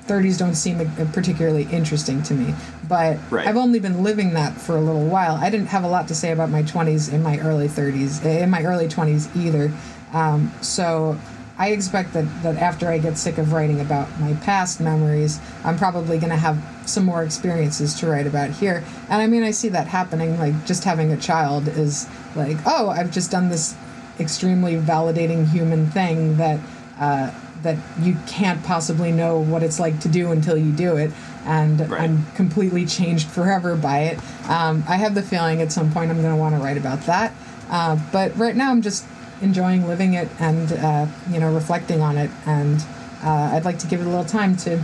30s 0.07 0.38
don't 0.38 0.55
seem 0.55 0.77
particularly 1.13 1.63
interesting 1.71 2.21
to 2.23 2.34
me 2.34 2.53
but 2.88 3.17
Right. 3.29 3.47
i've 3.47 3.57
only 3.57 3.79
been 3.79 4.03
living 4.03 4.34
that 4.34 4.53
for 4.53 4.75
a 4.75 4.82
little 4.82 5.05
while. 5.05 5.36
I 5.36 5.49
didn't 5.49 5.67
have 5.67 5.84
a 5.84 5.88
lot 5.88 6.07
to 6.09 6.15
say 6.15 6.32
about 6.32 6.49
my 6.49 6.63
20s 6.63 7.11
in 7.13 7.21
my 7.23 7.39
early 7.39 7.67
30s 7.67 8.25
in 8.25 8.49
my 8.49 8.63
early 8.63 8.88
20s 8.88 9.34
either. 9.36 9.71
Um, 10.13 10.51
so 10.61 11.17
i 11.57 11.69
expect 11.71 12.13
that, 12.13 12.25
that 12.43 12.55
after 12.57 12.88
i 12.89 12.97
get 12.97 13.17
sick 13.17 13.38
of 13.38 13.53
writing 13.53 13.79
about 13.82 14.07
my 14.19 14.34
past 14.36 14.79
memories 14.82 15.39
i'm 15.63 15.77
probably 15.77 16.17
going 16.17 16.29
to 16.32 16.36
have 16.38 16.57
some 16.86 17.05
more 17.05 17.23
experiences 17.23 17.93
to 17.99 18.07
write 18.07 18.25
about 18.25 18.49
here. 18.49 18.84
And 19.09 19.21
i 19.21 19.27
mean 19.27 19.43
i 19.43 19.51
see 19.51 19.69
that 19.69 19.88
happening 19.88 20.38
like 20.39 20.65
just 20.65 20.84
having 20.86 21.11
a 21.11 21.17
child 21.17 21.67
is 21.67 22.07
like 22.36 22.57
oh 22.65 22.89
i've 22.89 23.11
just 23.11 23.32
done 23.32 23.49
this 23.49 23.75
extremely 24.19 24.75
validating 24.75 25.47
human 25.47 25.88
thing 25.88 26.38
that 26.38 26.59
uh, 26.99 27.32
that 27.64 27.78
you 27.99 28.16
can't 28.28 28.64
possibly 28.64 29.12
know 29.12 29.39
what 29.39 29.64
it's 29.64 29.80
like 29.80 29.99
to 30.01 30.09
do 30.09 30.32
until 30.32 30.57
you 30.57 30.72
do 30.72 30.97
it 30.97 31.12
and 31.45 31.89
Right. 31.89 32.01
i'm 32.01 32.26
completely 32.36 32.86
changed 32.86 33.28
forever 33.28 33.76
by 33.76 33.99
it 33.99 34.20
um, 34.49 34.84
i 34.88 34.95
have 34.97 35.16
the 35.16 35.22
feeling 35.24 35.62
at 35.62 35.72
some 35.72 35.91
point 35.91 36.12
i'm 36.12 36.22
going 36.22 36.34
to 36.34 36.39
want 36.39 36.55
to 36.55 36.62
write 36.62 36.78
about 36.78 37.01
that 37.07 37.34
uh, 37.70 37.97
but 38.12 38.36
right 38.38 38.55
now 38.55 38.70
i'm 38.72 38.82
just 38.82 39.05
enjoying 39.41 39.88
living 39.88 40.14
it 40.14 40.28
and 40.39 40.72
uh, 40.74 41.07
you 41.32 41.39
know 41.39 41.51
reflecting 41.53 42.01
on 42.01 42.18
it 42.18 42.30
and 42.45 42.82
uh, 43.24 43.51
i'd 43.53 43.66
like 43.66 43.80
to 43.80 43.88
give 43.88 43.99
it 44.01 44.05
a 44.05 44.09
little 44.09 44.26
time 44.26 44.55
to 44.55 44.82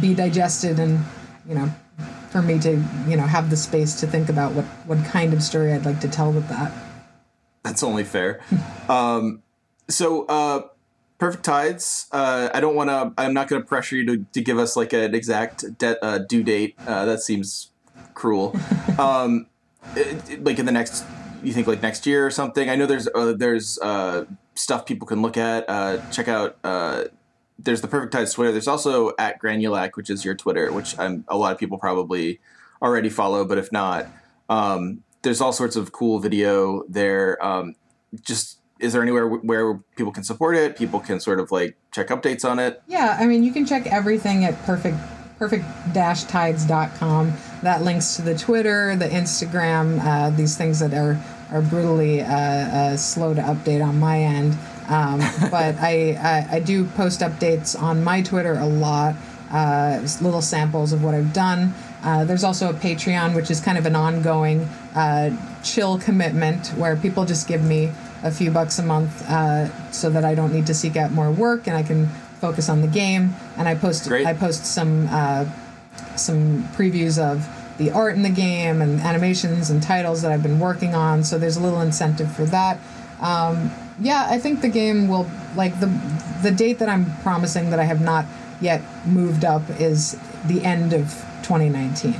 be 0.00 0.14
digested 0.14 0.78
and 0.80 0.98
you 1.48 1.54
know 1.54 1.70
for 2.30 2.42
me 2.42 2.58
to 2.58 2.82
you 3.06 3.16
know 3.16 3.22
have 3.22 3.48
the 3.50 3.56
space 3.56 4.00
to 4.00 4.06
think 4.08 4.28
about 4.28 4.52
what 4.52 4.64
what 4.86 4.98
kind 5.06 5.32
of 5.32 5.40
story 5.42 5.72
i'd 5.72 5.84
like 5.86 6.00
to 6.00 6.08
tell 6.08 6.32
with 6.32 6.48
that 6.48 6.72
That's 7.62 7.82
only 7.82 8.04
fair. 8.04 8.40
um, 8.88 9.42
so, 9.88 10.24
uh, 10.26 10.68
Perfect 11.18 11.44
Tides. 11.44 12.06
Uh, 12.12 12.50
I 12.52 12.60
don't 12.60 12.74
want 12.74 12.90
to. 12.90 13.12
I'm 13.16 13.32
not 13.34 13.48
going 13.48 13.62
to 13.62 13.66
pressure 13.66 13.96
you 13.96 14.04
to, 14.06 14.26
to 14.32 14.40
give 14.40 14.58
us 14.58 14.76
like 14.76 14.92
an 14.92 15.14
exact 15.14 15.78
de- 15.78 16.02
uh, 16.04 16.18
due 16.18 16.42
date. 16.42 16.74
Uh, 16.86 17.04
that 17.04 17.20
seems 17.20 17.70
cruel. 18.14 18.56
um, 18.98 19.46
it- 19.96 20.30
it- 20.30 20.44
like 20.44 20.58
in 20.58 20.66
the 20.66 20.72
next, 20.72 21.04
you 21.42 21.52
think 21.52 21.66
like 21.66 21.82
next 21.82 22.06
year 22.06 22.26
or 22.26 22.30
something. 22.30 22.68
I 22.68 22.76
know 22.76 22.86
there's 22.86 23.08
uh, 23.14 23.32
there's 23.36 23.78
uh, 23.78 24.24
stuff 24.54 24.86
people 24.86 25.06
can 25.06 25.22
look 25.22 25.36
at. 25.36 25.64
Uh, 25.68 25.98
check 26.10 26.28
out. 26.28 26.56
Uh, 26.64 27.04
there's 27.58 27.80
the 27.80 27.88
Perfect 27.88 28.12
Tides 28.12 28.32
Twitter. 28.32 28.50
There's 28.50 28.66
also 28.68 29.12
at 29.18 29.40
Granulac, 29.40 29.92
which 29.94 30.10
is 30.10 30.24
your 30.24 30.34
Twitter, 30.34 30.72
which 30.72 30.98
I'm, 30.98 31.24
a 31.28 31.36
lot 31.36 31.52
of 31.52 31.58
people 31.58 31.78
probably 31.78 32.40
already 32.82 33.08
follow. 33.08 33.44
But 33.44 33.58
if 33.58 33.70
not, 33.70 34.08
um, 34.48 35.04
there's 35.22 35.40
all 35.40 35.52
sorts 35.52 35.76
of 35.76 35.92
cool 35.92 36.18
video 36.18 36.82
there. 36.88 37.42
Um, 37.42 37.76
just 38.22 38.58
is 38.84 38.92
there 38.92 39.02
anywhere 39.02 39.26
where 39.26 39.74
people 39.96 40.12
can 40.12 40.22
support 40.22 40.54
it? 40.56 40.76
People 40.76 41.00
can 41.00 41.18
sort 41.18 41.40
of 41.40 41.50
like 41.50 41.76
check 41.90 42.08
updates 42.08 42.44
on 42.44 42.58
it. 42.58 42.82
Yeah, 42.86 43.16
I 43.18 43.26
mean, 43.26 43.42
you 43.42 43.50
can 43.50 43.64
check 43.64 43.86
everything 43.86 44.44
at 44.44 44.62
perfect 44.64 44.98
perfect-tides.com. 45.38 47.32
That 47.62 47.82
links 47.82 48.14
to 48.16 48.22
the 48.22 48.36
Twitter, 48.36 48.94
the 48.94 49.08
Instagram, 49.08 50.00
uh, 50.04 50.30
these 50.30 50.56
things 50.56 50.78
that 50.78 50.94
are 50.94 51.18
are 51.50 51.62
brutally 51.62 52.20
uh, 52.20 52.26
uh, 52.26 52.96
slow 52.96 53.34
to 53.34 53.40
update 53.40 53.84
on 53.84 53.98
my 53.98 54.20
end. 54.20 54.56
Um, 54.88 55.18
but 55.50 55.76
I, 55.80 56.12
I 56.20 56.56
I 56.56 56.60
do 56.60 56.84
post 56.84 57.20
updates 57.20 57.80
on 57.80 58.04
my 58.04 58.20
Twitter 58.22 58.54
a 58.54 58.66
lot, 58.66 59.14
uh, 59.50 60.00
little 60.20 60.42
samples 60.42 60.92
of 60.92 61.02
what 61.02 61.14
I've 61.14 61.32
done. 61.32 61.72
Uh, 62.02 62.24
there's 62.24 62.44
also 62.44 62.68
a 62.68 62.74
Patreon, 62.74 63.34
which 63.34 63.50
is 63.50 63.62
kind 63.62 63.78
of 63.78 63.86
an 63.86 63.96
ongoing 63.96 64.68
uh, 64.94 65.30
chill 65.62 65.98
commitment 65.98 66.68
where 66.76 66.96
people 66.96 67.24
just 67.24 67.48
give 67.48 67.64
me 67.64 67.90
a 68.24 68.30
few 68.32 68.50
bucks 68.50 68.78
a 68.78 68.82
month 68.82 69.22
uh, 69.30 69.68
so 69.92 70.10
that 70.10 70.24
I 70.24 70.34
don't 70.34 70.52
need 70.52 70.66
to 70.66 70.74
seek 70.74 70.96
out 70.96 71.12
more 71.12 71.30
work 71.30 71.68
and 71.68 71.76
I 71.76 71.82
can 71.84 72.08
focus 72.40 72.68
on 72.68 72.80
the 72.80 72.88
game. 72.88 73.34
And 73.56 73.68
I 73.68 73.74
post 73.76 74.08
Great. 74.08 74.26
I 74.26 74.32
post 74.34 74.66
some 74.66 75.06
uh, 75.10 75.44
some 76.16 76.64
previews 76.76 77.18
of 77.22 77.46
the 77.78 77.90
art 77.90 78.14
in 78.16 78.22
the 78.22 78.30
game 78.30 78.80
and 78.82 79.00
animations 79.00 79.70
and 79.70 79.82
titles 79.82 80.22
that 80.22 80.32
I've 80.32 80.42
been 80.42 80.58
working 80.60 80.94
on. 80.94 81.24
So 81.24 81.38
there's 81.38 81.56
a 81.56 81.60
little 81.60 81.80
incentive 81.80 82.34
for 82.34 82.44
that. 82.46 82.78
Um, 83.20 83.70
yeah, 84.00 84.26
I 84.28 84.38
think 84.38 84.60
the 84.60 84.68
game 84.68 85.06
will 85.08 85.28
like 85.56 85.78
the 85.80 85.86
the 86.42 86.50
date 86.50 86.78
that 86.80 86.88
I'm 86.88 87.06
promising 87.22 87.70
that 87.70 87.78
I 87.78 87.84
have 87.84 88.00
not 88.00 88.24
yet 88.60 88.82
moved 89.06 89.44
up 89.44 89.62
is 89.80 90.18
the 90.46 90.64
end 90.64 90.92
of 90.92 91.02
2019. 91.42 92.14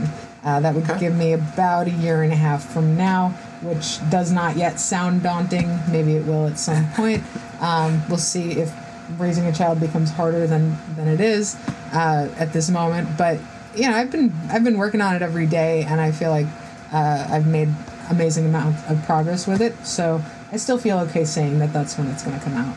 Uh, 0.44 0.60
that 0.60 0.74
would 0.74 0.84
Okay. 0.88 1.00
give 1.00 1.14
me 1.14 1.32
about 1.32 1.86
a 1.86 1.90
year 1.90 2.22
and 2.22 2.32
a 2.32 2.36
half 2.36 2.62
from 2.64 2.96
now, 2.96 3.32
which 3.62 3.98
does 4.10 4.32
not 4.32 4.56
yet 4.56 4.78
sound 4.80 5.22
daunting. 5.22 5.78
Maybe 5.90 6.16
it 6.16 6.26
will 6.26 6.46
at 6.46 6.58
some 6.58 6.88
point. 6.94 7.22
Um, 7.60 8.02
we'll 8.08 8.18
see 8.18 8.52
if 8.52 8.72
raising 9.18 9.46
a 9.46 9.52
child 9.52 9.80
becomes 9.80 10.10
harder 10.10 10.46
than 10.46 10.76
than 10.96 11.08
it 11.08 11.20
is 11.20 11.56
uh, 11.92 12.28
at 12.38 12.52
this 12.52 12.70
moment. 12.70 13.16
But 13.16 13.38
you 13.74 13.88
know, 13.88 13.96
I've 13.96 14.10
been 14.10 14.32
I've 14.50 14.64
been 14.64 14.78
working 14.78 15.00
on 15.00 15.14
it 15.14 15.22
every 15.22 15.46
day, 15.46 15.84
and 15.84 16.00
I 16.00 16.12
feel 16.12 16.30
like 16.30 16.46
uh, 16.92 17.26
I've 17.30 17.46
made 17.46 17.68
amazing 18.10 18.46
amount 18.46 18.76
of 18.88 19.02
progress 19.04 19.46
with 19.46 19.60
it. 19.60 19.74
So 19.84 20.22
I 20.52 20.56
still 20.56 20.78
feel 20.78 20.98
okay 21.00 21.24
saying 21.24 21.58
that 21.58 21.72
that's 21.72 21.98
when 21.98 22.08
it's 22.08 22.22
going 22.22 22.38
to 22.38 22.44
come 22.44 22.54
out. 22.54 22.76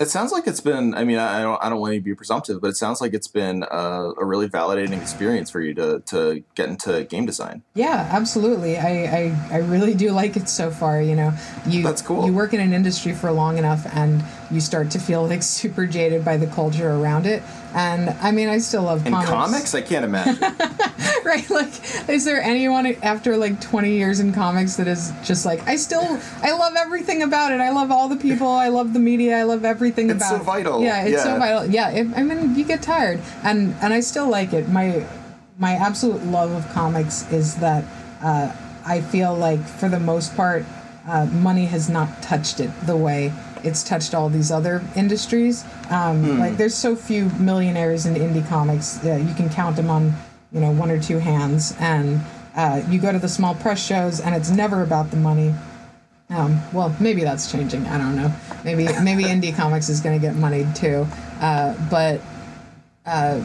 It 0.00 0.08
sounds 0.08 0.30
like 0.30 0.46
it's 0.46 0.60
been. 0.60 0.94
I 0.94 1.02
mean, 1.02 1.18
I 1.18 1.42
don't. 1.42 1.62
I 1.62 1.68
don't 1.68 1.80
want 1.80 1.94
to 1.94 2.00
be 2.00 2.14
presumptive, 2.14 2.60
but 2.60 2.68
it 2.68 2.76
sounds 2.76 3.00
like 3.00 3.14
it's 3.14 3.26
been 3.26 3.64
a, 3.68 4.12
a 4.20 4.24
really 4.24 4.48
validating 4.48 5.00
experience 5.00 5.50
for 5.50 5.60
you 5.60 5.74
to 5.74 6.00
to 6.06 6.44
get 6.54 6.68
into 6.68 7.02
game 7.04 7.26
design. 7.26 7.62
Yeah, 7.74 8.08
absolutely. 8.12 8.78
I, 8.78 8.90
I, 8.90 9.48
I 9.50 9.56
really 9.58 9.94
do 9.94 10.12
like 10.12 10.36
it 10.36 10.48
so 10.48 10.70
far. 10.70 11.02
You 11.02 11.16
know, 11.16 11.32
you 11.66 11.82
That's 11.82 12.00
cool. 12.00 12.26
You 12.26 12.32
work 12.32 12.54
in 12.54 12.60
an 12.60 12.72
industry 12.72 13.12
for 13.12 13.32
long 13.32 13.58
enough, 13.58 13.86
and 13.92 14.22
you 14.52 14.60
start 14.60 14.92
to 14.92 15.00
feel 15.00 15.26
like 15.26 15.42
super 15.42 15.84
jaded 15.84 16.24
by 16.24 16.36
the 16.36 16.46
culture 16.46 16.90
around 16.90 17.26
it. 17.26 17.42
And 17.74 18.10
I 18.20 18.30
mean, 18.30 18.48
I 18.48 18.58
still 18.58 18.82
love 18.82 19.06
In 19.06 19.12
comics. 19.12 19.30
comics, 19.30 19.74
I 19.74 19.82
can't 19.82 20.04
imagine. 20.04 20.38
right? 21.24 21.48
Like, 21.50 22.08
is 22.08 22.24
there 22.24 22.40
anyone 22.40 22.86
after 23.02 23.36
like 23.36 23.60
20 23.60 23.92
years 23.92 24.20
in 24.20 24.32
comics 24.32 24.76
that 24.76 24.88
is 24.88 25.12
just 25.22 25.44
like, 25.44 25.66
I 25.68 25.76
still, 25.76 26.18
I 26.42 26.52
love 26.52 26.74
everything 26.76 27.22
about 27.22 27.52
it. 27.52 27.60
I 27.60 27.70
love 27.70 27.90
all 27.90 28.08
the 28.08 28.16
people. 28.16 28.48
I 28.48 28.68
love 28.68 28.94
the 28.94 28.98
media. 29.00 29.38
I 29.38 29.42
love 29.42 29.64
everything 29.64 30.08
It's 30.10 30.16
about 30.16 30.36
It's 30.36 30.40
so 30.40 30.44
vital. 30.44 30.82
Yeah, 30.82 31.04
it's 31.04 31.22
so 31.22 31.38
vital. 31.38 31.66
Yeah, 31.66 31.90
it, 31.90 32.06
I 32.16 32.22
mean, 32.22 32.54
you 32.54 32.64
get 32.64 32.80
tired, 32.82 33.20
and 33.44 33.74
and 33.82 33.92
I 33.92 34.00
still 34.00 34.28
like 34.28 34.52
it. 34.52 34.68
My 34.68 35.04
my 35.58 35.72
absolute 35.74 36.24
love 36.24 36.50
of 36.52 36.68
comics 36.72 37.30
is 37.32 37.56
that 37.56 37.84
uh, 38.22 38.52
I 38.86 39.00
feel 39.00 39.34
like 39.34 39.60
for 39.66 39.88
the 39.88 40.00
most 40.00 40.34
part, 40.36 40.64
uh, 41.06 41.26
money 41.26 41.66
has 41.66 41.88
not 41.88 42.22
touched 42.22 42.60
it 42.60 42.70
the 42.86 42.96
way 42.96 43.32
it's 43.64 43.82
touched 43.82 44.14
all 44.14 44.28
these 44.28 44.50
other 44.50 44.82
industries. 44.96 45.64
Um, 45.90 46.38
Like, 46.38 46.56
there's 46.56 46.74
so 46.74 46.94
few 46.96 47.30
millionaires 47.38 48.06
in 48.06 48.14
indie 48.14 48.46
comics. 48.48 49.04
Uh, 49.04 49.16
you 49.16 49.34
can 49.34 49.48
count 49.48 49.76
them 49.76 49.90
on, 49.90 50.14
you 50.52 50.60
know, 50.60 50.70
one 50.72 50.90
or 50.90 51.00
two 51.00 51.18
hands. 51.18 51.74
And 51.78 52.20
uh, 52.56 52.82
you 52.88 52.98
go 53.00 53.12
to 53.12 53.18
the 53.18 53.28
small 53.28 53.54
press 53.54 53.84
shows, 53.84 54.20
and 54.20 54.34
it's 54.34 54.50
never 54.50 54.82
about 54.82 55.10
the 55.10 55.16
money. 55.16 55.54
Um, 56.30 56.60
well, 56.72 56.94
maybe 57.00 57.22
that's 57.22 57.50
changing. 57.50 57.86
I 57.86 57.98
don't 57.98 58.16
know. 58.16 58.32
Maybe 58.64 58.84
maybe 59.02 59.24
indie 59.24 59.54
comics 59.54 59.88
is 59.88 60.00
going 60.00 60.20
to 60.20 60.26
get 60.26 60.36
moneyed 60.36 60.74
too. 60.74 61.06
Uh, 61.40 61.74
but 61.90 62.20
uh, 63.06 63.40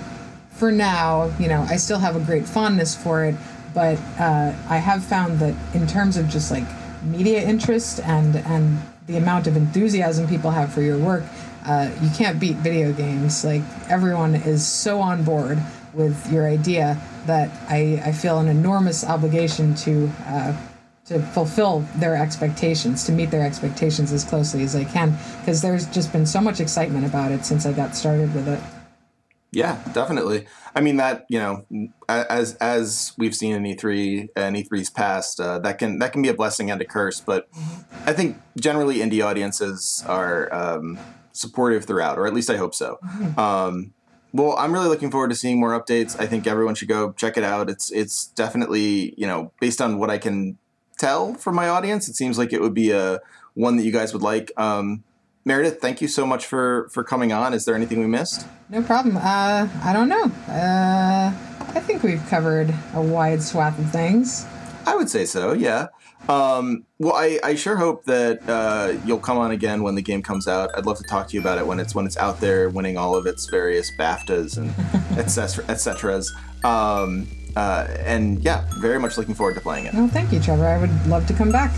for 0.49 0.72
now, 0.72 1.32
you 1.39 1.47
know, 1.47 1.66
I 1.70 1.78
still 1.78 1.99
have 1.99 2.16
a 2.16 2.20
great 2.20 2.45
fondness 2.45 2.95
for 2.95 3.24
it. 3.26 3.36
But 3.74 3.97
uh, 4.20 4.53
I 4.70 4.78
have 4.78 5.03
found 5.03 5.39
that 5.39 5.55
in 5.74 5.88
terms 5.88 6.18
of 6.18 6.28
just 6.30 6.51
like 6.51 6.66
media 7.03 7.41
interest 7.41 7.99
and 8.01 8.36
and 8.36 8.80
the 9.08 9.18
amount 9.18 9.47
of 9.47 9.56
enthusiasm 9.56 10.28
people 10.28 10.51
have 10.51 10.74
for 10.74 10.82
your 10.82 10.97
work, 10.97 11.24
uh, 11.66 11.89
you 12.01 12.10
can't 12.12 12.39
beat 12.39 12.58
video 12.58 12.91
games. 12.93 13.43
Like 13.43 13.62
everyone 13.89 14.36
is 14.36 14.66
so 14.66 14.99
on 14.99 15.24
board 15.24 15.60
with 15.93 16.32
your 16.32 16.47
idea 16.47 16.99
that 17.26 17.49
I, 17.70 18.01
I 18.04 18.12
feel 18.12 18.39
an 18.39 18.47
enormous 18.47 19.04
obligation 19.04 19.76
to 19.76 20.12
uh, 20.26 20.58
to 21.06 21.20
fulfill 21.20 21.86
their 21.95 22.16
expectations, 22.16 23.04
to 23.04 23.12
meet 23.12 23.30
their 23.30 23.45
expectations 23.45 24.14
as 24.14 24.24
closely 24.24 24.64
as 24.64 24.74
I 24.74 24.86
can, 24.86 25.18
because 25.39 25.62
there's 25.62 25.86
just 25.88 26.14
been 26.14 26.26
so 26.26 26.39
much 26.39 26.62
excitement 26.62 27.06
about 27.06 27.32
it 27.34 27.43
since 27.43 27.66
I 27.66 27.74
got 27.74 27.93
started 27.93 28.34
with 28.34 28.47
it. 28.47 28.60
Yeah, 29.54 29.80
definitely. 29.93 30.47
I 30.76 30.82
mean 30.82 30.97
that 30.97 31.26
you 31.30 31.38
know, 31.39 31.66
as 32.10 32.56
as 32.56 33.14
we've 33.18 33.36
seen 33.36 33.56
in 33.56 33.64
E3 33.64 34.30
and 34.36 34.56
E3's 34.56 34.89
past, 34.89 35.39
uh, 35.39 35.60
that 35.60 35.78
can 35.78 35.99
that 35.99 36.12
can 36.12 36.24
be 36.24 36.30
a 36.30 36.34
blessing 36.34 36.72
and 36.72 36.82
a 36.82 36.86
curse. 36.86 37.20
But 37.20 37.47
I 38.06 38.14
think 38.14 38.38
generally 38.60 38.97
indie 38.97 39.24
audiences 39.24 40.04
are 40.08 40.51
um, 40.54 40.97
supportive 41.34 41.86
throughout, 41.86 42.18
or 42.18 42.26
at 42.26 42.34
least 42.34 42.49
I 42.49 42.58
hope 42.58 42.74
so. 42.74 42.97
Um, 43.38 43.93
well, 44.34 44.56
I'm 44.58 44.74
really 44.74 44.88
looking 44.88 45.12
forward 45.12 45.30
to 45.30 45.36
seeing 45.36 45.60
more 45.60 45.80
updates. 45.80 46.20
I 46.20 46.26
think 46.26 46.47
everyone 46.47 46.74
should 46.74 46.88
go 46.88 47.12
check 47.14 47.38
it 47.38 47.43
out. 47.43 47.70
It's 47.70 47.91
it's 47.91 48.28
definitely 48.28 49.14
you 49.18 49.28
know 49.28 49.51
based 49.62 49.80
on 49.80 49.99
what 49.99 50.10
I 50.10 50.18
can 50.18 50.58
tell 50.97 51.36
from 51.36 51.54
my 51.54 51.70
audience, 51.70 52.08
it 52.10 52.16
seems 52.16 52.39
like 52.39 52.54
it 52.54 52.62
would 52.62 52.74
be 52.74 52.89
a 52.89 53.22
one 53.54 53.78
that 53.78 53.84
you 53.84 53.91
guys 53.91 54.14
would 54.14 54.24
like. 54.24 54.51
Um, 54.58 55.04
Meredith, 55.46 55.82
thank 55.82 56.02
you 56.02 56.08
so 56.08 56.26
much 56.26 56.46
for 56.46 56.88
for 56.89 57.04
coming 57.04 57.34
on. 57.34 57.54
Is 57.54 57.66
there 57.66 57.76
anything 57.76 58.00
we 58.00 58.08
missed? 58.08 58.48
No 58.70 58.82
problem. 58.82 59.18
Uh, 59.18 59.68
I 59.84 59.91
don't 59.91 60.08
know. 60.08 60.24
Uh, 60.48 61.34
I 61.76 61.80
think 61.82 62.04
we've 62.04 62.26
covered 62.30 62.74
a 62.94 63.02
wide 63.02 63.41
swath 63.41 63.78
of 63.78 63.91
things. 63.91 64.46
I 64.86 64.96
would 64.96 65.10
say 65.10 65.26
so. 65.26 65.54
Yeah. 65.54 65.88
Um, 66.30 66.86
well, 67.00 67.14
I, 67.14 67.39
I 67.44 67.56
sure 67.56 67.76
hope 67.76 68.06
that 68.06 68.48
uh, 68.48 68.98
you'll 69.06 69.20
come 69.20 69.38
on 69.38 69.52
again 69.52 69.84
when 69.84 69.96
the 69.96 70.02
game 70.02 70.22
comes 70.22 70.48
out. 70.48 70.70
I'd 70.78 70.86
love 70.86 70.98
to 71.00 71.04
talk 71.04 71.28
to 71.28 71.34
you 71.34 71.41
about 71.41 71.58
it 71.58 71.68
when 71.68 71.80
it's 71.80 71.94
when 71.94 72.06
it's 72.06 72.18
out 72.18 72.39
there, 72.39 72.70
winning 72.70 72.98
all 72.98 73.16
of 73.16 73.26
its 73.26 73.46
various 73.48 73.91
BAFTAs 74.00 74.58
and 74.58 74.74
etc. 75.20 75.66
etc. 75.68 76.22
Um, 76.64 77.28
uh, 77.58 77.88
and 78.00 78.39
yeah, 78.39 78.66
very 78.80 79.00
much 79.00 79.18
looking 79.18 79.36
forward 79.36 79.56
to 79.56 79.62
playing 79.62 79.86
it. 79.88 79.94
Well, 79.94 80.08
thank 80.08 80.32
you, 80.32 80.39
Trevor. 80.39 80.66
I 80.66 80.78
would 80.78 81.08
love 81.08 81.28
to 81.28 81.34
come 81.34 81.52
back. 81.52 81.72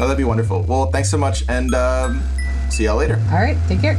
Oh, 0.00 0.08
that'd 0.08 0.16
be 0.16 0.24
wonderful. 0.24 0.62
Well, 0.62 0.90
thanks 0.90 1.10
so 1.10 1.18
much, 1.18 1.44
and 1.48 1.72
um, 1.74 2.22
see 2.70 2.84
y'all 2.84 2.96
later. 2.96 3.20
All 3.30 3.38
right, 3.38 3.56
take 3.68 3.80
care. 3.80 3.98